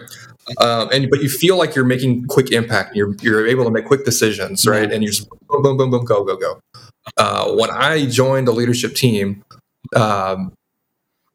Um, 0.62 0.88
and 0.94 1.10
but 1.10 1.22
you 1.22 1.28
feel 1.30 1.58
like 1.58 1.76
you're 1.76 1.84
making 1.86 2.26
quick 2.28 2.52
impact. 2.54 2.96
You're 2.96 3.14
you're 3.22 3.46
able 3.46 3.66
to 3.66 3.70
make 3.70 3.86
quick 3.86 4.06
decisions, 4.06 4.66
right? 4.66 4.90
And 4.90 5.04
you're 5.04 5.12
just 5.12 5.28
boom, 5.50 5.62
boom, 5.62 5.76
boom, 5.76 5.90
boom, 5.92 6.06
go, 6.06 6.24
go, 6.24 6.38
go. 6.38 6.60
Uh, 7.18 7.52
when 7.54 7.70
I 7.70 8.06
joined 8.06 8.48
the 8.48 8.54
leadership 8.54 8.96
team, 8.96 9.44
um, 9.96 10.54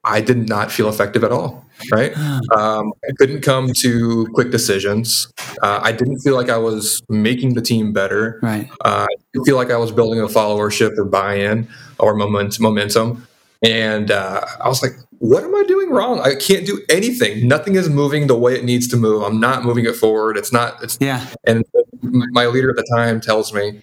I 0.04 0.20
did 0.20 0.48
not 0.48 0.72
feel 0.72 0.88
effective 0.88 1.22
at 1.24 1.32
all. 1.32 1.64
Right? 1.90 2.16
Um, 2.52 2.92
I 3.08 3.12
couldn't 3.18 3.40
come 3.42 3.72
to 3.78 4.26
quick 4.34 4.50
decisions. 4.50 5.32
Uh, 5.62 5.80
I 5.82 5.92
didn't 5.92 6.20
feel 6.20 6.34
like 6.36 6.48
I 6.48 6.56
was 6.58 7.02
making 7.08 7.54
the 7.54 7.62
team 7.62 7.92
better. 7.92 8.38
Right. 8.42 8.68
Uh, 8.84 9.06
I 9.10 9.14
didn't 9.32 9.46
feel 9.46 9.56
like 9.56 9.70
I 9.70 9.76
was 9.76 9.90
building 9.90 10.20
a 10.20 10.26
followership 10.26 10.96
or 10.98 11.04
buy-in 11.04 11.68
or 11.98 12.14
moment, 12.14 12.60
momentum. 12.60 13.26
And 13.62 14.10
uh, 14.10 14.44
I 14.60 14.68
was 14.68 14.82
like, 14.82 14.92
what 15.18 15.44
am 15.44 15.54
I 15.54 15.62
doing 15.64 15.90
wrong? 15.90 16.20
I 16.20 16.34
can't 16.34 16.66
do 16.66 16.80
anything. 16.88 17.46
Nothing 17.46 17.76
is 17.76 17.88
moving 17.88 18.26
the 18.26 18.36
way 18.36 18.54
it 18.56 18.64
needs 18.64 18.88
to 18.88 18.96
move. 18.96 19.22
I'm 19.22 19.38
not 19.40 19.64
moving 19.64 19.84
it 19.86 19.94
forward. 19.94 20.36
It's 20.36 20.52
not. 20.52 20.82
It's 20.82 20.98
Yeah. 21.00 21.24
and 21.46 21.64
my 22.02 22.46
leader 22.46 22.70
at 22.70 22.76
the 22.76 22.86
time 22.96 23.20
tells 23.20 23.52
me, 23.52 23.80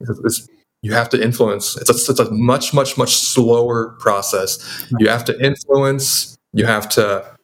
it's, 0.00 0.48
you 0.82 0.92
have 0.92 1.08
to 1.10 1.22
influence. 1.22 1.76
It's 1.76 1.90
a, 1.90 2.10
it's 2.12 2.20
a 2.20 2.30
much, 2.30 2.72
much, 2.72 2.96
much 2.96 3.14
slower 3.16 3.96
process. 3.98 4.86
You 4.98 5.08
have 5.08 5.24
to 5.26 5.44
influence. 5.44 6.36
You 6.52 6.66
have 6.66 6.88
to 6.90 7.36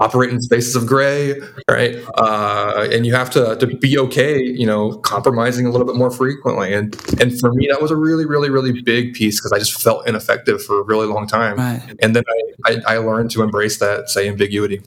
operate 0.00 0.28
in 0.30 0.40
spaces 0.42 0.76
of 0.76 0.86
gray, 0.86 1.40
right? 1.70 1.96
Uh, 2.18 2.86
and 2.92 3.06
you 3.06 3.14
have 3.14 3.30
to 3.30 3.56
to 3.56 3.66
be 3.66 3.98
okay, 3.98 4.42
you 4.42 4.66
know, 4.66 4.98
compromising 4.98 5.64
a 5.66 5.70
little 5.70 5.86
bit 5.86 5.96
more 5.96 6.10
frequently. 6.10 6.74
And 6.74 6.94
and 7.20 7.38
for 7.40 7.52
me, 7.54 7.68
that 7.70 7.80
was 7.80 7.90
a 7.90 7.96
really, 7.96 8.26
really, 8.26 8.50
really 8.50 8.82
big 8.82 9.14
piece 9.14 9.40
because 9.40 9.52
I 9.52 9.58
just 9.58 9.80
felt 9.82 10.06
ineffective 10.06 10.62
for 10.62 10.80
a 10.80 10.84
really 10.84 11.06
long 11.06 11.26
time. 11.26 11.56
Right. 11.56 11.82
And 12.02 12.14
then 12.14 12.24
I, 12.66 12.70
I, 12.72 12.94
I 12.94 12.98
learned 12.98 13.30
to 13.32 13.42
embrace 13.42 13.78
that, 13.78 14.10
say, 14.10 14.28
ambiguity. 14.28 14.82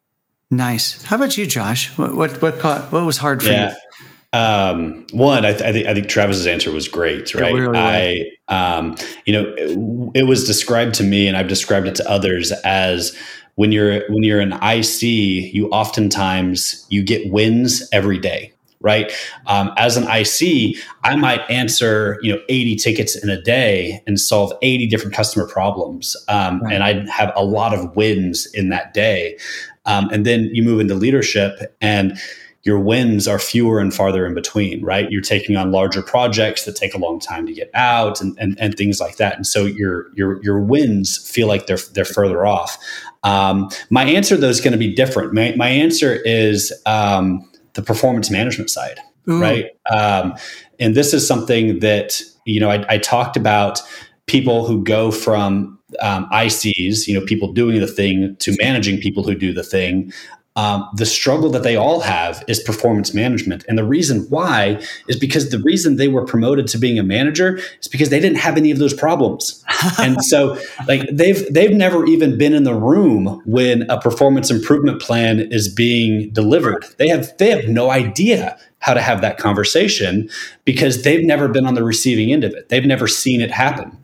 Nice. 0.52 1.04
How 1.04 1.15
about 1.15 1.36
you, 1.38 1.48
Josh? 1.48 1.89
What 1.98 2.15
what 2.15 2.41
what 2.41 2.60
caught, 2.60 2.91
what 2.91 3.04
was 3.06 3.18
hard 3.18 3.41
for 3.41 3.50
Yeah. 3.50 3.72
you? 3.72 4.06
Um, 4.36 5.06
one, 5.13 5.45
I, 5.45 5.52
th- 5.52 5.62
I, 5.62 5.71
think 5.71 5.88
I 5.88 5.93
think 5.93 6.10
Travis's 6.10 6.45
answer 6.45 6.69
was 6.69 6.89
great, 6.89 7.34
right? 7.34 7.54
really 7.54 7.78
I, 7.78 8.32
um, 8.50 8.98
you 9.26 9.32
know, 9.32 9.54
it, 9.58 10.21
it, 10.21 10.24
was 10.24 10.45
described 10.45 10.93
to 10.95 11.04
me, 11.04 11.26
and 11.30 11.38
I've 11.38 11.48
described 11.48 11.88
it 11.88 11.95
to 11.95 12.10
others 12.10 12.52
as 12.65 13.17
when 13.56 13.71
you're 13.71 14.06
when 14.12 14.24
you're 14.24 14.41
an 14.41 14.52
IC, 14.62 15.04
you 15.04 15.69
oftentimes 15.69 16.86
you 16.89 17.02
get 17.02 17.32
wins 17.32 17.88
every 17.93 18.19
day, 18.19 18.52
right? 18.82 19.10
Um, 19.48 19.71
as 19.78 19.95
an 19.95 20.04
IC, 20.04 20.84
I 21.06 21.15
might 21.15 21.50
answer 21.50 22.19
you 22.21 22.34
know 22.34 22.41
80 22.50 22.76
tickets 22.76 23.15
in 23.15 23.30
a 23.30 23.41
day 23.41 24.04
and 24.06 24.19
solve 24.19 24.52
80 24.62 24.88
different 24.88 25.15
customer 25.15 25.48
problems, 25.48 26.13
um, 26.28 26.62
right. 26.62 26.74
and 26.74 26.84
I 26.84 27.10
have 27.10 27.32
a 27.38 27.45
lot 27.45 27.74
of 27.74 27.95
wins 27.95 28.48
in 28.54 28.67
that 28.67 28.93
day. 28.93 29.38
Um, 29.86 30.10
and 30.12 30.26
then 30.26 30.50
you 30.52 30.63
move 30.63 30.82
into 30.82 30.95
leadership 30.95 31.60
and 31.80 32.17
your 32.65 32.80
wins 32.80 33.28
are 33.28 33.38
fewer 33.38 33.80
and 33.80 33.93
farther 33.93 34.25
in 34.25 34.34
between, 34.34 34.84
right? 34.84 35.10
You're 35.12 35.21
taking 35.21 35.56
on 35.56 35.71
larger 35.71 36.01
projects 36.01 36.65
that 36.65 36.75
take 36.75 36.95
a 36.95 36.97
long 36.97 37.19
time 37.19 37.45
to 37.45 37.54
get 37.54 37.69
out 37.75 38.19
and, 38.19 38.36
and, 38.39 38.60
and 38.60 38.75
things 38.75 38.99
like 38.99 39.17
that. 39.17 39.36
And 39.36 39.45
so 39.45 39.65
your, 39.65 40.08
your, 40.15 40.43
your 40.43 40.60
wins 40.60 41.15
feel 41.30 41.47
like 41.47 41.67
they're, 41.67 41.78
they're 41.93 42.04
further 42.04 42.43
off. 42.43 42.78
Um, 43.23 43.69
my 43.91 44.04
answer 44.04 44.36
though 44.36 44.49
is 44.49 44.62
going 44.62 44.71
to 44.71 44.80
be 44.80 44.93
different. 44.93 45.32
My, 45.32 45.54
my 45.56 45.69
answer 45.69 46.15
is 46.25 46.73
um, 46.88 47.47
the 47.73 47.84
performance 47.84 48.32
management 48.32 48.71
side, 48.71 48.99
Ooh. 49.30 49.39
right? 49.39 49.67
Um, 49.91 50.34
and 50.80 50.95
this 50.95 51.13
is 51.13 51.28
something 51.28 51.80
that, 51.80 52.19
you 52.45 52.60
know, 52.60 52.71
I, 52.71 52.84
I 52.89 52.97
talked 52.97 53.38
about 53.38 53.80
people 54.25 54.65
who 54.65 54.84
go 54.84 55.12
from 55.12 55.75
um, 56.01 56.28
ICs, 56.32 57.08
you 57.08 57.19
know, 57.19 57.25
people 57.25 57.54
doing 57.54 57.80
the 57.80 57.88
thing 57.88 58.36
to 58.38 58.56
managing 58.60 58.99
people 58.99 59.23
who 59.23 59.36
do 59.36 59.54
the 59.54 59.63
thing. 59.63 60.12
Um, 60.58 60.88
the 60.96 61.06
struggle 61.06 61.50
that 61.50 61.63
they 61.63 61.76
all 61.76 62.00
have 62.00 62.41
is 62.48 62.62
performance 62.62 63.13
management. 63.13 63.65
And 63.68 63.78
the 63.78 63.84
reason 63.84 64.22
why 64.30 64.82
is 65.10 65.18
because 65.18 65.50
the 65.50 65.60
reason 65.60 65.98
they 65.98 66.08
were 66.08 66.24
promoted 66.24 66.68
to 66.68 66.78
being 66.78 66.98
a 66.98 67.04
manager 67.04 67.60
is 67.82 67.89
because 67.89 68.10
they 68.10 68.22
didn't 68.22 68.38
have 68.38 68.56
any 68.56 68.72
of 68.72 68.80
those 68.80 68.94
problems. 68.94 69.63
and 70.00 70.24
so 70.24 70.58
like 70.88 71.10
they've 71.12 71.54
they've 71.54 71.76
never 71.76 72.06
even 72.06 72.38
been 72.38 72.54
in 72.54 72.63
the 72.63 72.74
room 72.74 73.41
when 73.46 73.82
a 73.89 74.00
performance 74.00 74.50
improvement 74.50 75.02
plan 75.02 75.39
is 75.39 75.68
being 75.68 76.30
delivered. 76.32 76.86
They 77.00 77.10
have 77.10 77.38
they 77.38 77.50
have 77.50 77.68
no 77.68 77.91
idea 77.91 78.58
how 78.80 78.94
to 78.94 79.02
have 79.02 79.22
that 79.22 79.38
conversation 79.38 80.30
because 80.63 81.04
they've 81.04 81.26
never 81.26 81.48
been 81.48 81.65
on 81.65 81.74
the 81.74 81.84
receiving 81.84 82.32
end 82.32 82.44
of 82.44 82.54
it. 82.54 82.70
They've 82.70 82.86
never 82.86 83.08
seen 83.08 83.41
it 83.41 83.52
happen. 83.52 83.98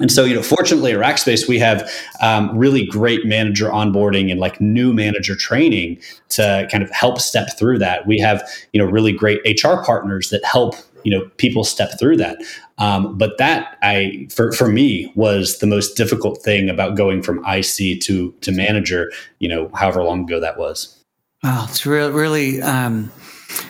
And 0.00 0.10
so, 0.10 0.24
you 0.24 0.34
know, 0.34 0.42
fortunately 0.42 0.92
at 0.92 0.98
Rackspace, 0.98 1.48
we 1.48 1.58
have 1.60 1.88
um, 2.20 2.56
really 2.56 2.84
great 2.84 3.24
manager 3.24 3.68
onboarding 3.68 4.30
and 4.30 4.40
like 4.40 4.60
new 4.60 4.92
manager 4.92 5.36
training 5.36 6.00
to 6.30 6.68
kind 6.70 6.82
of 6.82 6.90
help 6.90 7.20
step 7.20 7.56
through 7.56 7.78
that. 7.78 8.06
We 8.06 8.18
have, 8.18 8.42
you 8.72 8.82
know, 8.82 8.90
really 8.90 9.12
great 9.12 9.40
HR 9.46 9.82
partners 9.84 10.30
that 10.30 10.44
help, 10.44 10.74
you 11.04 11.16
know, 11.16 11.28
people 11.36 11.62
step 11.62 11.96
through 11.96 12.16
that. 12.16 12.38
Um, 12.78 13.16
but 13.16 13.38
that 13.38 13.78
I, 13.82 14.26
for, 14.34 14.50
for 14.50 14.66
me, 14.66 15.12
was 15.14 15.58
the 15.58 15.66
most 15.68 15.96
difficult 15.96 16.42
thing 16.42 16.68
about 16.68 16.96
going 16.96 17.22
from 17.22 17.44
IC 17.46 18.00
to 18.00 18.32
to 18.40 18.50
manager. 18.50 19.12
You 19.38 19.48
know, 19.48 19.70
however 19.74 20.02
long 20.02 20.24
ago 20.24 20.40
that 20.40 20.58
was. 20.58 21.00
Wow, 21.44 21.66
it's 21.68 21.86
really, 21.86 22.10
really. 22.10 22.62
Um 22.62 23.12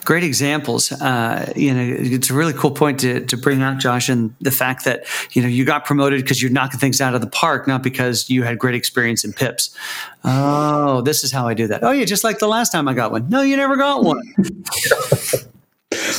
great 0.05 0.25
examples. 0.25 0.93
Uh, 0.93 1.53
you 1.57 1.73
know, 1.73 1.97
it's 1.99 2.31
a 2.31 2.35
really 2.35 2.53
cool 2.53 2.71
point 2.71 3.01
to, 3.01 3.25
to 3.27 3.37
bring 3.37 3.63
out, 3.63 3.79
Josh, 3.79 4.09
and 4.09 4.35
the 4.41 4.51
fact 4.51 4.85
that 4.85 5.05
you 5.33 5.43
know 5.43 5.49
you 5.49 5.65
got 5.65 5.85
promoted 5.85 6.23
because 6.23 6.43
you're 6.43 6.51
knocking 6.51 6.81
things 6.81 7.01
out 7.01 7.15
of 7.15 7.21
the 7.21 7.27
park, 7.27 7.67
not 7.67 7.83
because 7.83 8.29
you 8.31 8.43
had 8.43 8.59
great 8.59 8.75
experience 8.75 9.25
in 9.25 9.33
pips. 9.33 9.75
Oh, 10.25 11.03
this 11.03 11.25
is 11.25 11.33
how 11.33 11.47
I 11.47 11.55
do 11.55 11.67
that. 11.69 11.85
Oh, 11.85 11.91
yeah, 11.91 12.05
just 12.05 12.25
like 12.25 12.39
the 12.39 12.49
last 12.49 12.73
time 12.73 12.89
I 12.89 12.95
got 12.95 13.13
one. 13.13 13.29
No, 13.29 13.43
you 13.43 13.57
never 13.57 13.77
got 13.77 14.03
one. 14.05 14.23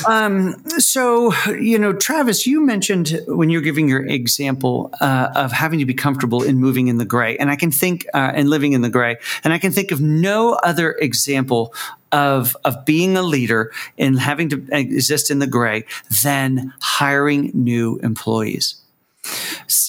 Um, 0.07 0.55
so, 0.79 1.33
you 1.49 1.77
know, 1.77 1.93
Travis, 1.93 2.45
you 2.45 2.61
mentioned 2.61 3.21
when 3.27 3.49
you're 3.49 3.61
giving 3.61 3.87
your 3.87 4.05
example 4.05 4.93
uh, 5.01 5.29
of 5.35 5.51
having 5.51 5.79
to 5.79 5.85
be 5.85 5.93
comfortable 5.93 6.43
in 6.43 6.57
moving 6.57 6.87
in 6.87 6.97
the 6.97 7.05
gray, 7.05 7.37
and 7.37 7.49
I 7.49 7.55
can 7.55 7.71
think 7.71 8.05
uh, 8.13 8.31
and 8.33 8.49
living 8.49 8.73
in 8.73 8.81
the 8.81 8.89
gray, 8.89 9.17
and 9.43 9.53
I 9.53 9.57
can 9.57 9.71
think 9.71 9.91
of 9.91 10.01
no 10.01 10.53
other 10.63 10.93
example 10.93 11.73
of 12.11 12.55
of 12.63 12.85
being 12.85 13.17
a 13.17 13.21
leader 13.21 13.71
and 13.97 14.19
having 14.19 14.49
to 14.49 14.65
exist 14.71 15.31
in 15.31 15.39
the 15.39 15.47
gray 15.47 15.85
than 16.23 16.73
hiring 16.79 17.51
new 17.53 17.99
employees 18.03 18.81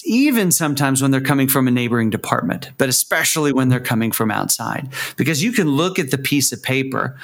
even 0.07 0.51
sometimes 0.51 1.01
when 1.01 1.11
they're 1.11 1.21
coming 1.21 1.47
from 1.47 1.67
a 1.67 1.71
neighboring 1.71 2.09
department, 2.09 2.71
but 2.77 2.89
especially 2.89 3.51
when 3.51 3.69
they're 3.69 3.79
coming 3.79 4.11
from 4.11 4.31
outside. 4.31 4.89
Because 5.17 5.43
you 5.43 5.51
can 5.51 5.67
look 5.69 5.99
at 5.99 6.11
the 6.11 6.17
piece 6.17 6.51
of 6.51 6.63
paper 6.63 7.19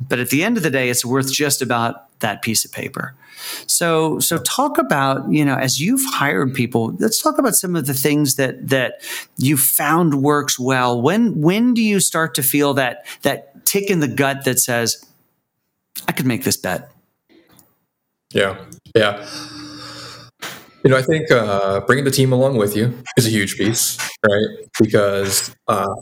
but 0.00 0.18
at 0.18 0.30
the 0.30 0.42
end 0.44 0.56
of 0.56 0.62
the 0.62 0.70
day, 0.70 0.90
it's 0.90 1.04
worth 1.04 1.32
just 1.32 1.62
about 1.62 2.18
that 2.20 2.42
piece 2.42 2.64
of 2.64 2.72
paper. 2.72 3.14
So, 3.66 4.18
so 4.18 4.38
talk 4.38 4.78
about 4.78 5.30
you 5.30 5.44
know 5.44 5.56
as 5.56 5.80
you've 5.80 6.04
hired 6.06 6.54
people. 6.54 6.96
Let's 6.98 7.20
talk 7.20 7.38
about 7.38 7.54
some 7.54 7.76
of 7.76 7.86
the 7.86 7.94
things 7.94 8.36
that 8.36 8.68
that 8.68 9.02
you 9.36 9.56
found 9.56 10.22
works 10.22 10.58
well. 10.58 11.00
When 11.00 11.40
when 11.40 11.74
do 11.74 11.82
you 11.82 12.00
start 12.00 12.34
to 12.36 12.42
feel 12.42 12.74
that 12.74 13.06
that 13.22 13.64
tick 13.66 13.90
in 13.90 14.00
the 14.00 14.08
gut 14.08 14.44
that 14.44 14.58
says, 14.58 15.04
"I 16.08 16.12
could 16.12 16.26
make 16.26 16.44
this 16.44 16.56
bet"? 16.56 16.90
Yeah, 18.32 18.56
yeah. 18.94 19.26
You 20.84 20.90
know, 20.90 20.98
I 20.98 21.02
think 21.02 21.30
uh, 21.30 21.80
bringing 21.80 22.04
the 22.04 22.10
team 22.10 22.32
along 22.32 22.58
with 22.58 22.76
you 22.76 22.96
is 23.16 23.26
a 23.26 23.30
huge 23.30 23.56
piece, 23.56 23.98
right? 24.24 24.68
Because 24.80 25.54
uh, 25.66 25.92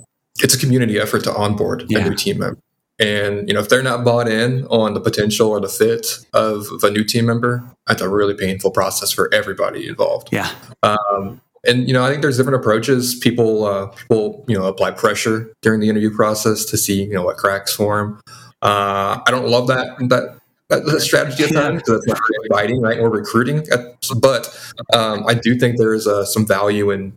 it's 0.40 0.54
a 0.54 0.58
community 0.58 0.98
effort 0.98 1.24
to 1.24 1.34
onboard 1.34 1.84
yeah. 1.88 2.00
a 2.00 2.08
new 2.10 2.14
team 2.14 2.38
member. 2.38 2.58
And 2.98 3.48
you 3.48 3.54
know, 3.54 3.60
if 3.60 3.68
they're 3.68 3.82
not 3.82 4.04
bought 4.04 4.28
in 4.28 4.64
on 4.66 4.94
the 4.94 5.00
potential 5.00 5.48
or 5.48 5.60
the 5.60 5.68
fit 5.68 6.18
of, 6.32 6.66
of 6.70 6.84
a 6.84 6.90
new 6.90 7.04
team 7.04 7.26
member, 7.26 7.64
that's 7.86 8.00
a 8.00 8.08
really 8.08 8.34
painful 8.34 8.70
process 8.70 9.10
for 9.10 9.32
everybody 9.34 9.88
involved. 9.88 10.28
Yeah. 10.30 10.50
Um, 10.82 11.40
and 11.66 11.88
you 11.88 11.94
know, 11.94 12.04
I 12.04 12.10
think 12.10 12.22
there's 12.22 12.36
different 12.36 12.60
approaches. 12.60 13.14
People, 13.16 13.64
uh, 13.64 13.86
people, 13.86 14.44
you 14.46 14.56
know, 14.56 14.66
apply 14.66 14.92
pressure 14.92 15.52
during 15.62 15.80
the 15.80 15.88
interview 15.88 16.14
process 16.14 16.64
to 16.66 16.76
see, 16.76 17.02
you 17.02 17.14
know, 17.14 17.24
what 17.24 17.36
cracks 17.36 17.74
form. 17.74 18.20
Uh, 18.62 19.20
I 19.26 19.30
don't 19.30 19.48
love 19.48 19.66
that 19.68 19.98
that 20.08 20.38
that, 20.68 21.00
strategy 21.00 21.44
at 21.44 21.52
times 21.52 21.82
because 21.82 21.98
it's 21.98 22.06
not 22.06 22.18
really 22.30 22.46
inviting, 22.50 22.80
right? 22.80 22.98
Or 22.98 23.10
recruiting, 23.10 23.58
at, 23.70 23.80
but 24.20 24.74
um, 24.94 25.24
I 25.26 25.34
do 25.34 25.58
think 25.58 25.78
there 25.78 25.94
is 25.94 26.06
uh, 26.06 26.24
some 26.24 26.46
value 26.46 26.90
in 26.90 27.16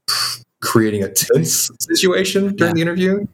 creating 0.61 1.03
a 1.03 1.11
tense 1.11 1.69
situation 1.79 2.55
during 2.55 2.71
yeah. 2.71 2.73
the 2.73 2.81
interview. 2.81 3.27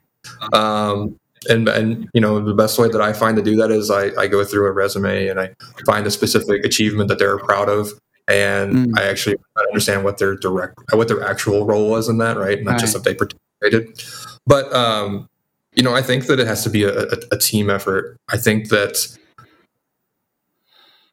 Um, 0.54 1.20
and 1.46 1.68
and 1.68 2.10
you 2.14 2.22
know 2.22 2.44
the 2.44 2.54
best 2.54 2.78
way 2.80 2.90
that 2.90 3.02
I 3.02 3.14
find 3.14 3.38
to 3.38 3.44
do 3.44 3.56
that 3.58 3.72
is 3.72 3.90
I, 3.90 4.10
I 4.20 4.28
go 4.28 4.44
through 4.44 4.68
a 4.68 4.72
resume 4.72 5.28
and 5.28 5.40
I 5.40 5.54
find 5.86 6.06
a 6.06 6.12
specific 6.12 6.66
achievement 6.66 7.10
that 7.10 7.20
they're 7.20 7.38
proud 7.40 7.70
of. 7.70 7.90
And 8.28 8.74
mm. 8.74 9.00
I 9.00 9.04
actually 9.04 9.36
understand 9.68 10.06
what 10.06 10.18
their 10.18 10.36
direct 10.36 10.80
what 10.94 11.08
their 11.08 11.24
actual 11.24 11.66
role 11.66 11.90
was 11.90 12.08
in 12.08 12.20
that 12.20 12.38
right? 12.38 12.62
Not 12.64 12.72
right. 12.72 12.80
just 12.80 12.96
if 12.96 13.04
they 13.04 13.14
participated. 13.14 14.04
But 14.46 14.74
um 14.74 15.28
you 15.74 15.84
know 15.84 15.94
I 15.94 16.02
think 16.02 16.28
that 16.28 16.40
it 16.40 16.48
has 16.48 16.64
to 16.64 16.70
be 16.70 16.84
a, 16.84 17.04
a, 17.04 17.18
a 17.32 17.38
team 17.38 17.70
effort. 17.70 18.18
I 18.30 18.38
think 18.38 18.70
that 18.70 19.18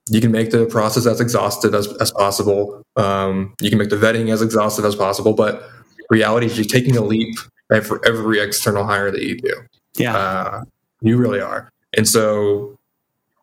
you 0.08 0.20
can 0.20 0.32
make 0.32 0.50
the 0.50 0.66
process 0.66 1.06
as 1.06 1.20
exhaustive 1.20 1.74
as, 1.74 1.86
as 1.98 2.10
possible. 2.10 2.82
Um, 2.96 3.54
you 3.60 3.70
can 3.70 3.78
make 3.78 3.90
the 3.90 3.96
vetting 3.96 4.32
as 4.32 4.42
exhaustive 4.42 4.84
as 4.84 4.96
possible. 4.96 5.34
But 5.34 5.68
reality 6.10 6.46
is 6.46 6.58
you're 6.58 6.64
taking 6.64 6.96
a 6.96 7.00
leap 7.00 7.36
right, 7.70 7.86
for 7.86 8.04
every 8.04 8.40
external 8.40 8.84
hire 8.84 9.12
that 9.12 9.22
you 9.22 9.38
do 9.38 9.54
yeah. 9.96 10.16
Uh, 10.16 10.62
you 11.00 11.16
really 11.16 11.40
are. 11.40 11.70
And 11.96 12.06
so 12.08 12.78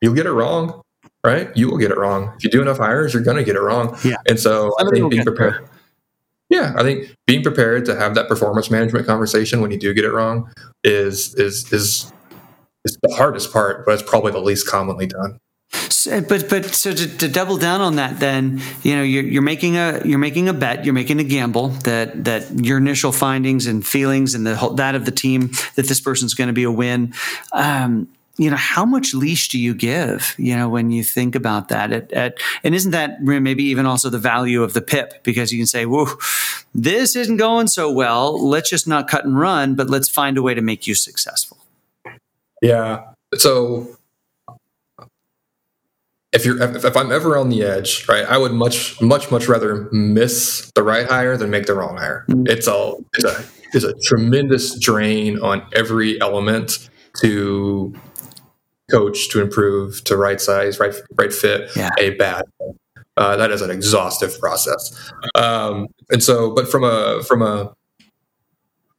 you'll 0.02 0.14
get 0.14 0.26
it 0.26 0.32
wrong, 0.32 0.82
right? 1.24 1.56
You 1.56 1.70
will 1.70 1.78
get 1.78 1.92
it 1.92 1.98
wrong. 1.98 2.34
If 2.38 2.44
you 2.44 2.50
do 2.50 2.62
enough 2.62 2.78
hires, 2.78 3.14
you're 3.14 3.24
going 3.24 3.38
to 3.38 3.44
get 3.44 3.56
it 3.56 3.62
wrong. 3.62 3.98
Yeah. 4.04 4.16
And 4.28 4.40
so 4.40 4.74
I 4.80 4.90
think 4.90 5.10
being 5.10 5.24
prepared. 5.24 5.68
Yeah, 6.50 6.74
I 6.78 6.84
think 6.84 7.14
being 7.26 7.44
prepared 7.44 7.84
to 7.86 7.96
have 7.96 8.16
that 8.16 8.30
performance 8.30 8.72
management 8.72 9.06
conversation 9.06 9.60
when 9.60 9.70
you 9.70 9.78
do 9.78 9.94
get 9.94 10.06
it 10.06 10.14
wrong 10.14 10.50
is 10.84 11.36
is 11.36 11.72
is 11.74 12.14
is 12.86 12.98
the 13.02 13.14
hardest 13.14 13.52
part, 13.52 13.86
but 13.86 14.00
it's 14.00 14.10
probably 14.10 14.32
the 14.32 14.40
least 14.40 14.68
commonly 14.68 15.08
done. 15.08 15.40
So, 15.72 16.22
but 16.22 16.50
but 16.50 16.66
so 16.74 16.94
to, 16.94 17.18
to, 17.18 17.28
double 17.28 17.58
down 17.58 17.82
on 17.82 17.98
that, 17.98 18.20
then 18.20 18.62
you 18.84 18.96
know 18.96 19.04
you're, 19.04 19.24
you're 19.24 19.42
making 19.42 19.76
a 19.76 20.02
you're 20.06 20.20
making 20.20 20.48
a 20.48 20.54
bet, 20.54 20.86
you're 20.86 20.94
making 20.94 21.20
a 21.20 21.24
gamble 21.24 21.70
that 21.84 22.24
that 22.24 22.64
your 22.64 22.78
initial 22.78 23.12
findings 23.12 23.68
and 23.68 23.86
feelings 23.86 24.34
and 24.34 24.48
the 24.48 24.56
whole, 24.56 24.72
that 24.76 24.96
of 24.96 25.06
the 25.06 25.12
team 25.12 25.52
that 25.76 25.88
this 25.88 26.00
person's 26.00 26.34
going 26.34 26.48
to 26.48 26.54
be 26.54 26.64
a 26.64 26.72
win. 26.72 27.14
Um, 27.52 28.08
you 28.38 28.50
know 28.50 28.56
how 28.56 28.86
much 28.86 29.14
leash 29.16 29.50
do 29.50 29.60
you 29.60 29.74
give 29.74 30.36
you 30.38 30.56
know 30.56 30.70
when 30.70 30.92
you 30.92 31.04
think 31.04 31.34
about 31.34 31.70
that 31.70 31.92
at, 31.92 32.14
at, 32.14 32.38
and 32.64 32.76
isn't 32.76 32.92
that 32.92 33.22
maybe 33.24 33.64
even 33.64 33.88
also 33.88 34.12
the 34.12 34.20
value 34.20 34.62
of 34.62 34.74
the 34.74 34.82
pip 34.82 35.24
because 35.24 35.52
you 35.52 35.60
can 35.60 35.66
say 35.66 35.88
whoa 35.88 36.06
this 36.78 37.16
isn't 37.16 37.38
going 37.38 37.68
so 37.68 37.92
well. 37.92 38.48
Let's 38.48 38.70
just 38.70 38.88
not 38.88 39.08
cut 39.08 39.26
and 39.26 39.38
run 39.38 39.76
but 39.76 39.90
let's 39.90 40.08
find 40.08 40.38
a 40.38 40.42
way 40.44 40.54
to 40.54 40.62
make 40.62 40.86
you 40.86 40.94
successful. 40.94 41.58
Yeah. 42.62 43.14
So 43.36 43.97
if 46.34 46.46
you're 46.46 46.62
if, 46.62 46.84
if, 46.84 46.98
I'm 46.98 47.12
ever 47.12 47.38
on 47.38 47.50
the 47.50 47.64
edge, 47.64 48.08
right, 48.08 48.26
I 48.26 48.38
would 48.38 48.52
much 48.52 49.00
much 49.02 49.32
much 49.32 49.48
rather 49.48 49.90
miss 49.92 50.72
the 50.76 50.84
right 50.84 51.06
hire 51.08 51.38
than 51.38 51.50
make 51.50 51.66
the 51.66 51.74
wrong 51.74 51.98
hire. 51.98 52.26
Mm-hmm. 52.30 52.48
It's 52.48 52.68
a 52.68 52.94
it's 53.14 53.24
a 53.26 53.46
it's 53.74 53.86
a 53.86 53.94
tremendous 54.04 54.78
drain 54.80 55.40
on 55.40 55.66
every 55.74 56.20
element 56.22 56.90
to 57.22 57.94
coach 58.92 59.30
to 59.30 59.42
improve 59.42 60.04
to 60.06 60.18
right 60.18 60.40
size, 60.40 60.80
right 60.80 60.94
right 61.16 61.34
fit 61.34 61.72
Yeah. 61.76 61.90
a 61.98 62.12
bad. 62.12 62.44
Uh, 63.16 63.36
that 63.36 63.50
is 63.50 63.64
an 63.64 63.72
exhaustive 63.72 64.40
process, 64.40 65.12
um, 65.34 65.88
and 66.12 66.22
so, 66.22 66.54
but 66.54 66.70
from 66.70 66.84
a 66.84 67.24
from 67.24 67.42
a 67.42 67.74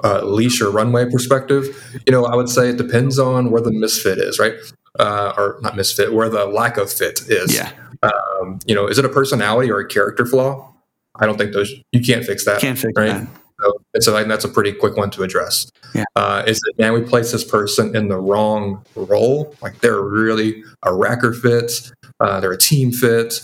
uh, 0.05 0.25
leash 0.25 0.61
or 0.61 0.71
runway 0.71 1.11
perspective, 1.11 1.67
you 2.07 2.13
know, 2.13 2.25
I 2.25 2.37
would 2.37 2.49
say 2.49 2.71
it 2.71 2.77
depends 2.77 3.19
on 3.19 3.51
where 3.51 3.61
the 3.61 3.73
misfit 3.73 4.19
is, 4.19 4.39
right? 4.39 4.55
Uh, 4.99 5.33
or 5.37 5.59
not 5.61 5.77
misfit, 5.77 6.13
where 6.13 6.29
the 6.29 6.47
lack 6.47 6.77
of 6.77 6.93
fit 6.93 7.21
is. 7.29 7.55
Yeah. 7.55 7.73
Um, 8.03 8.59
you 8.67 8.75
know, 8.75 8.87
is 8.87 8.99
it 8.99 9.05
a 9.05 9.09
personality 9.09 9.71
or 9.71 9.79
a 9.79 9.87
character 9.87 10.25
flaw? 10.25 10.73
I 11.17 11.27
don't 11.27 11.37
think 11.37 11.53
those 11.53 11.73
you 11.93 12.01
can't 12.01 12.25
fix 12.25 12.45
that. 12.45 12.61
Can't 12.61 12.79
fix 12.79 12.93
right? 12.97 13.09
that. 13.09 13.29
So, 13.61 13.73
and 13.95 14.05
so 14.05 14.17
I 14.17 14.23
that's 14.25 14.45
a 14.45 14.49
pretty 14.49 14.73
quick 14.73 14.97
one 14.97 15.11
to 15.11 15.25
address. 15.25 15.71
Yeah. 15.95 16.05
Uh, 16.15 16.45
is 16.47 16.61
it, 16.65 16.79
man, 16.79 16.93
we 16.93 17.01
place 17.01 17.33
this 17.33 17.45
person 17.45 17.97
in 17.97 18.09
the 18.09 18.17
wrong 18.17 18.85
role. 18.95 19.55
Like 19.61 19.81
they're 19.81 20.01
really 20.01 20.63
a 20.85 20.91
racker 20.91 21.37
fit, 21.37 21.91
uh, 22.21 22.39
they're 22.41 22.53
a 22.53 22.59
team 22.59 22.93
fit, 22.93 23.41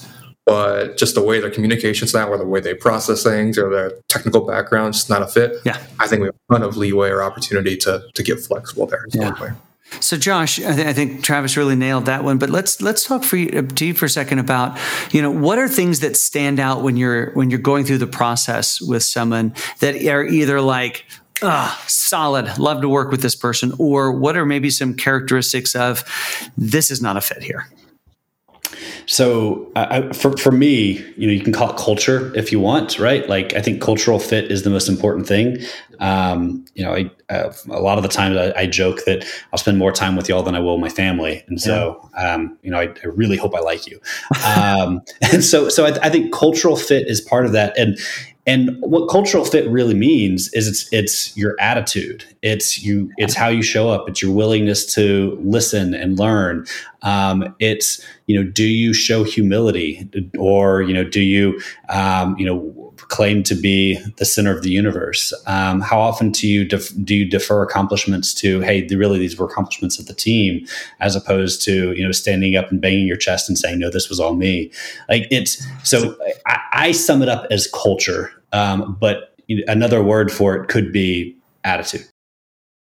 but 0.47 0.97
just 0.97 1.14
the 1.14 1.22
way 1.22 1.40
their 1.40 1.51
communication's 1.51 2.12
now 2.12 2.28
or 2.28 2.36
the 2.36 2.47
way 2.47 2.61
they 2.61 2.74
process 2.74 3.22
things 3.22 3.57
or 3.57 3.70
their 3.70 3.92
technical 4.09 4.42
background 4.42 4.95
just 4.95 5.09
not 5.09 5.22
a 5.22 5.26
fit. 5.26 5.57
Yeah. 5.64 5.78
I 5.99 6.07
think 6.07 6.20
we 6.20 6.26
have 6.26 6.34
a 6.51 6.55
ton 6.55 6.62
of 6.62 6.76
leeway 6.76 7.09
or 7.09 7.22
opportunity 7.22 7.76
to, 7.78 8.03
to 8.14 8.22
get 8.22 8.40
flexible 8.40 8.86
there. 8.86 9.07
Yeah. 9.12 9.55
So, 10.01 10.16
Josh, 10.16 10.61
I, 10.61 10.74
th- 10.74 10.86
I 10.86 10.92
think 10.92 11.22
Travis 11.22 11.57
really 11.57 11.76
nailed 11.76 12.07
that 12.07 12.24
one. 12.24 12.38
But 12.38 12.51
let's 12.51 12.80
let's 12.80 13.05
talk 13.05 13.22
for 13.22 13.36
you, 13.36 13.62
to 13.62 13.86
you 13.86 13.95
for 13.95 14.07
a 14.07 14.11
second 14.11 14.38
about 14.38 14.78
you 15.12 15.22
know 15.22 15.30
what 15.30 15.59
are 15.59 15.68
things 15.68 16.01
that 16.01 16.16
stand 16.16 16.59
out 16.59 16.82
when 16.82 16.97
you're 16.97 17.32
when 17.32 17.51
you're 17.51 17.61
going 17.61 17.84
through 17.84 17.99
the 17.99 18.07
process 18.07 18.80
with 18.80 19.03
someone 19.03 19.55
that 19.80 19.95
are 20.07 20.24
either 20.24 20.61
like 20.61 21.05
ah 21.42 21.82
solid, 21.86 22.59
love 22.59 22.80
to 22.80 22.88
work 22.88 23.11
with 23.11 23.22
this 23.22 23.36
person, 23.36 23.72
or 23.78 24.11
what 24.11 24.36
are 24.36 24.47
maybe 24.47 24.70
some 24.70 24.95
characteristics 24.95 25.74
of 25.74 26.03
this 26.57 26.90
is 26.90 27.01
not 27.01 27.16
a 27.16 27.20
fit 27.20 27.42
here. 27.42 27.68
So, 29.07 29.70
I, 29.77 30.12
for 30.12 30.37
for 30.37 30.53
me, 30.53 31.05
you 31.16 31.27
know, 31.27 31.33
you 31.33 31.43
can 31.43 31.53
call 31.53 31.70
it 31.70 31.77
culture 31.77 32.35
if 32.37 32.53
you 32.53 32.61
want, 32.61 32.99
right? 32.99 33.29
Like, 33.29 33.55
I 33.55 33.61
think 33.61 33.81
cultural 33.81 34.18
fit 34.18 34.51
is 34.51 34.62
the 34.62 34.70
most 34.70 34.89
important 34.89 35.27
thing. 35.27 35.59
Um, 36.01 36.64
you 36.75 36.85
know, 36.85 36.93
I, 36.93 37.11
uh, 37.33 37.53
a 37.70 37.81
lot 37.81 37.99
of 37.99 38.03
the 38.03 38.09
times 38.09 38.37
I, 38.37 38.53
I, 38.62 38.66
joke 38.66 39.05
that 39.07 39.25
I'll 39.53 39.59
spend 39.59 39.79
more 39.79 39.93
time 39.93 40.16
with 40.16 40.29
y'all 40.29 40.43
than 40.43 40.57
I 40.57 40.59
will 40.59 40.77
my 40.77 40.89
family, 40.89 41.45
and 41.47 41.61
so, 41.61 42.11
yeah. 42.16 42.35
um, 42.35 42.59
you 42.62 42.70
know, 42.70 42.81
I, 42.81 42.93
I, 43.03 43.07
really 43.07 43.37
hope 43.37 43.55
I 43.55 43.61
like 43.61 43.87
you. 43.87 44.01
Um, 44.45 45.03
and 45.33 45.45
so, 45.45 45.68
so 45.68 45.87
I, 45.87 45.91
I 46.03 46.11
think 46.11 46.35
cultural 46.35 46.77
fit 46.77 47.07
is 47.07 47.20
part 47.20 47.47
of 47.47 47.53
that, 47.53 47.79
and 47.79 47.97
and 48.47 48.77
what 48.81 49.09
cultural 49.09 49.45
fit 49.45 49.66
really 49.70 49.95
means 49.95 50.53
is 50.53 50.68
it's 50.68 50.93
it's 50.93 51.37
your 51.37 51.57
attitude. 51.59 52.25
It's 52.43 52.83
you. 52.83 53.11
It's 53.16 53.35
how 53.35 53.49
you 53.49 53.62
show 53.62 53.89
up. 53.89 54.07
It's 54.09 54.20
your 54.20 54.33
willingness 54.33 54.93
to 54.95 55.39
listen 55.43 55.95
and 55.95 56.18
learn. 56.18 56.66
Um, 57.05 57.55
it's 57.61 58.05
you 58.26 58.36
know, 58.36 58.50
do 58.50 58.64
you 58.64 58.92
show 58.92 59.22
humility, 59.22 60.09
or 60.38 60.82
you 60.82 60.92
know, 60.92 61.05
do 61.05 61.20
you 61.20 61.61
um, 61.88 62.36
you 62.38 62.46
know 62.46 62.92
claim 62.96 63.42
to 63.42 63.55
be 63.55 63.98
the 64.16 64.24
center 64.24 64.57
of 64.57 64.62
the 64.62 64.70
universe? 64.70 65.32
Um, 65.46 65.80
how 65.80 66.00
often 66.00 66.30
do 66.30 66.48
you 66.48 66.64
def- 66.64 66.92
do 67.05 67.14
you 67.14 67.28
defer 67.28 67.62
accomplishments 67.62 68.32
to 68.34 68.61
hey, 68.61 68.86
really 68.90 69.18
these 69.18 69.38
were 69.38 69.46
accomplishments 69.46 69.98
of 69.98 70.07
the 70.07 70.14
team, 70.14 70.66
as 71.00 71.14
opposed 71.14 71.62
to 71.62 71.92
you 71.92 72.05
know 72.05 72.12
standing 72.12 72.57
up 72.57 72.70
and 72.70 72.80
banging 72.80 73.07
your 73.07 73.16
chest 73.16 73.48
and 73.48 73.59
saying 73.59 73.78
no, 73.78 73.90
this 73.90 74.09
was 74.09 74.18
all 74.18 74.34
me. 74.34 74.72
Like 75.09 75.28
it's 75.30 75.64
so 75.82 76.16
I, 76.46 76.61
I 76.72 76.92
sum 76.92 77.22
it 77.22 77.28
up 77.28 77.46
as 77.50 77.68
culture. 77.68 78.32
Um, 78.52 78.96
but 79.00 79.36
another 79.66 80.02
word 80.02 80.32
for 80.32 80.57
it 80.57 80.68
could 80.68 80.92
be 80.92 81.36
attitude. 81.64 82.09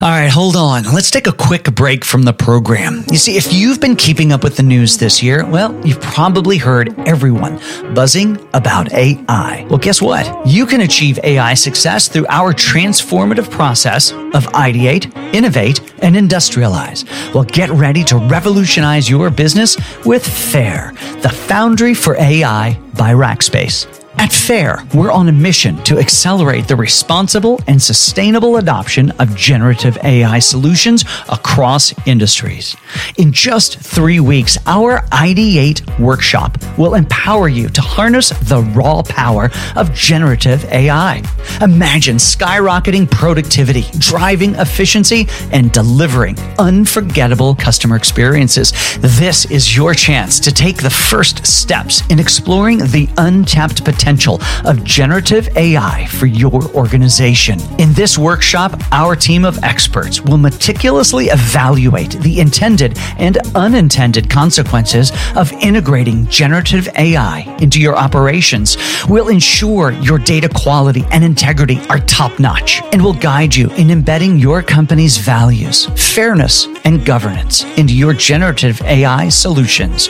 All 0.02 0.08
right, 0.10 0.30
hold 0.30 0.56
on. 0.56 0.84
Let's 0.94 1.12
take 1.12 1.28
a 1.28 1.34
quick 1.34 1.76
break 1.76 2.06
from 2.06 2.24
the 2.24 2.32
program. 2.32 3.04
You 3.12 3.18
see, 3.18 3.36
if 3.36 3.52
you've 3.52 3.82
been 3.82 3.98
keeping 3.98 4.32
up 4.32 4.46
with 4.46 4.56
the 4.56 4.64
news 4.64 4.96
this 4.96 5.22
year, 5.22 5.46
well, 5.46 5.78
you've 5.86 6.00
probably 6.00 6.58
heard 6.58 6.98
everyone 7.00 7.60
buzzing 7.94 8.40
about 8.54 8.94
AI. 8.94 9.66
Well, 9.70 9.78
guess 9.78 10.02
what? 10.02 10.48
You 10.48 10.66
can 10.66 10.80
achieve 10.80 11.20
AI 11.22 11.54
success 11.54 12.08
through 12.08 12.28
our 12.30 12.54
transformative 12.54 13.52
process 13.52 14.14
of 14.14 14.46
ideate, 14.54 15.14
innovate, 15.36 15.82
and 16.02 16.16
industrialize. 16.16 17.04
Well, 17.34 17.44
get 17.44 17.70
ready 17.70 18.06
to 18.06 18.20
revolutionize 18.20 19.10
your 19.10 19.30
business 19.30 19.76
with 20.06 20.26
FAIR, 20.26 20.94
the 21.20 21.30
foundry 21.30 21.94
for 21.94 22.16
AI 22.16 22.80
by 22.94 23.12
Rackspace. 23.12 23.99
At 24.20 24.34
FAIR, 24.34 24.84
we're 24.94 25.14
on 25.14 25.30
a 25.30 25.32
mission 25.32 25.82
to 25.86 25.98
accelerate 25.98 26.68
the 26.68 26.76
responsible 26.76 27.62
and 27.68 27.82
sustainable 27.82 28.58
adoption 28.58 29.12
of 29.12 29.34
generative 29.34 29.98
AI 30.04 30.40
solutions 30.40 31.06
across 31.30 31.94
industries. 32.06 32.76
In 33.18 33.32
just 33.32 33.80
three 33.80 34.20
weeks, 34.20 34.58
our 34.66 35.00
Ideate 35.14 35.98
workshop 35.98 36.58
will 36.78 36.96
empower 36.96 37.48
you 37.48 37.70
to 37.70 37.80
harness 37.80 38.32
the 38.50 38.62
raw 38.76 39.04
power 39.04 39.52
of 39.78 39.94
generative 39.94 40.66
AI. 40.66 41.24
Imagine 41.62 42.18
skyrocketing 42.18 43.10
productivity, 43.10 43.86
driving 44.00 44.54
efficiency, 44.56 45.30
and 45.54 45.72
delivering 45.72 46.38
unforgettable 46.60 47.56
customer 47.56 47.96
experiences. 47.96 48.74
This 49.00 49.46
is 49.46 49.78
your 49.78 49.94
chance 49.94 50.42
to 50.42 50.52
take 50.52 50.76
the 50.76 50.90
first 50.90 51.48
steps 51.48 52.06
in 52.10 52.20
exploring 52.20 52.80
the 52.80 53.08
untapped 53.18 53.86
potential 53.86 54.09
potential 54.10 54.40
of 54.66 54.84
generative 54.84 55.48
AI 55.56 56.08
for 56.08 56.26
your 56.26 56.64
organization. 56.74 57.60
In 57.78 57.94
this 57.94 58.18
workshop, 58.18 58.74
our 58.92 59.16
team 59.16 59.46
of 59.46 59.64
experts 59.64 60.20
will 60.20 60.40
meticulously 60.40 61.26
evaluate 61.26 62.14
the 62.22 62.40
intended 62.40 62.98
and 63.20 63.38
unintended 63.54 64.28
consequences 64.28 65.12
of 65.36 65.54
integrating 65.62 66.26
generative 66.26 66.90
AI 66.96 67.42
into 67.62 67.80
your 67.80 67.96
operations. 67.96 68.78
We'll 69.08 69.30
ensure 69.30 69.92
your 69.92 70.18
data 70.18 70.50
quality 70.50 71.06
and 71.12 71.24
integrity 71.24 71.80
are 71.92 72.00
top 72.00 72.40
notch 72.40 72.82
and 72.92 73.04
will 73.04 73.14
guide 73.14 73.56
you 73.56 73.70
in 73.78 73.92
embedding 73.92 74.40
your 74.40 74.64
company's 74.64 75.18
values, 75.20 75.86
fairness, 76.16 76.68
and 76.84 77.06
governance 77.06 77.64
into 77.78 77.94
your 77.94 78.14
generative 78.14 78.82
AI 78.82 79.30
solutions. 79.30 80.08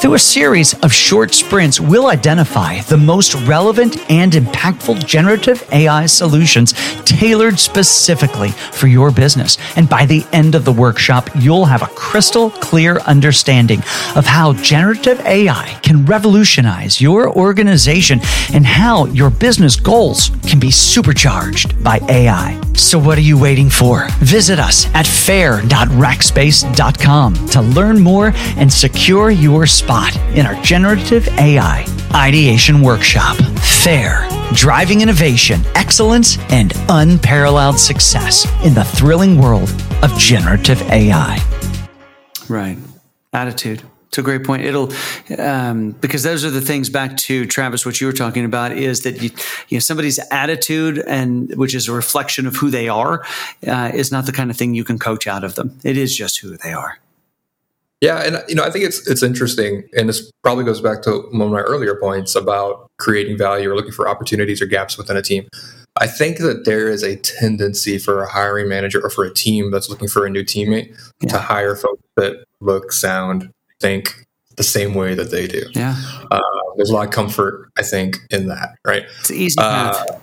Through 0.00 0.14
a 0.14 0.18
series 0.18 0.72
of 0.80 0.90
short 0.90 1.34
sprints, 1.34 1.78
we'll 1.78 2.06
identify 2.06 2.80
the 2.82 2.96
most 2.96 3.34
relevant 3.46 4.10
and 4.10 4.32
impactful 4.32 5.06
generative 5.06 5.62
AI 5.72 6.06
solutions 6.06 6.72
tailored 7.04 7.58
specifically 7.58 8.50
for 8.50 8.86
your 8.86 9.10
business. 9.10 9.58
And 9.76 9.88
by 9.88 10.04
the 10.06 10.24
end 10.32 10.54
of 10.54 10.64
the 10.64 10.72
workshop, 10.72 11.28
you'll 11.34 11.64
have 11.66 11.82
a 11.82 11.88
crystal 11.88 12.50
clear 12.50 12.98
understanding 13.00 13.80
of 14.16 14.24
how 14.26 14.52
generative 14.54 15.20
AI 15.20 15.78
can 15.82 16.06
revolutionize 16.06 17.00
your 17.00 17.30
organization 17.30 18.20
and 18.52 18.66
how 18.66 19.06
your 19.06 19.30
business 19.30 19.76
goals 19.76 20.30
can 20.46 20.60
be 20.60 20.70
supercharged 20.70 21.82
by 21.82 21.98
AI. 22.08 22.60
So, 22.74 22.98
what 22.98 23.16
are 23.18 23.22
you 23.22 23.38
waiting 23.38 23.70
for? 23.70 24.08
Visit 24.20 24.58
us 24.58 24.86
at 24.94 25.06
fair.rackspace.com 25.06 27.48
to 27.48 27.60
learn 27.60 28.00
more 28.00 28.32
and 28.56 28.72
secure 28.72 29.30
your 29.30 29.66
spot 29.66 30.16
in 30.34 30.46
our 30.46 30.54
generative 30.62 31.28
AI 31.38 31.84
ideation 32.14 32.82
workshop. 32.82 33.36
FAIR, 33.82 34.28
driving 34.52 35.00
innovation, 35.00 35.60
excellence, 35.74 36.38
and 36.50 36.72
unparalleled 36.88 37.78
success 37.78 38.46
in 38.64 38.74
the 38.74 38.84
thrilling 38.84 39.38
world 39.38 39.70
of 40.02 40.16
generative 40.18 40.80
AI. 40.90 41.38
Right. 42.48 42.78
Attitude. 43.32 43.82
It's 44.12 44.18
a 44.18 44.22
great 44.22 44.44
point. 44.44 44.62
It'll 44.62 44.92
um, 45.38 45.92
because 45.92 46.22
those 46.22 46.44
are 46.44 46.50
the 46.50 46.60
things 46.60 46.90
back 46.90 47.16
to 47.16 47.46
Travis. 47.46 47.86
What 47.86 47.98
you 47.98 48.06
were 48.06 48.12
talking 48.12 48.44
about 48.44 48.72
is 48.72 49.04
that 49.04 49.22
you, 49.22 49.30
you 49.68 49.76
know 49.76 49.80
somebody's 49.80 50.20
attitude 50.30 50.98
and 51.06 51.50
which 51.56 51.74
is 51.74 51.88
a 51.88 51.92
reflection 51.92 52.46
of 52.46 52.56
who 52.56 52.68
they 52.68 52.90
are 52.90 53.24
uh, 53.66 53.90
is 53.94 54.12
not 54.12 54.26
the 54.26 54.32
kind 54.32 54.50
of 54.50 54.56
thing 54.58 54.74
you 54.74 54.84
can 54.84 54.98
coach 54.98 55.26
out 55.26 55.44
of 55.44 55.54
them. 55.54 55.78
It 55.82 55.96
is 55.96 56.14
just 56.14 56.40
who 56.40 56.58
they 56.58 56.74
are. 56.74 56.98
Yeah, 58.02 58.18
and 58.18 58.42
you 58.48 58.56
know, 58.56 58.64
I 58.64 58.70
think 58.70 58.84
it's 58.84 59.08
it's 59.08 59.22
interesting, 59.22 59.88
and 59.96 60.08
this 60.08 60.28
probably 60.42 60.64
goes 60.64 60.80
back 60.80 61.02
to 61.02 61.28
one 61.30 61.42
of 61.42 61.50
my 61.52 61.60
earlier 61.60 61.94
points 61.94 62.34
about 62.34 62.90
creating 62.98 63.38
value 63.38 63.70
or 63.70 63.76
looking 63.76 63.92
for 63.92 64.08
opportunities 64.08 64.60
or 64.60 64.66
gaps 64.66 64.98
within 64.98 65.16
a 65.16 65.22
team. 65.22 65.46
I 66.00 66.08
think 66.08 66.38
that 66.38 66.64
there 66.64 66.88
is 66.88 67.04
a 67.04 67.14
tendency 67.14 67.98
for 67.98 68.24
a 68.24 68.28
hiring 68.28 68.68
manager 68.68 69.00
or 69.00 69.08
for 69.08 69.24
a 69.24 69.32
team 69.32 69.70
that's 69.70 69.88
looking 69.88 70.08
for 70.08 70.26
a 70.26 70.30
new 70.30 70.42
teammate 70.42 70.98
yeah. 71.20 71.28
to 71.28 71.38
hire 71.38 71.76
folks 71.76 72.02
that 72.16 72.44
look, 72.60 72.90
sound, 72.90 73.52
think 73.80 74.26
the 74.56 74.64
same 74.64 74.94
way 74.94 75.14
that 75.14 75.30
they 75.30 75.46
do. 75.46 75.62
Yeah, 75.70 75.94
uh, 76.32 76.40
there's 76.74 76.90
a 76.90 76.94
lot 76.94 77.06
of 77.06 77.12
comfort, 77.12 77.70
I 77.78 77.82
think, 77.82 78.16
in 78.30 78.48
that. 78.48 78.70
Right? 78.84 79.04
It's 79.20 79.30
an 79.30 79.36
easy 79.36 79.56
path. 79.56 80.10
Uh, 80.10 80.18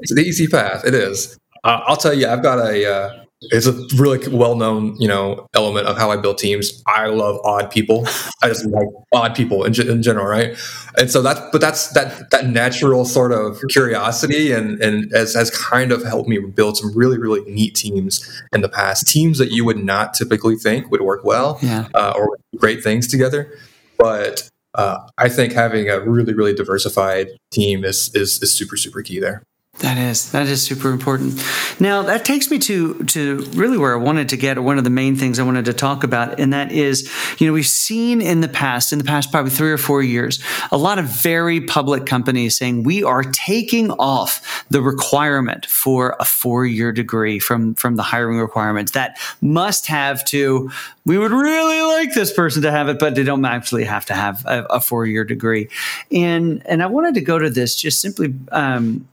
it's 0.00 0.10
an 0.10 0.18
easy 0.18 0.48
path. 0.48 0.84
It 0.84 0.94
is. 0.94 1.38
Uh, 1.62 1.80
I'll 1.86 1.96
tell 1.96 2.12
you, 2.12 2.26
I've 2.26 2.42
got 2.42 2.58
a 2.58 2.92
uh, 2.92 3.19
it's 3.42 3.66
a 3.66 3.72
really 3.96 4.28
well-known, 4.28 4.96
you 5.00 5.08
know, 5.08 5.46
element 5.54 5.86
of 5.86 5.96
how 5.96 6.10
I 6.10 6.16
build 6.16 6.36
teams. 6.36 6.82
I 6.86 7.06
love 7.06 7.40
odd 7.42 7.70
people. 7.70 8.06
I 8.42 8.48
just 8.48 8.66
like 8.66 8.88
odd 9.14 9.34
people 9.34 9.64
in, 9.64 9.72
in 9.80 10.02
general, 10.02 10.26
right? 10.26 10.56
And 10.98 11.10
so 11.10 11.22
that's, 11.22 11.40
but 11.50 11.60
that's 11.60 11.88
that 11.92 12.30
that 12.32 12.46
natural 12.46 13.04
sort 13.04 13.32
of 13.32 13.58
curiosity, 13.70 14.52
and 14.52 14.80
and 14.82 15.10
has, 15.12 15.34
has 15.34 15.50
kind 15.50 15.90
of 15.90 16.04
helped 16.04 16.28
me 16.28 16.38
build 16.38 16.76
some 16.76 16.94
really 16.94 17.16
really 17.16 17.40
neat 17.50 17.74
teams 17.74 18.42
in 18.52 18.60
the 18.60 18.68
past. 18.68 19.06
Teams 19.06 19.38
that 19.38 19.50
you 19.50 19.64
would 19.64 19.82
not 19.82 20.12
typically 20.12 20.56
think 20.56 20.90
would 20.90 21.00
work 21.00 21.24
well, 21.24 21.58
yeah. 21.62 21.88
uh, 21.94 22.12
or 22.16 22.38
great 22.58 22.82
things 22.82 23.06
together. 23.06 23.56
But 23.98 24.48
uh, 24.74 24.98
I 25.16 25.28
think 25.28 25.52
having 25.52 25.88
a 25.88 26.00
really 26.00 26.34
really 26.34 26.54
diversified 26.54 27.28
team 27.50 27.84
is 27.84 28.14
is, 28.14 28.42
is 28.42 28.52
super 28.52 28.76
super 28.76 29.02
key 29.02 29.18
there. 29.18 29.42
That 29.78 29.96
is 29.96 30.32
that 30.32 30.46
is 30.46 30.62
super 30.62 30.90
important. 30.90 31.42
Now 31.80 32.02
that 32.02 32.26
takes 32.26 32.50
me 32.50 32.58
to 32.58 33.02
to 33.04 33.38
really 33.54 33.78
where 33.78 33.94
I 33.94 33.96
wanted 33.96 34.28
to 34.30 34.36
get, 34.36 34.62
one 34.62 34.76
of 34.76 34.84
the 34.84 34.90
main 34.90 35.16
things 35.16 35.38
I 35.38 35.42
wanted 35.42 35.64
to 35.66 35.72
talk 35.72 36.04
about, 36.04 36.38
and 36.38 36.52
that 36.52 36.70
is, 36.70 37.10
you 37.38 37.46
know, 37.46 37.54
we've 37.54 37.66
seen 37.66 38.20
in 38.20 38.42
the 38.42 38.48
past, 38.48 38.92
in 38.92 38.98
the 38.98 39.04
past 39.04 39.30
probably 39.32 39.50
three 39.50 39.72
or 39.72 39.78
four 39.78 40.02
years, 40.02 40.42
a 40.70 40.76
lot 40.76 40.98
of 40.98 41.06
very 41.06 41.62
public 41.62 42.04
companies 42.04 42.58
saying 42.58 42.82
we 42.82 43.02
are 43.02 43.22
taking 43.22 43.90
off 43.92 44.66
the 44.68 44.82
requirement 44.82 45.64
for 45.64 46.14
a 46.20 46.26
four 46.26 46.66
year 46.66 46.92
degree 46.92 47.38
from 47.38 47.74
from 47.74 47.96
the 47.96 48.02
hiring 48.02 48.38
requirements 48.38 48.92
that 48.92 49.18
must 49.40 49.86
have 49.86 50.22
to. 50.26 50.70
We 51.06 51.16
would 51.16 51.32
really 51.32 51.80
like 51.96 52.12
this 52.12 52.32
person 52.34 52.60
to 52.62 52.70
have 52.70 52.90
it, 52.90 52.98
but 52.98 53.14
they 53.14 53.24
don't 53.24 53.44
actually 53.46 53.84
have 53.84 54.04
to 54.06 54.14
have 54.14 54.44
a, 54.44 54.64
a 54.64 54.80
four 54.80 55.06
year 55.06 55.24
degree. 55.24 55.70
And 56.12 56.62
and 56.66 56.82
I 56.82 56.86
wanted 56.86 57.14
to 57.14 57.22
go 57.22 57.38
to 57.38 57.48
this 57.48 57.76
just 57.76 58.02
simply. 58.02 58.34
Um, 58.52 59.06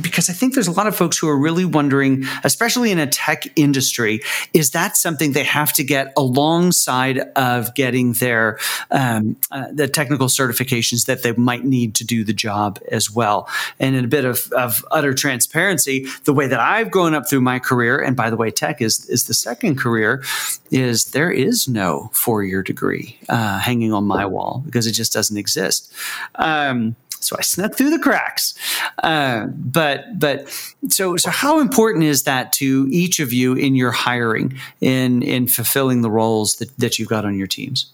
because 0.00 0.30
I 0.30 0.32
think 0.32 0.54
there's 0.54 0.68
a 0.68 0.72
lot 0.72 0.86
of 0.86 0.96
folks 0.96 1.18
who 1.18 1.28
are 1.28 1.38
really 1.38 1.64
wondering, 1.64 2.24
especially 2.44 2.90
in 2.90 2.98
a 2.98 3.06
tech 3.06 3.44
industry, 3.56 4.20
is 4.54 4.70
that 4.70 4.96
something 4.96 5.32
they 5.32 5.44
have 5.44 5.72
to 5.74 5.84
get 5.84 6.12
alongside 6.16 7.18
of 7.36 7.74
getting 7.74 8.14
their 8.14 8.58
um, 8.90 9.36
uh, 9.50 9.66
the 9.72 9.88
technical 9.88 10.28
certifications 10.28 11.06
that 11.06 11.22
they 11.22 11.32
might 11.32 11.64
need 11.64 11.94
to 11.96 12.04
do 12.04 12.24
the 12.24 12.32
job 12.32 12.78
as 12.90 13.10
well. 13.10 13.48
And 13.78 13.94
in 13.94 14.04
a 14.04 14.08
bit 14.08 14.24
of, 14.24 14.50
of 14.52 14.84
utter 14.90 15.14
transparency, 15.14 16.06
the 16.24 16.32
way 16.32 16.46
that 16.46 16.60
I've 16.60 16.90
grown 16.90 17.14
up 17.14 17.28
through 17.28 17.42
my 17.42 17.58
career, 17.58 17.98
and 17.98 18.16
by 18.16 18.30
the 18.30 18.36
way, 18.36 18.50
tech 18.50 18.80
is 18.80 19.08
is 19.08 19.24
the 19.24 19.34
second 19.34 19.76
career, 19.76 20.22
is 20.70 21.06
there 21.06 21.30
is 21.30 21.68
no 21.68 22.10
four 22.12 22.44
year 22.44 22.62
degree 22.62 23.18
uh, 23.28 23.58
hanging 23.58 23.92
on 23.92 24.04
my 24.04 24.24
wall 24.24 24.62
because 24.64 24.86
it 24.86 24.92
just 24.92 25.12
doesn't 25.12 25.36
exist. 25.36 25.92
Um, 26.36 26.96
so 27.22 27.36
I 27.38 27.42
snuck 27.42 27.74
through 27.74 27.90
the 27.90 27.98
cracks. 27.98 28.54
Uh, 29.02 29.46
but 29.46 30.18
but 30.18 30.48
so 30.88 31.16
so 31.16 31.30
how 31.30 31.60
important 31.60 32.04
is 32.04 32.24
that 32.24 32.52
to 32.54 32.88
each 32.90 33.20
of 33.20 33.32
you 33.32 33.54
in 33.54 33.74
your 33.74 33.90
hiring 33.90 34.58
in 34.80 35.22
in 35.22 35.46
fulfilling 35.46 36.02
the 36.02 36.10
roles 36.10 36.56
that, 36.56 36.76
that 36.78 36.98
you've 36.98 37.08
got 37.08 37.24
on 37.24 37.36
your 37.36 37.46
teams? 37.46 37.92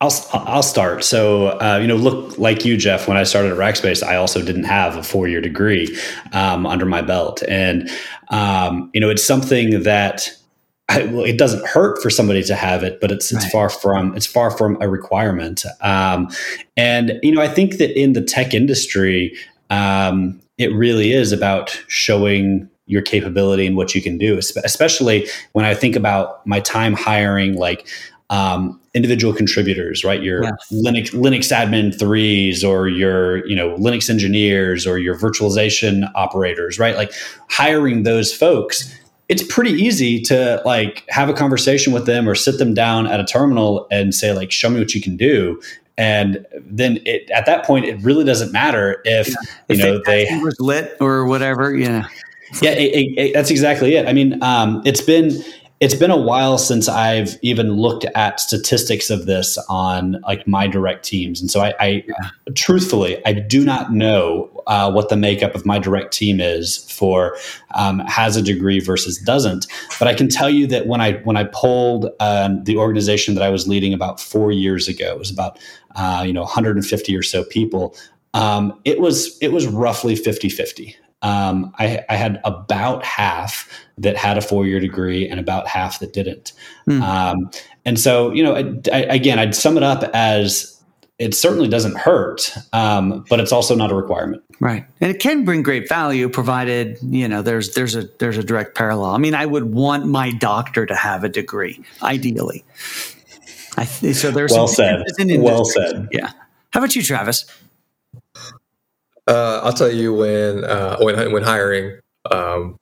I'll 0.00 0.12
I'll 0.32 0.62
start. 0.62 1.04
So 1.04 1.58
uh, 1.58 1.78
you 1.80 1.88
know, 1.88 1.96
look 1.96 2.38
like 2.38 2.66
you, 2.66 2.76
Jeff. 2.76 3.08
When 3.08 3.16
I 3.16 3.22
started 3.22 3.52
at 3.52 3.58
Rackspace, 3.58 4.02
I 4.02 4.16
also 4.16 4.42
didn't 4.42 4.64
have 4.64 4.96
a 4.96 5.02
four 5.02 5.26
year 5.26 5.40
degree 5.40 5.98
um, 6.32 6.66
under 6.66 6.84
my 6.84 7.00
belt, 7.00 7.42
and 7.48 7.88
um, 8.28 8.90
you 8.92 9.00
know, 9.00 9.08
it's 9.08 9.24
something 9.24 9.84
that 9.84 10.36
I, 10.88 11.04
well, 11.06 11.24
it 11.24 11.36
doesn't 11.36 11.66
hurt 11.66 12.00
for 12.00 12.10
somebody 12.10 12.42
to 12.44 12.54
have 12.54 12.84
it, 12.84 13.00
but 13.00 13.10
it's 13.10 13.32
it's 13.32 13.44
right. 13.44 13.52
far 13.52 13.68
from 13.68 14.16
it's 14.16 14.26
far 14.26 14.50
from 14.50 14.80
a 14.80 14.88
requirement. 14.88 15.64
Um, 15.80 16.28
and 16.76 17.18
you 17.22 17.32
know, 17.32 17.40
I 17.40 17.48
think 17.48 17.78
that 17.78 17.98
in 18.00 18.12
the 18.12 18.22
tech 18.22 18.54
industry, 18.54 19.36
um, 19.68 20.40
it 20.58 20.72
really 20.72 21.12
is 21.12 21.32
about 21.32 21.70
showing 21.88 22.68
your 22.86 23.02
capability 23.02 23.66
and 23.66 23.76
what 23.76 23.96
you 23.96 24.02
can 24.02 24.16
do. 24.16 24.38
Especially 24.38 25.28
when 25.52 25.64
I 25.64 25.74
think 25.74 25.96
about 25.96 26.46
my 26.46 26.60
time 26.60 26.94
hiring, 26.94 27.56
like 27.56 27.88
um, 28.30 28.80
individual 28.94 29.34
contributors, 29.34 30.04
right? 30.04 30.22
Your. 30.22 30.42
Linux 30.70 31.10
Linux 31.12 31.50
admin 31.50 31.98
threes, 31.98 32.62
or 32.62 32.86
your 32.86 33.44
you 33.48 33.56
know 33.56 33.74
Linux 33.76 34.08
engineers, 34.08 34.86
or 34.86 34.98
your 34.98 35.18
virtualization 35.18 36.08
operators, 36.14 36.78
right? 36.78 36.94
Like 36.94 37.12
hiring 37.48 38.04
those 38.04 38.32
folks 38.32 38.96
it's 39.28 39.42
pretty 39.42 39.72
easy 39.72 40.20
to 40.22 40.62
like 40.64 41.04
have 41.08 41.28
a 41.28 41.32
conversation 41.32 41.92
with 41.92 42.06
them 42.06 42.28
or 42.28 42.34
sit 42.34 42.58
them 42.58 42.74
down 42.74 43.06
at 43.06 43.18
a 43.18 43.24
terminal 43.24 43.86
and 43.90 44.14
say 44.14 44.32
like 44.32 44.52
show 44.52 44.70
me 44.70 44.78
what 44.78 44.94
you 44.94 45.00
can 45.00 45.16
do. 45.16 45.60
And 45.98 46.46
then 46.60 47.00
it, 47.06 47.30
at 47.30 47.46
that 47.46 47.64
point 47.64 47.86
it 47.86 48.00
really 48.02 48.24
doesn't 48.24 48.52
matter 48.52 49.00
if 49.04 49.28
yeah. 49.28 49.34
you 49.68 49.76
know 49.78 50.02
they 50.04 50.26
was 50.42 50.60
lit 50.60 50.96
or 51.00 51.24
whatever 51.26 51.74
yeah. 51.74 52.06
Yeah 52.62 52.72
it, 52.72 53.18
it, 53.18 53.34
that's 53.34 53.50
exactly 53.50 53.94
it. 53.96 54.06
I 54.06 54.12
mean 54.12 54.42
um, 54.42 54.82
it's 54.84 55.00
been 55.00 55.42
it's 55.78 55.94
been 55.94 56.10
a 56.10 56.16
while 56.16 56.56
since 56.56 56.88
I've 56.88 57.36
even 57.42 57.72
looked 57.72 58.06
at 58.14 58.40
statistics 58.40 59.10
of 59.10 59.26
this 59.26 59.58
on 59.68 60.20
like 60.22 60.46
my 60.46 60.66
direct 60.66 61.04
teams, 61.04 61.40
and 61.40 61.50
so 61.50 61.60
I, 61.60 61.74
I 61.78 62.04
yeah. 62.06 62.30
truthfully 62.54 63.24
I 63.26 63.32
do 63.34 63.64
not 63.64 63.92
know 63.92 64.50
uh, 64.66 64.90
what 64.90 65.10
the 65.10 65.16
makeup 65.16 65.54
of 65.54 65.66
my 65.66 65.78
direct 65.78 66.14
team 66.14 66.40
is 66.40 66.78
for 66.90 67.36
um, 67.74 67.98
has 68.00 68.36
a 68.36 68.42
degree 68.42 68.80
versus 68.80 69.18
doesn't. 69.18 69.66
But 69.98 70.08
I 70.08 70.14
can 70.14 70.28
tell 70.28 70.48
you 70.48 70.66
that 70.68 70.86
when 70.86 71.02
I 71.02 71.14
when 71.24 71.36
I 71.36 71.44
polled 71.44 72.10
um, 72.20 72.64
the 72.64 72.78
organization 72.78 73.34
that 73.34 73.42
I 73.42 73.50
was 73.50 73.68
leading 73.68 73.92
about 73.92 74.18
four 74.18 74.50
years 74.50 74.88
ago, 74.88 75.12
it 75.12 75.18
was 75.18 75.30
about 75.30 75.58
uh, 75.94 76.24
you 76.26 76.32
know 76.32 76.42
150 76.42 77.16
or 77.16 77.22
so 77.22 77.44
people. 77.44 77.94
Um, 78.32 78.80
it 78.84 78.98
was 78.98 79.36
it 79.42 79.52
was 79.52 79.66
roughly 79.66 80.16
50 80.16 80.48
50 80.48 80.96
um, 81.22 81.72
I, 81.78 82.04
I, 82.08 82.16
had 82.16 82.40
about 82.44 83.04
half 83.04 83.68
that 83.98 84.16
had 84.16 84.36
a 84.36 84.42
four 84.42 84.66
year 84.66 84.78
degree 84.80 85.28
and 85.28 85.40
about 85.40 85.66
half 85.66 85.98
that 86.00 86.12
didn't. 86.12 86.52
Mm. 86.88 87.00
Um, 87.00 87.50
and 87.84 87.98
so, 87.98 88.32
you 88.32 88.42
know, 88.42 88.54
I, 88.54 88.74
I, 88.92 88.98
again, 89.14 89.38
I'd 89.38 89.54
sum 89.54 89.76
it 89.76 89.82
up 89.82 90.04
as 90.14 90.76
it 91.18 91.34
certainly 91.34 91.68
doesn't 91.68 91.96
hurt, 91.96 92.54
um, 92.72 93.24
but 93.30 93.40
it's 93.40 93.52
also 93.52 93.74
not 93.74 93.90
a 93.90 93.94
requirement. 93.94 94.42
Right, 94.60 94.84
and 95.00 95.10
it 95.10 95.18
can 95.18 95.44
bring 95.44 95.62
great 95.62 95.88
value 95.88 96.28
provided 96.28 96.98
you 97.02 97.28
know 97.28 97.42
there's 97.42 97.74
there's 97.74 97.94
a 97.94 98.08
there's 98.18 98.38
a 98.38 98.42
direct 98.42 98.74
parallel. 98.74 99.10
I 99.10 99.18
mean, 99.18 99.34
I 99.34 99.46
would 99.46 99.74
want 99.74 100.06
my 100.06 100.30
doctor 100.32 100.86
to 100.86 100.94
have 100.94 101.24
a 101.24 101.28
degree, 101.28 101.82
ideally. 102.02 102.64
I, 103.76 103.84
so 103.84 104.30
there's 104.30 104.52
well 104.52 104.68
said. 104.68 105.04
Well 105.18 105.64
said. 105.64 106.08
Yeah. 106.10 106.32
How 106.70 106.80
about 106.80 106.96
you, 106.96 107.02
Travis? 107.02 107.44
Uh, 109.26 109.60
I'll 109.62 109.72
tell 109.72 109.90
you 109.90 110.14
when 110.14 110.64
uh, 110.64 110.98
when 110.98 111.32
when 111.32 111.42
hiring. 111.42 112.00
Um, 112.30 112.76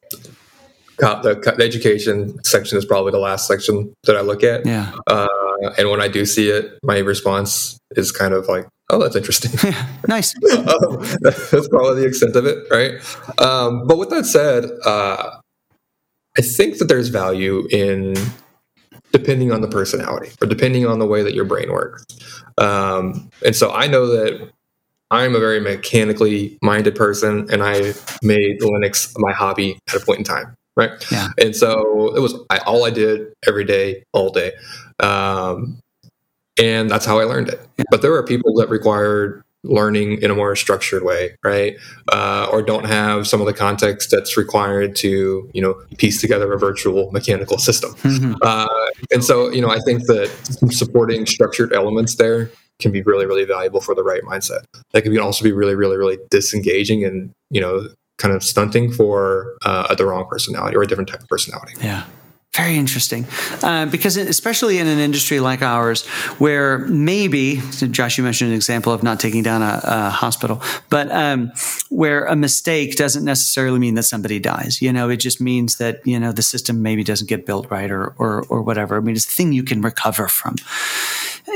the, 0.99 1.55
the, 1.57 1.65
education 1.65 2.43
section 2.45 2.79
is 2.79 2.85
probably 2.85 3.11
the 3.11 3.19
last 3.19 3.47
section 3.47 3.93
that 4.05 4.17
I 4.17 4.21
look 4.21 4.43
at. 4.43 4.65
Yeah. 4.65 4.93
Uh, 5.07 5.29
and 5.77 5.91
when 5.91 6.01
I 6.01 6.09
do 6.09 6.25
see 6.25 6.49
it, 6.49 6.79
my 6.83 6.99
response 6.99 7.79
is 7.93 8.13
kind 8.13 8.33
of 8.35 8.49
like, 8.49 8.67
"Oh, 8.91 8.99
that's 8.99 9.17
interesting." 9.17 9.53
nice. 10.09 10.35
um, 10.57 10.99
that's 11.21 11.69
probably 11.69 12.03
the 12.03 12.07
extent 12.07 12.37
of 12.37 12.47
it, 12.47 12.67
right? 12.71 12.95
Um, 13.41 13.87
but 13.87 13.99
with 13.99 14.11
that 14.11 14.27
said, 14.27 14.71
uh, 14.85 15.39
I 16.37 16.43
think 16.43 16.79
that 16.79 16.87
there's 16.87 17.09
value 17.09 17.67
in 17.71 18.15
depending 19.13 19.53
on 19.53 19.61
the 19.61 19.69
personality 19.69 20.33
or 20.43 20.47
depending 20.49 20.87
on 20.87 20.99
the 20.99 21.07
way 21.07 21.23
that 21.23 21.35
your 21.35 21.45
brain 21.45 21.71
works. 21.73 22.05
Um, 22.59 23.31
and 23.45 23.55
so 23.55 23.71
I 23.71 23.87
know 23.87 24.07
that 24.09 24.51
I'm 25.11 25.35
a 25.35 25.39
very 25.39 25.61
mechanically 25.61 26.59
minded 26.63 26.97
person, 26.97 27.47
and 27.51 27.63
I 27.63 27.93
made 28.23 28.61
Linux 28.61 29.13
my 29.19 29.33
hobby 29.33 29.79
at 29.89 29.95
a 29.95 30.05
point 30.05 30.19
in 30.19 30.25
time, 30.25 30.55
right? 30.77 30.91
Yeah. 31.11 31.29
And 31.39 31.55
so 31.55 32.15
it 32.17 32.21
was 32.21 32.35
I, 32.51 32.59
all 32.59 32.85
I 32.85 32.91
did 32.91 33.33
every 33.47 33.65
day, 33.65 34.03
all 34.13 34.31
day, 34.31 34.53
um, 35.01 35.79
and 36.59 36.91
that's 36.91 37.05
how 37.05 37.19
I 37.19 37.25
learned 37.25 37.49
it. 37.49 37.61
Yeah. 37.77 37.85
But 37.91 38.03
there 38.03 38.15
are 38.15 38.23
people 38.25 38.55
that 38.55 38.69
required 38.69 39.43
learning 39.65 40.21
in 40.21 40.31
a 40.31 40.35
more 40.35 40.55
structured 40.55 41.03
way, 41.05 41.37
right? 41.43 41.77
Uh, 42.13 42.47
or 42.53 42.63
don't 42.63 42.85
have 42.85 43.27
some 43.27 43.41
of 43.41 43.47
the 43.47 43.53
context 43.55 44.11
that's 44.11 44.37
required 44.37 44.95
to, 44.95 45.51
you 45.55 45.63
know, 45.63 45.75
piece 45.97 46.21
together 46.21 46.53
a 46.53 46.59
virtual 46.59 47.11
mechanical 47.13 47.57
system. 47.57 47.95
Mm-hmm. 47.95 48.35
Uh, 48.43 48.67
and 49.11 49.25
so, 49.25 49.51
you 49.51 49.63
know, 49.63 49.71
I 49.71 49.79
think 49.81 50.07
that 50.07 50.29
supporting 50.71 51.25
structured 51.25 51.73
elements 51.73 52.17
there 52.17 52.51
can 52.85 52.93
be 52.93 53.03
really, 53.03 53.27
really 53.27 53.45
valuable 53.45 53.81
for 53.81 53.95
the 53.97 54.05
right 54.05 54.23
mindset. 54.23 54.65
That 54.93 55.03
can 55.03 55.19
also 55.19 55.43
be 55.43 55.53
really, 55.53 55.75
really, 55.75 55.97
really 55.97 56.19
disengaging 56.31 57.03
and, 57.05 57.33
you 57.51 57.61
know, 57.61 57.89
kind 58.19 58.33
of 58.35 58.45
stunting 58.45 58.93
for 58.93 59.57
uh, 59.65 59.93
the 59.95 60.07
wrong 60.07 60.27
personality 60.29 60.77
or 60.77 60.83
a 60.83 60.87
different 60.87 61.09
type 61.09 61.23
of 61.23 61.29
personality. 61.29 61.75
Yeah. 61.81 62.05
Very 62.55 62.77
interesting, 62.77 63.27
uh, 63.65 63.87
because 63.87 64.17
especially 64.17 64.79
in 64.79 64.87
an 64.87 65.01
industry 65.01 65.41
like 65.41 65.61
ours, 65.61 66.07
where 66.39 66.79
maybe 66.87 67.61
Josh, 67.91 68.17
you 68.17 68.23
mentioned 68.23 68.51
an 68.51 68.55
example 68.55 68.93
of 68.93 69.03
not 69.03 69.19
taking 69.19 69.43
down 69.43 69.61
a, 69.61 69.81
a 69.83 70.11
hospital, 70.11 70.63
but 70.89 71.11
um, 71.11 71.51
where 71.89 72.27
a 72.27 72.37
mistake 72.37 72.95
doesn't 72.95 73.25
necessarily 73.25 73.81
mean 73.81 73.97
that 73.97 74.05
somebody 74.05 74.39
dies. 74.39 74.81
You 74.81 74.93
know, 74.93 75.11
it 75.11 75.17
just 75.17 75.41
means 75.41 75.79
that 75.79 76.01
you 76.07 76.21
know 76.21 76.31
the 76.31 76.43
system 76.43 76.81
maybe 76.81 77.03
doesn't 77.03 77.29
get 77.29 77.45
built 77.45 77.69
right 77.73 77.91
or 77.91 78.15
or, 78.19 78.45
or 78.49 78.63
whatever. 78.63 78.97
I 78.97 79.01
mean, 79.01 79.17
it's 79.17 79.27
a 79.27 79.33
thing 79.33 79.53
you 79.53 79.65
can 79.65 79.83
recover 79.83 80.29
from 80.29 80.55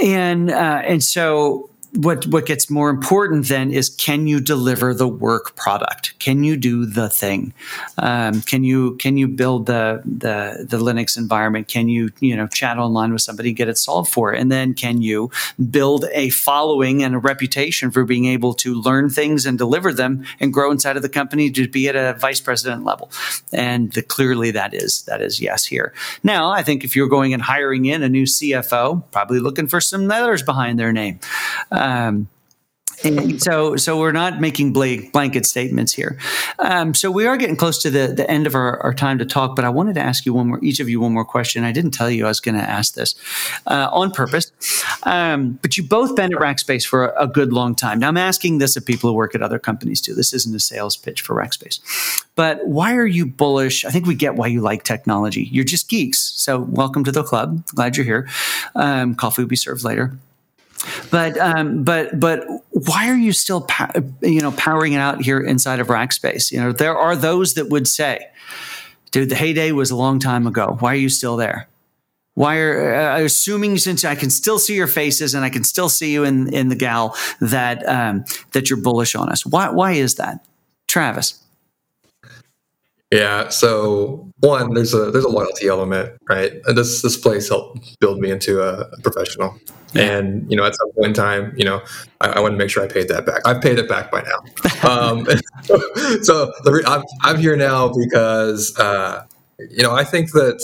and 0.02 0.50
uh, 0.50 0.82
and 0.84 1.02
so 1.02 1.70
what 1.92 2.26
what 2.26 2.44
gets 2.46 2.68
more 2.68 2.90
important 2.90 3.48
then 3.48 3.70
is 3.70 3.88
can 3.88 4.26
you 4.26 4.40
deliver 4.40 4.92
the 4.92 5.08
work 5.08 5.56
product? 5.56 6.18
Can 6.18 6.44
you 6.44 6.56
do 6.56 6.84
the 6.84 7.08
thing? 7.08 7.54
Um, 7.96 8.42
can 8.42 8.62
you 8.62 8.96
can 8.96 9.16
you 9.16 9.26
build 9.26 9.66
the 9.66 10.02
the 10.04 10.66
the 10.68 10.78
Linux 10.78 11.16
environment? 11.16 11.68
Can 11.68 11.88
you 11.88 12.10
you 12.20 12.36
know 12.36 12.46
chat 12.46 12.78
online 12.78 13.12
with 13.12 13.22
somebody 13.22 13.52
get 13.52 13.68
it 13.68 13.78
solved 13.78 14.12
for? 14.12 14.32
And 14.32 14.52
then 14.52 14.74
can 14.74 15.00
you 15.00 15.30
build 15.70 16.04
a 16.12 16.28
following 16.30 17.02
and 17.02 17.14
a 17.14 17.18
reputation 17.18 17.90
for 17.90 18.04
being 18.04 18.26
able 18.26 18.54
to 18.54 18.74
learn 18.74 19.08
things 19.08 19.46
and 19.46 19.56
deliver 19.56 19.92
them 19.92 20.24
and 20.40 20.52
grow 20.52 20.70
inside 20.70 20.96
of 20.96 21.02
the 21.02 21.08
company 21.08 21.50
to 21.50 21.68
be 21.68 21.88
at 21.88 21.96
a 21.96 22.18
vice 22.18 22.40
president 22.40 22.84
level? 22.84 23.10
And 23.52 23.92
the, 23.92 24.02
clearly 24.02 24.50
that 24.50 24.74
is 24.74 25.02
that 25.02 25.22
is 25.22 25.40
yes 25.40 25.64
here. 25.64 25.94
Now 26.22 26.50
I 26.50 26.62
think 26.62 26.84
if 26.84 26.94
you're 26.94 27.08
going 27.08 27.32
and 27.32 27.42
hiring 27.42 27.86
in 27.86 28.02
a 28.02 28.08
new 28.08 28.24
CFO, 28.24 29.04
probably 29.10 29.40
looking 29.40 29.66
for 29.66 29.80
some 29.80 30.06
letters 30.06 30.42
behind 30.42 30.78
their 30.78 30.92
name. 30.92 31.20
And 33.04 33.40
so, 33.40 33.76
so 33.76 33.98
we're 33.98 34.12
not 34.12 34.40
making 34.40 34.72
blanket 34.72 35.46
statements 35.46 35.92
here. 35.92 36.18
Um, 36.58 36.94
so 36.94 37.10
we 37.10 37.26
are 37.26 37.36
getting 37.36 37.56
close 37.56 37.80
to 37.82 37.90
the, 37.90 38.08
the 38.08 38.28
end 38.28 38.46
of 38.46 38.54
our, 38.54 38.80
our, 38.82 38.92
time 38.92 39.18
to 39.18 39.24
talk, 39.24 39.54
but 39.54 39.64
I 39.64 39.68
wanted 39.68 39.94
to 39.94 40.00
ask 40.00 40.26
you 40.26 40.34
one 40.34 40.48
more, 40.48 40.64
each 40.64 40.80
of 40.80 40.88
you 40.88 41.00
one 41.00 41.12
more 41.12 41.24
question. 41.24 41.62
I 41.62 41.70
didn't 41.70 41.92
tell 41.92 42.10
you 42.10 42.24
I 42.24 42.28
was 42.28 42.40
going 42.40 42.56
to 42.56 42.62
ask 42.62 42.94
this 42.94 43.14
uh, 43.66 43.88
on 43.92 44.10
purpose, 44.10 44.50
um, 45.04 45.58
but 45.62 45.76
you 45.76 45.84
both 45.84 46.16
been 46.16 46.34
at 46.34 46.40
Rackspace 46.40 46.84
for 46.86 47.06
a, 47.06 47.24
a, 47.24 47.26
good 47.28 47.52
long 47.52 47.74
time. 47.76 48.00
Now 48.00 48.08
I'm 48.08 48.16
asking 48.16 48.58
this 48.58 48.76
of 48.76 48.84
people 48.84 49.10
who 49.10 49.14
work 49.14 49.34
at 49.34 49.42
other 49.42 49.58
companies 49.58 50.00
too. 50.00 50.14
This 50.14 50.32
isn't 50.32 50.54
a 50.54 50.60
sales 50.60 50.96
pitch 50.96 51.20
for 51.20 51.36
Rackspace, 51.36 51.78
but 52.34 52.66
why 52.66 52.96
are 52.96 53.06
you 53.06 53.26
bullish? 53.26 53.84
I 53.84 53.90
think 53.90 54.06
we 54.06 54.16
get 54.16 54.34
why 54.34 54.48
you 54.48 54.60
like 54.60 54.82
technology. 54.82 55.44
You're 55.52 55.64
just 55.64 55.88
geeks. 55.88 56.18
So 56.18 56.60
welcome 56.60 57.04
to 57.04 57.12
the 57.12 57.22
club. 57.22 57.64
Glad 57.66 57.96
you're 57.96 58.06
here. 58.06 58.28
Um, 58.74 59.14
coffee 59.14 59.42
will 59.42 59.48
be 59.48 59.56
served 59.56 59.84
later. 59.84 60.18
But 61.10 61.36
um, 61.38 61.84
but 61.84 62.18
but 62.18 62.46
why 62.70 63.08
are 63.08 63.16
you 63.16 63.32
still 63.32 63.66
you 64.22 64.40
know 64.40 64.52
powering 64.52 64.92
it 64.92 64.98
out 64.98 65.22
here 65.22 65.40
inside 65.40 65.80
of 65.80 65.88
Rackspace? 65.88 66.52
You 66.52 66.60
know 66.60 66.72
there 66.72 66.96
are 66.96 67.16
those 67.16 67.54
that 67.54 67.68
would 67.68 67.88
say, 67.88 68.26
"Dude, 69.10 69.28
the 69.28 69.34
heyday 69.34 69.72
was 69.72 69.90
a 69.90 69.96
long 69.96 70.18
time 70.18 70.46
ago. 70.46 70.76
Why 70.80 70.92
are 70.92 70.96
you 70.96 71.08
still 71.08 71.36
there?" 71.36 71.68
Why 72.34 72.58
are 72.58 72.94
uh, 72.94 73.24
assuming 73.24 73.78
since 73.78 74.04
I 74.04 74.14
can 74.14 74.30
still 74.30 74.60
see 74.60 74.76
your 74.76 74.86
faces 74.86 75.34
and 75.34 75.44
I 75.44 75.50
can 75.50 75.64
still 75.64 75.88
see 75.88 76.12
you 76.12 76.22
in 76.22 76.54
in 76.54 76.68
the 76.68 76.76
gal 76.76 77.16
that 77.40 77.86
um, 77.88 78.24
that 78.52 78.70
you're 78.70 78.80
bullish 78.80 79.16
on 79.16 79.28
us? 79.28 79.44
Why 79.44 79.70
why 79.70 79.92
is 79.92 80.14
that, 80.16 80.46
Travis? 80.86 81.42
Yeah. 83.10 83.48
So 83.48 84.30
one, 84.40 84.74
there's 84.74 84.92
a 84.92 85.10
there's 85.10 85.24
a 85.24 85.30
loyalty 85.30 85.68
element, 85.68 86.12
right? 86.28 86.52
And 86.66 86.76
this 86.76 87.02
this 87.02 87.16
place 87.16 87.48
helped 87.48 87.98
build 88.00 88.20
me 88.20 88.30
into 88.30 88.60
a, 88.60 88.84
professional. 89.02 89.58
Yeah. 89.94 90.18
And 90.18 90.50
you 90.50 90.56
know, 90.56 90.64
at 90.64 90.74
some 90.74 90.92
point 90.92 91.08
in 91.08 91.14
time, 91.14 91.54
you 91.56 91.64
know, 91.64 91.80
I, 92.20 92.28
I 92.28 92.40
want 92.40 92.52
to 92.52 92.58
make 92.58 92.68
sure 92.68 92.82
I 92.82 92.88
paid 92.88 93.08
that 93.08 93.24
back. 93.24 93.40
I've 93.46 93.62
paid 93.62 93.78
it 93.78 93.88
back 93.88 94.10
by 94.10 94.22
now. 94.22 94.88
um, 94.88 95.24
so 96.22 96.52
the, 96.64 96.82
I'm 96.86 97.02
I'm 97.22 97.40
here 97.40 97.56
now 97.56 97.88
because 97.88 98.78
uh, 98.78 99.24
you 99.58 99.82
know 99.82 99.94
I 99.94 100.04
think 100.04 100.32
that 100.32 100.60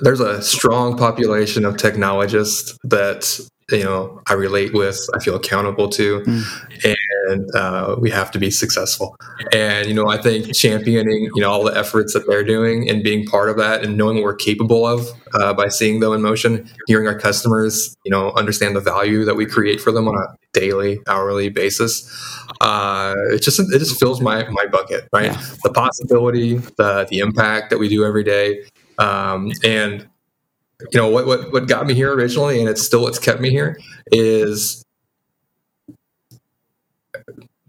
there's 0.00 0.20
a 0.20 0.42
strong 0.42 0.98
population 0.98 1.64
of 1.64 1.78
technologists 1.78 2.76
that 2.84 3.40
you 3.70 3.84
know 3.84 4.20
I 4.26 4.34
relate 4.34 4.74
with, 4.74 4.98
I 5.14 5.18
feel 5.20 5.36
accountable 5.36 5.88
to, 5.90 6.20
mm. 6.20 6.94
And 7.28 7.54
uh, 7.54 7.96
we 7.98 8.10
have 8.10 8.30
to 8.32 8.38
be 8.38 8.50
successful. 8.50 9.16
And 9.52 9.86
you 9.86 9.94
know, 9.94 10.08
I 10.08 10.16
think 10.20 10.54
championing 10.54 11.30
you 11.34 11.40
know 11.42 11.50
all 11.50 11.64
the 11.64 11.76
efforts 11.76 12.12
that 12.14 12.26
they're 12.26 12.44
doing 12.44 12.88
and 12.88 13.02
being 13.02 13.26
part 13.26 13.48
of 13.48 13.56
that 13.58 13.84
and 13.84 13.96
knowing 13.96 14.16
what 14.16 14.24
we're 14.24 14.34
capable 14.36 14.86
of 14.86 15.08
uh, 15.34 15.52
by 15.54 15.68
seeing 15.68 16.00
them 16.00 16.12
in 16.12 16.22
motion, 16.22 16.68
hearing 16.86 17.06
our 17.06 17.18
customers 17.18 17.96
you 18.04 18.10
know 18.10 18.32
understand 18.32 18.76
the 18.76 18.80
value 18.80 19.24
that 19.24 19.36
we 19.36 19.46
create 19.46 19.80
for 19.80 19.92
them 19.92 20.08
on 20.08 20.14
a 20.14 20.36
daily, 20.52 21.00
hourly 21.06 21.50
basis. 21.50 22.10
Uh, 22.60 23.14
it 23.30 23.42
just 23.42 23.60
it 23.60 23.78
just 23.78 23.98
fills 23.98 24.20
my 24.20 24.48
my 24.48 24.66
bucket, 24.66 25.08
right? 25.12 25.32
Yeah. 25.32 25.42
The 25.62 25.70
possibility, 25.70 26.56
the 26.76 27.06
the 27.10 27.18
impact 27.18 27.70
that 27.70 27.78
we 27.78 27.88
do 27.88 28.04
every 28.04 28.24
day, 28.24 28.64
um, 28.98 29.52
and 29.62 30.08
you 30.92 31.00
know 31.00 31.08
what, 31.08 31.26
what 31.26 31.52
what 31.52 31.68
got 31.68 31.86
me 31.86 31.94
here 31.94 32.12
originally 32.12 32.60
and 32.60 32.68
it's 32.68 32.82
still 32.82 33.02
what's 33.02 33.18
kept 33.18 33.40
me 33.40 33.50
here 33.50 33.78
is 34.12 34.83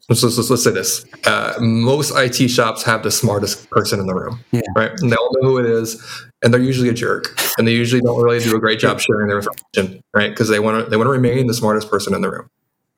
let's, 0.10 0.24
let's, 0.24 0.50
let's 0.50 0.64
say 0.64 0.72
this. 0.72 1.06
Uh, 1.26 1.54
most 1.60 2.12
IT 2.16 2.50
shops 2.50 2.84
have 2.84 3.04
the 3.04 3.12
smartest 3.12 3.70
person 3.70 4.00
in 4.00 4.08
the 4.08 4.14
room 4.14 4.40
yeah. 4.52 4.62
right? 4.76 4.92
And 5.00 5.12
they 5.12 5.16
all 5.16 5.30
know 5.34 5.50
who 5.50 5.58
it 5.58 5.66
is 5.66 6.02
and 6.44 6.54
they're 6.54 6.62
usually 6.62 6.90
a 6.90 6.94
jerk 6.94 7.40
and 7.58 7.68
they 7.68 7.74
usually 7.74 8.02
don't 8.02 8.22
really 8.22 8.40
do 8.40 8.56
a 8.56 8.60
great 8.60 8.80
job 8.80 9.00
sharing 9.00 9.28
their 9.28 9.38
information 9.38 10.02
right? 10.14 10.30
Because 10.30 10.50
they 10.50 10.60
want 10.60 10.84
to 10.84 10.90
they 10.90 10.98
want 10.98 11.08
to 11.08 11.12
remain 11.12 11.48
the 11.48 11.54
smartest 11.54 11.90
person 11.90 12.14
in 12.14 12.22
the 12.22 12.30
room. 12.30 12.50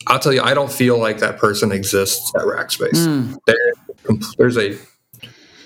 I'll 0.05 0.20
tell 0.20 0.34
you 0.34 0.41
i 0.41 0.53
don't 0.53 0.72
feel 0.72 0.97
like 0.97 1.18
that 1.20 1.38
person 1.38 1.72
exists 1.72 2.32
at 2.36 2.43
rackspace. 2.43 2.91
Mm. 2.93 3.38
there, 3.45 4.18
there's 4.38 4.58
a 4.58 4.78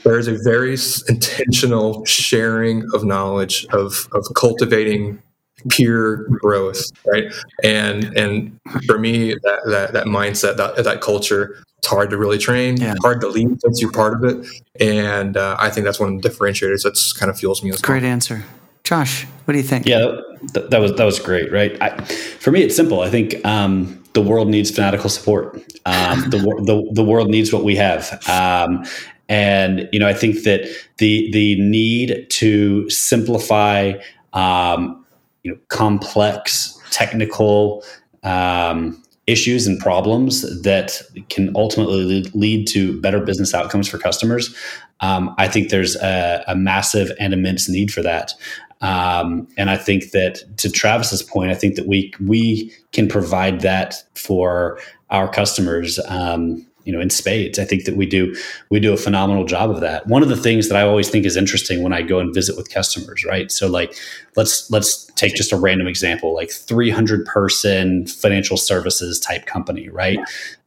there 0.04 0.18
is 0.18 0.28
a 0.28 0.38
very 0.44 0.78
intentional 1.10 2.06
sharing 2.06 2.84
of 2.94 3.04
knowledge 3.04 3.66
of 3.72 4.08
of 4.14 4.26
cultivating 4.36 5.22
peer 5.70 6.28
growth 6.42 6.82
right 7.06 7.26
and 7.64 8.06
and 8.18 8.60
for 8.86 8.98
me 8.98 9.34
that 9.34 9.60
that, 9.66 9.94
that 9.94 10.06
mindset 10.06 10.58
that, 10.58 10.84
that 10.84 11.02
culture 11.02 11.64
it's 11.78 11.88
hard 11.88 12.10
to 12.10 12.18
really 12.18 12.38
train 12.38 12.78
yeah. 12.78 12.94
hard 13.02 13.22
to 13.22 13.28
lead 13.28 13.48
once 13.64 13.82
you're 13.82 13.92
part 13.92 14.14
of 14.14 14.24
it 14.24 14.46
and 14.80 15.38
uh, 15.38 15.56
i 15.60 15.70
think 15.70 15.86
that's 15.86 16.00
one 16.00 16.16
of 16.16 16.22
the 16.22 16.30
differentiators 16.30 16.84
that's 16.84 17.14
kind 17.14 17.30
of 17.30 17.38
fuels 17.38 17.64
me 17.64 17.70
as 17.70 17.82
great 17.82 18.04
well. 18.04 18.12
answer 18.12 18.44
josh 18.84 19.26
what 19.46 19.54
do 19.54 19.58
you 19.58 19.64
think 19.66 19.86
yeah 19.86 20.16
that, 20.54 20.70
that 20.70 20.80
was 20.80 20.94
that 20.96 21.06
was 21.06 21.20
great 21.20 21.52
right 21.52 21.82
I, 21.82 22.04
for 22.04 22.52
me 22.52 22.62
it's 22.62 22.76
simple 22.76 23.02
i 23.02 23.10
think 23.10 23.44
um, 23.46 24.02
the 24.14 24.22
world 24.22 24.50
needs 24.50 24.72
fanatical 24.72 25.10
support. 25.10 25.56
Um, 25.86 26.30
the, 26.30 26.38
the, 26.66 26.90
the 26.94 27.04
world 27.04 27.30
needs 27.30 27.54
what 27.54 27.64
we 27.64 27.76
have. 27.78 28.20
Um, 28.28 28.86
and 29.30 29.88
you 29.94 30.00
know, 30.00 30.08
I 30.08 30.14
think 30.14 30.44
that 30.44 30.68
the 30.98 31.32
the 31.32 31.60
need 31.62 32.28
to 32.32 32.90
simplify, 32.90 33.94
um, 34.34 35.01
you 35.44 35.52
know, 35.52 35.58
complex 35.70 36.80
technical 36.92 37.84
um, 38.24 39.02
issues 39.28 39.68
and 39.68 39.80
problems 39.80 40.62
that 40.64 41.02
can 41.30 41.52
ultimately 41.56 42.24
lead 42.34 42.68
to 42.68 43.00
better 43.02 43.20
business 43.20 43.54
outcomes 43.54 43.88
for 43.88 43.98
customers. 43.98 44.56
Um, 45.00 45.34
I 45.38 45.48
think 45.48 45.70
there's 45.70 45.96
a, 45.96 46.44
a, 46.48 46.56
massive 46.56 47.12
and 47.20 47.34
immense 47.34 47.68
need 47.68 47.92
for 47.92 48.04
that. 48.04 48.34
Um, 48.82 49.48
and 49.58 49.70
I 49.70 49.78
think 49.78 50.12
that 50.12 50.44
to 50.58 50.70
Travis's 50.70 51.24
point, 51.24 51.52
I 51.52 51.56
think 51.56 51.76
that 51.76 51.88
we 51.88 52.14
we 52.20 52.72
can 52.92 53.08
provide 53.08 53.62
that 53.62 53.96
for 54.16 54.80
our 55.10 55.28
customers. 55.28 56.00
Um, 56.08 56.66
you 56.86 56.94
know 56.94 57.00
in 57.00 57.10
spades. 57.10 57.60
I 57.60 57.66
think 57.66 57.86
that 57.86 57.96
we 57.96 58.06
do 58.06 58.36
we 58.70 58.80
do 58.80 58.94
a 58.94 58.98
phenomenal 58.98 59.46
job 59.46 59.70
of 59.70 59.82
that. 59.82 60.08
One 60.08 60.24
of 60.24 60.30
the 60.30 60.36
things 60.36 60.70
that 60.70 60.78
i 60.78 60.82
always 60.82 61.10
think 61.10 61.26
is 61.26 61.38
interesting 61.38 61.84
when 61.84 61.94
i 61.94 62.02
go 62.02 62.20
and 62.20 62.34
visit 62.34 62.58
with 62.58 62.70
customers 62.72 63.24
right? 63.26 63.52
So 63.52 63.68
like 63.68 63.96
let's 64.36 64.70
let's 64.72 65.06
take 65.16 65.36
just 65.36 65.52
a 65.52 65.58
random 65.58 65.88
example 65.88 66.34
like 66.34 66.52
300 66.52 67.26
person 67.26 68.08
financial 68.08 68.58
services 68.58 69.20
type 69.20 69.46
company 69.46 69.90
right? 69.90 70.20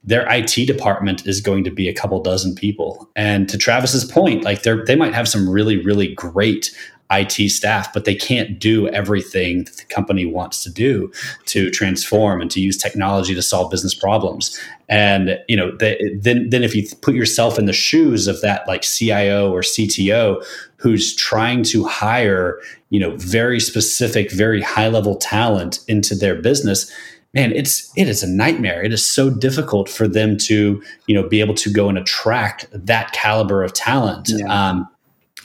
Their 0.07 0.27
IT 0.31 0.67
department 0.67 1.27
is 1.27 1.41
going 1.41 1.65
to 1.65 1.71
be 1.71 1.89
a 1.89 1.95
couple 1.95 2.23
dozen 2.23 2.55
people. 2.55 3.11
And 3.17 3.49
to 3.49 3.57
Travis's 3.57 4.05
point, 4.05 4.45
like 4.45 4.63
they 4.63 4.75
they 4.87 4.97
might 4.97 5.15
have 5.15 5.29
some 5.29 5.49
really 5.49 5.83
really 5.83 6.15
great 6.15 6.77
IT 7.11 7.51
staff, 7.51 7.93
but 7.93 8.05
they 8.05 8.15
can't 8.15 8.59
do 8.59 8.89
everything 8.89 9.65
that 9.65 9.77
the 9.77 9.85
company 9.85 10.25
wants 10.25 10.63
to 10.65 10.71
do 10.71 11.13
to 11.47 11.71
transform 11.71 12.41
and 12.41 12.51
to 12.51 12.61
use 12.61 12.77
technology 12.77 13.35
to 13.35 13.43
solve 13.43 13.71
business 13.71 13.95
problems. 13.95 14.59
And 14.89 15.39
you 15.49 15.57
know, 15.57 15.77
they, 15.77 15.99
then 16.19 16.49
then 16.51 16.63
if 16.63 16.75
you 16.75 16.87
put 17.03 17.15
yourself 17.15 17.59
in 17.59 17.67
the 17.67 17.73
shoes 17.73 18.27
of 18.27 18.41
that 18.41 18.67
like 18.67 18.83
CIO 18.83 19.53
or 19.53 19.61
CTO 19.61 20.45
who's 20.77 21.15
trying 21.15 21.63
to 21.63 21.85
hire 21.85 22.61
you 22.91 23.01
know 23.01 23.17
very 23.17 23.61
specific, 23.61 24.31
very 24.31 24.63
high 24.63 24.89
level 24.89 25.17
talent 25.17 25.81
into 25.89 26.15
their 26.15 26.35
business 26.35 26.91
man 27.35 27.53
it's 27.53 27.93
it 27.97 28.09
is 28.09 28.23
a 28.23 28.29
nightmare 28.29 28.83
it 28.83 28.93
is 28.93 29.05
so 29.05 29.29
difficult 29.29 29.89
for 29.89 30.09
them 30.09 30.37
to 30.39 30.83
you 31.07 31.15
know 31.15 31.29
be 31.29 31.41
able 31.41 31.55
to 31.55 31.71
go 31.71 31.89
and 31.89 31.99
attract 31.99 32.67
that 32.73 33.13
caliber 33.13 33.63
of 33.63 33.73
talent 33.73 34.31
yeah. 34.31 34.47
um, 34.47 34.89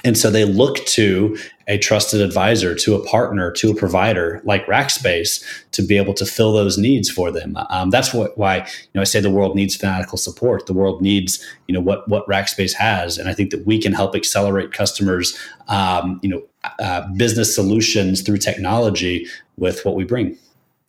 and 0.03 0.17
so 0.17 0.29
they 0.29 0.45
look 0.45 0.77
to 0.87 1.37
a 1.67 1.77
trusted 1.77 2.21
advisor, 2.21 2.73
to 2.73 2.95
a 2.95 3.05
partner, 3.05 3.51
to 3.51 3.71
a 3.71 3.75
provider 3.75 4.41
like 4.43 4.65
Rackspace 4.65 5.43
to 5.71 5.81
be 5.81 5.97
able 5.97 6.13
to 6.15 6.25
fill 6.25 6.53
those 6.53 6.77
needs 6.77 7.09
for 7.09 7.31
them. 7.31 7.57
Um, 7.69 7.89
that's 7.89 8.13
what, 8.13 8.37
why 8.37 8.57
you 8.57 8.91
know 8.95 9.01
I 9.01 9.03
say 9.03 9.19
the 9.19 9.29
world 9.29 9.55
needs 9.55 9.75
fanatical 9.75 10.17
support. 10.17 10.65
The 10.65 10.73
world 10.73 11.01
needs 11.01 11.45
you 11.67 11.73
know 11.73 11.81
what 11.81 12.07
what 12.07 12.27
Rackspace 12.27 12.73
has, 12.73 13.17
and 13.17 13.29
I 13.29 13.33
think 13.33 13.51
that 13.51 13.65
we 13.65 13.79
can 13.79 13.93
help 13.93 14.15
accelerate 14.15 14.71
customers 14.71 15.37
um, 15.67 16.19
you 16.23 16.29
know 16.29 16.43
uh, 16.79 17.07
business 17.15 17.53
solutions 17.53 18.21
through 18.21 18.37
technology 18.37 19.27
with 19.57 19.85
what 19.85 19.95
we 19.95 20.05
bring. 20.05 20.37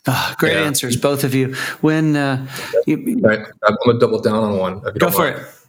Oh, 0.06 0.34
great 0.38 0.54
yeah. 0.54 0.62
answers, 0.62 0.96
both 0.96 1.24
of 1.24 1.34
you. 1.34 1.54
When 1.82 2.16
uh, 2.16 2.46
you, 2.86 3.18
right. 3.20 3.40
I'm 3.64 3.76
gonna 3.84 3.98
double 3.98 4.20
down 4.20 4.42
on 4.42 4.56
one. 4.56 4.80
Go 4.98 5.10
for 5.10 5.30
mind. 5.30 5.36
it. 5.40 5.59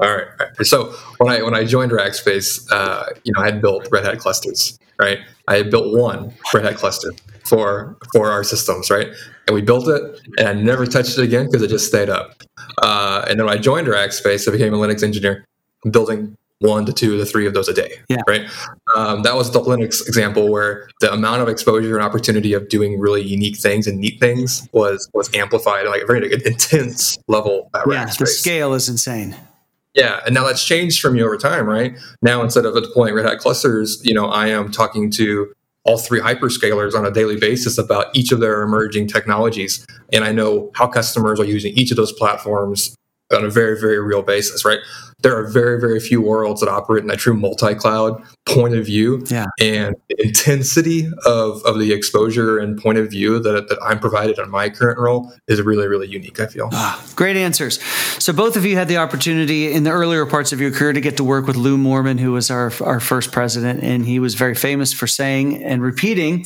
All 0.00 0.14
right. 0.16 0.26
So 0.66 0.92
when 1.18 1.32
I 1.32 1.42
when 1.42 1.54
I 1.54 1.64
joined 1.64 1.90
Rackspace, 1.92 2.70
uh, 2.70 3.06
you 3.24 3.32
know, 3.34 3.42
I 3.42 3.46
had 3.46 3.60
built 3.60 3.88
Red 3.90 4.04
Hat 4.04 4.18
clusters. 4.18 4.78
Right. 4.98 5.18
I 5.46 5.56
had 5.56 5.70
built 5.70 5.96
one 5.96 6.32
Red 6.54 6.64
Hat 6.64 6.76
cluster 6.76 7.12
for 7.44 7.96
for 8.12 8.30
our 8.30 8.44
systems, 8.44 8.90
right? 8.90 9.08
And 9.46 9.54
we 9.54 9.62
built 9.62 9.88
it, 9.88 10.20
and 10.38 10.48
I 10.48 10.52
never 10.52 10.86
touched 10.86 11.18
it 11.18 11.22
again 11.24 11.46
because 11.46 11.62
it 11.62 11.68
just 11.68 11.86
stayed 11.86 12.08
up. 12.10 12.42
Uh, 12.82 13.24
and 13.28 13.38
then 13.40 13.46
when 13.46 13.56
I 13.56 13.60
joined 13.60 13.88
Rackspace, 13.88 14.46
I 14.48 14.52
became 14.52 14.72
a 14.74 14.76
Linux 14.76 15.02
engineer, 15.02 15.44
building 15.90 16.36
one 16.60 16.84
to 16.86 16.92
two 16.92 17.16
to 17.16 17.24
three 17.24 17.46
of 17.46 17.54
those 17.54 17.68
a 17.68 17.72
day. 17.74 17.92
Yeah. 18.08 18.20
Right. 18.28 18.42
Um, 18.96 19.22
that 19.22 19.36
was 19.36 19.50
the 19.52 19.60
Linux 19.60 20.06
example 20.06 20.50
where 20.50 20.88
the 21.00 21.12
amount 21.12 21.40
of 21.40 21.48
exposure 21.48 21.96
and 21.96 22.04
opportunity 22.04 22.52
of 22.52 22.68
doing 22.68 22.98
really 22.98 23.22
unique 23.22 23.56
things 23.56 23.86
and 23.86 23.98
neat 23.98 24.18
things 24.20 24.68
was 24.72 25.08
was 25.14 25.32
amplified 25.34 25.86
at 25.86 25.90
like 25.90 26.02
a 26.02 26.06
very 26.06 26.32
intense 26.44 27.16
level 27.28 27.70
at 27.74 27.82
Yeah, 27.88 28.04
Rackspace. 28.06 28.18
the 28.18 28.26
scale 28.26 28.74
is 28.74 28.88
insane. 28.88 29.36
Yeah, 29.94 30.20
and 30.26 30.34
now 30.34 30.44
that's 30.46 30.64
changed 30.64 31.00
for 31.00 31.10
me 31.10 31.22
over 31.22 31.36
time, 31.36 31.66
right? 31.66 31.98
Now 32.22 32.42
instead 32.42 32.66
of 32.66 32.74
deploying 32.74 33.14
Red 33.14 33.26
Hat 33.26 33.38
clusters, 33.38 34.00
you 34.04 34.14
know, 34.14 34.26
I 34.26 34.48
am 34.48 34.70
talking 34.70 35.10
to 35.12 35.52
all 35.84 35.98
three 35.98 36.20
hyperscalers 36.20 36.94
on 36.94 37.06
a 37.06 37.10
daily 37.10 37.36
basis 37.36 37.78
about 37.78 38.14
each 38.14 38.30
of 38.30 38.40
their 38.40 38.62
emerging 38.62 39.08
technologies, 39.08 39.84
and 40.12 40.24
I 40.24 40.32
know 40.32 40.70
how 40.74 40.86
customers 40.86 41.40
are 41.40 41.44
using 41.44 41.72
each 41.74 41.90
of 41.90 41.96
those 41.96 42.12
platforms 42.12 42.94
on 43.32 43.44
a 43.44 43.50
very, 43.50 43.78
very 43.80 43.98
real 44.00 44.22
basis, 44.22 44.64
right? 44.64 44.78
There 45.20 45.36
are 45.36 45.48
very, 45.48 45.80
very 45.80 45.98
few 45.98 46.20
worlds 46.22 46.60
that 46.60 46.68
operate 46.68 47.02
in 47.02 47.10
a 47.10 47.16
true 47.16 47.34
multi-cloud 47.34 48.22
point 48.46 48.74
of 48.74 48.86
view, 48.86 49.24
Yeah. 49.28 49.46
and 49.60 49.96
intensity 50.18 51.10
of 51.26 51.60
of 51.64 51.78
the 51.80 51.92
exposure 51.92 52.58
and 52.58 52.80
point 52.80 52.98
of 52.98 53.10
view 53.10 53.40
that 53.40 53.68
that 53.68 53.78
I'm 53.82 53.98
provided 53.98 54.38
on 54.38 54.48
my 54.50 54.70
current 54.70 54.98
role 54.98 55.32
is 55.48 55.60
really, 55.60 55.88
really 55.88 56.06
unique. 56.06 56.38
I 56.40 56.46
feel. 56.46 56.68
Ah, 56.72 57.04
great 57.16 57.36
answers. 57.36 57.80
So 58.20 58.32
both 58.32 58.56
of 58.56 58.64
you 58.64 58.76
had 58.76 58.86
the 58.88 58.98
opportunity 58.98 59.72
in 59.72 59.82
the 59.82 59.90
earlier 59.90 60.24
parts 60.24 60.52
of 60.52 60.60
your 60.60 60.70
career 60.70 60.92
to 60.92 61.00
get 61.00 61.16
to 61.16 61.24
work 61.24 61.46
with 61.46 61.56
Lew 61.56 61.76
Moorman, 61.76 62.20
who 62.20 62.32
was 62.32 62.48
our 62.50 62.72
our 62.80 63.00
first 63.00 63.32
president, 63.32 63.82
and 63.82 64.06
he 64.06 64.20
was 64.20 64.34
very 64.36 64.54
famous 64.54 64.92
for 64.92 65.06
saying 65.08 65.62
and 65.64 65.82
repeating 65.82 66.44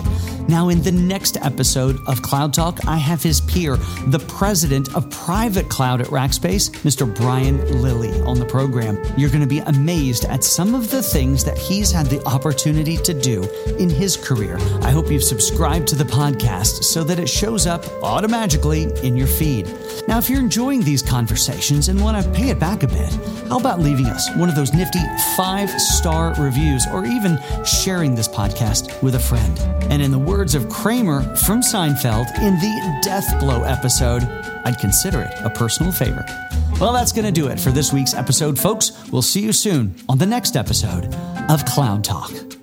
Now, 0.48 0.70
in 0.70 0.80
the 0.80 0.92
next 0.92 1.36
episode 1.44 1.98
of 2.06 2.22
Cloud 2.22 2.54
Talk, 2.54 2.86
I 2.86 2.96
have 2.96 3.22
his 3.22 3.42
peer, 3.42 3.76
the 4.06 4.24
president 4.28 4.94
of 4.94 5.10
private 5.10 5.68
cloud 5.68 6.00
at 6.00 6.06
Rackspace, 6.06 6.70
Mr. 6.84 7.14
Brian 7.14 7.82
Lillie, 7.82 8.18
on 8.22 8.38
the 8.38 8.46
program. 8.46 8.96
You're 9.18 9.28
going 9.28 9.42
to 9.42 9.46
be 9.46 9.58
amazed 9.58 10.24
at 10.24 10.42
some 10.42 10.74
of 10.74 10.90
the 10.90 11.02
things 11.02 11.44
that 11.44 11.58
he's 11.58 11.92
had 11.92 12.06
the 12.06 12.24
opportunity 12.24 12.96
to 12.96 13.12
do 13.12 13.25
in 13.34 13.90
his 13.90 14.16
career. 14.16 14.56
I 14.82 14.90
hope 14.90 15.10
you've 15.10 15.22
subscribed 15.22 15.88
to 15.88 15.96
the 15.96 16.04
podcast 16.04 16.84
so 16.84 17.02
that 17.04 17.18
it 17.18 17.28
shows 17.28 17.66
up 17.66 17.84
automatically 18.02 18.84
in 19.02 19.16
your 19.16 19.26
feed. 19.26 19.66
Now, 20.06 20.18
if 20.18 20.30
you're 20.30 20.40
enjoying 20.40 20.82
these 20.82 21.02
conversations 21.02 21.88
and 21.88 22.00
want 22.00 22.22
to 22.22 22.30
pay 22.30 22.50
it 22.50 22.60
back 22.60 22.82
a 22.82 22.88
bit, 22.88 23.12
how 23.48 23.58
about 23.58 23.80
leaving 23.80 24.06
us 24.06 24.28
one 24.36 24.48
of 24.48 24.54
those 24.54 24.72
nifty 24.72 25.00
five 25.36 25.68
star 25.80 26.34
reviews 26.38 26.86
or 26.92 27.04
even 27.04 27.38
sharing 27.64 28.14
this 28.14 28.28
podcast 28.28 29.02
with 29.02 29.16
a 29.16 29.20
friend? 29.20 29.58
And 29.90 30.00
in 30.00 30.10
the 30.10 30.18
words 30.18 30.54
of 30.54 30.68
Kramer 30.68 31.22
from 31.36 31.60
Seinfeld 31.60 32.26
in 32.38 32.54
the 32.54 33.00
Death 33.02 33.38
Blow 33.40 33.62
episode, 33.64 34.22
I'd 34.64 34.78
consider 34.78 35.22
it 35.22 35.34
a 35.44 35.50
personal 35.50 35.92
favor. 35.92 36.24
Well, 36.80 36.92
that's 36.92 37.12
going 37.12 37.24
to 37.24 37.32
do 37.32 37.48
it 37.48 37.58
for 37.58 37.70
this 37.70 37.92
week's 37.92 38.14
episode, 38.14 38.58
folks. 38.58 38.92
We'll 39.10 39.22
see 39.22 39.40
you 39.40 39.52
soon 39.52 39.94
on 40.08 40.18
the 40.18 40.26
next 40.26 40.56
episode 40.56 41.14
of 41.48 41.64
Cloud 41.64 42.04
Talk. 42.04 42.55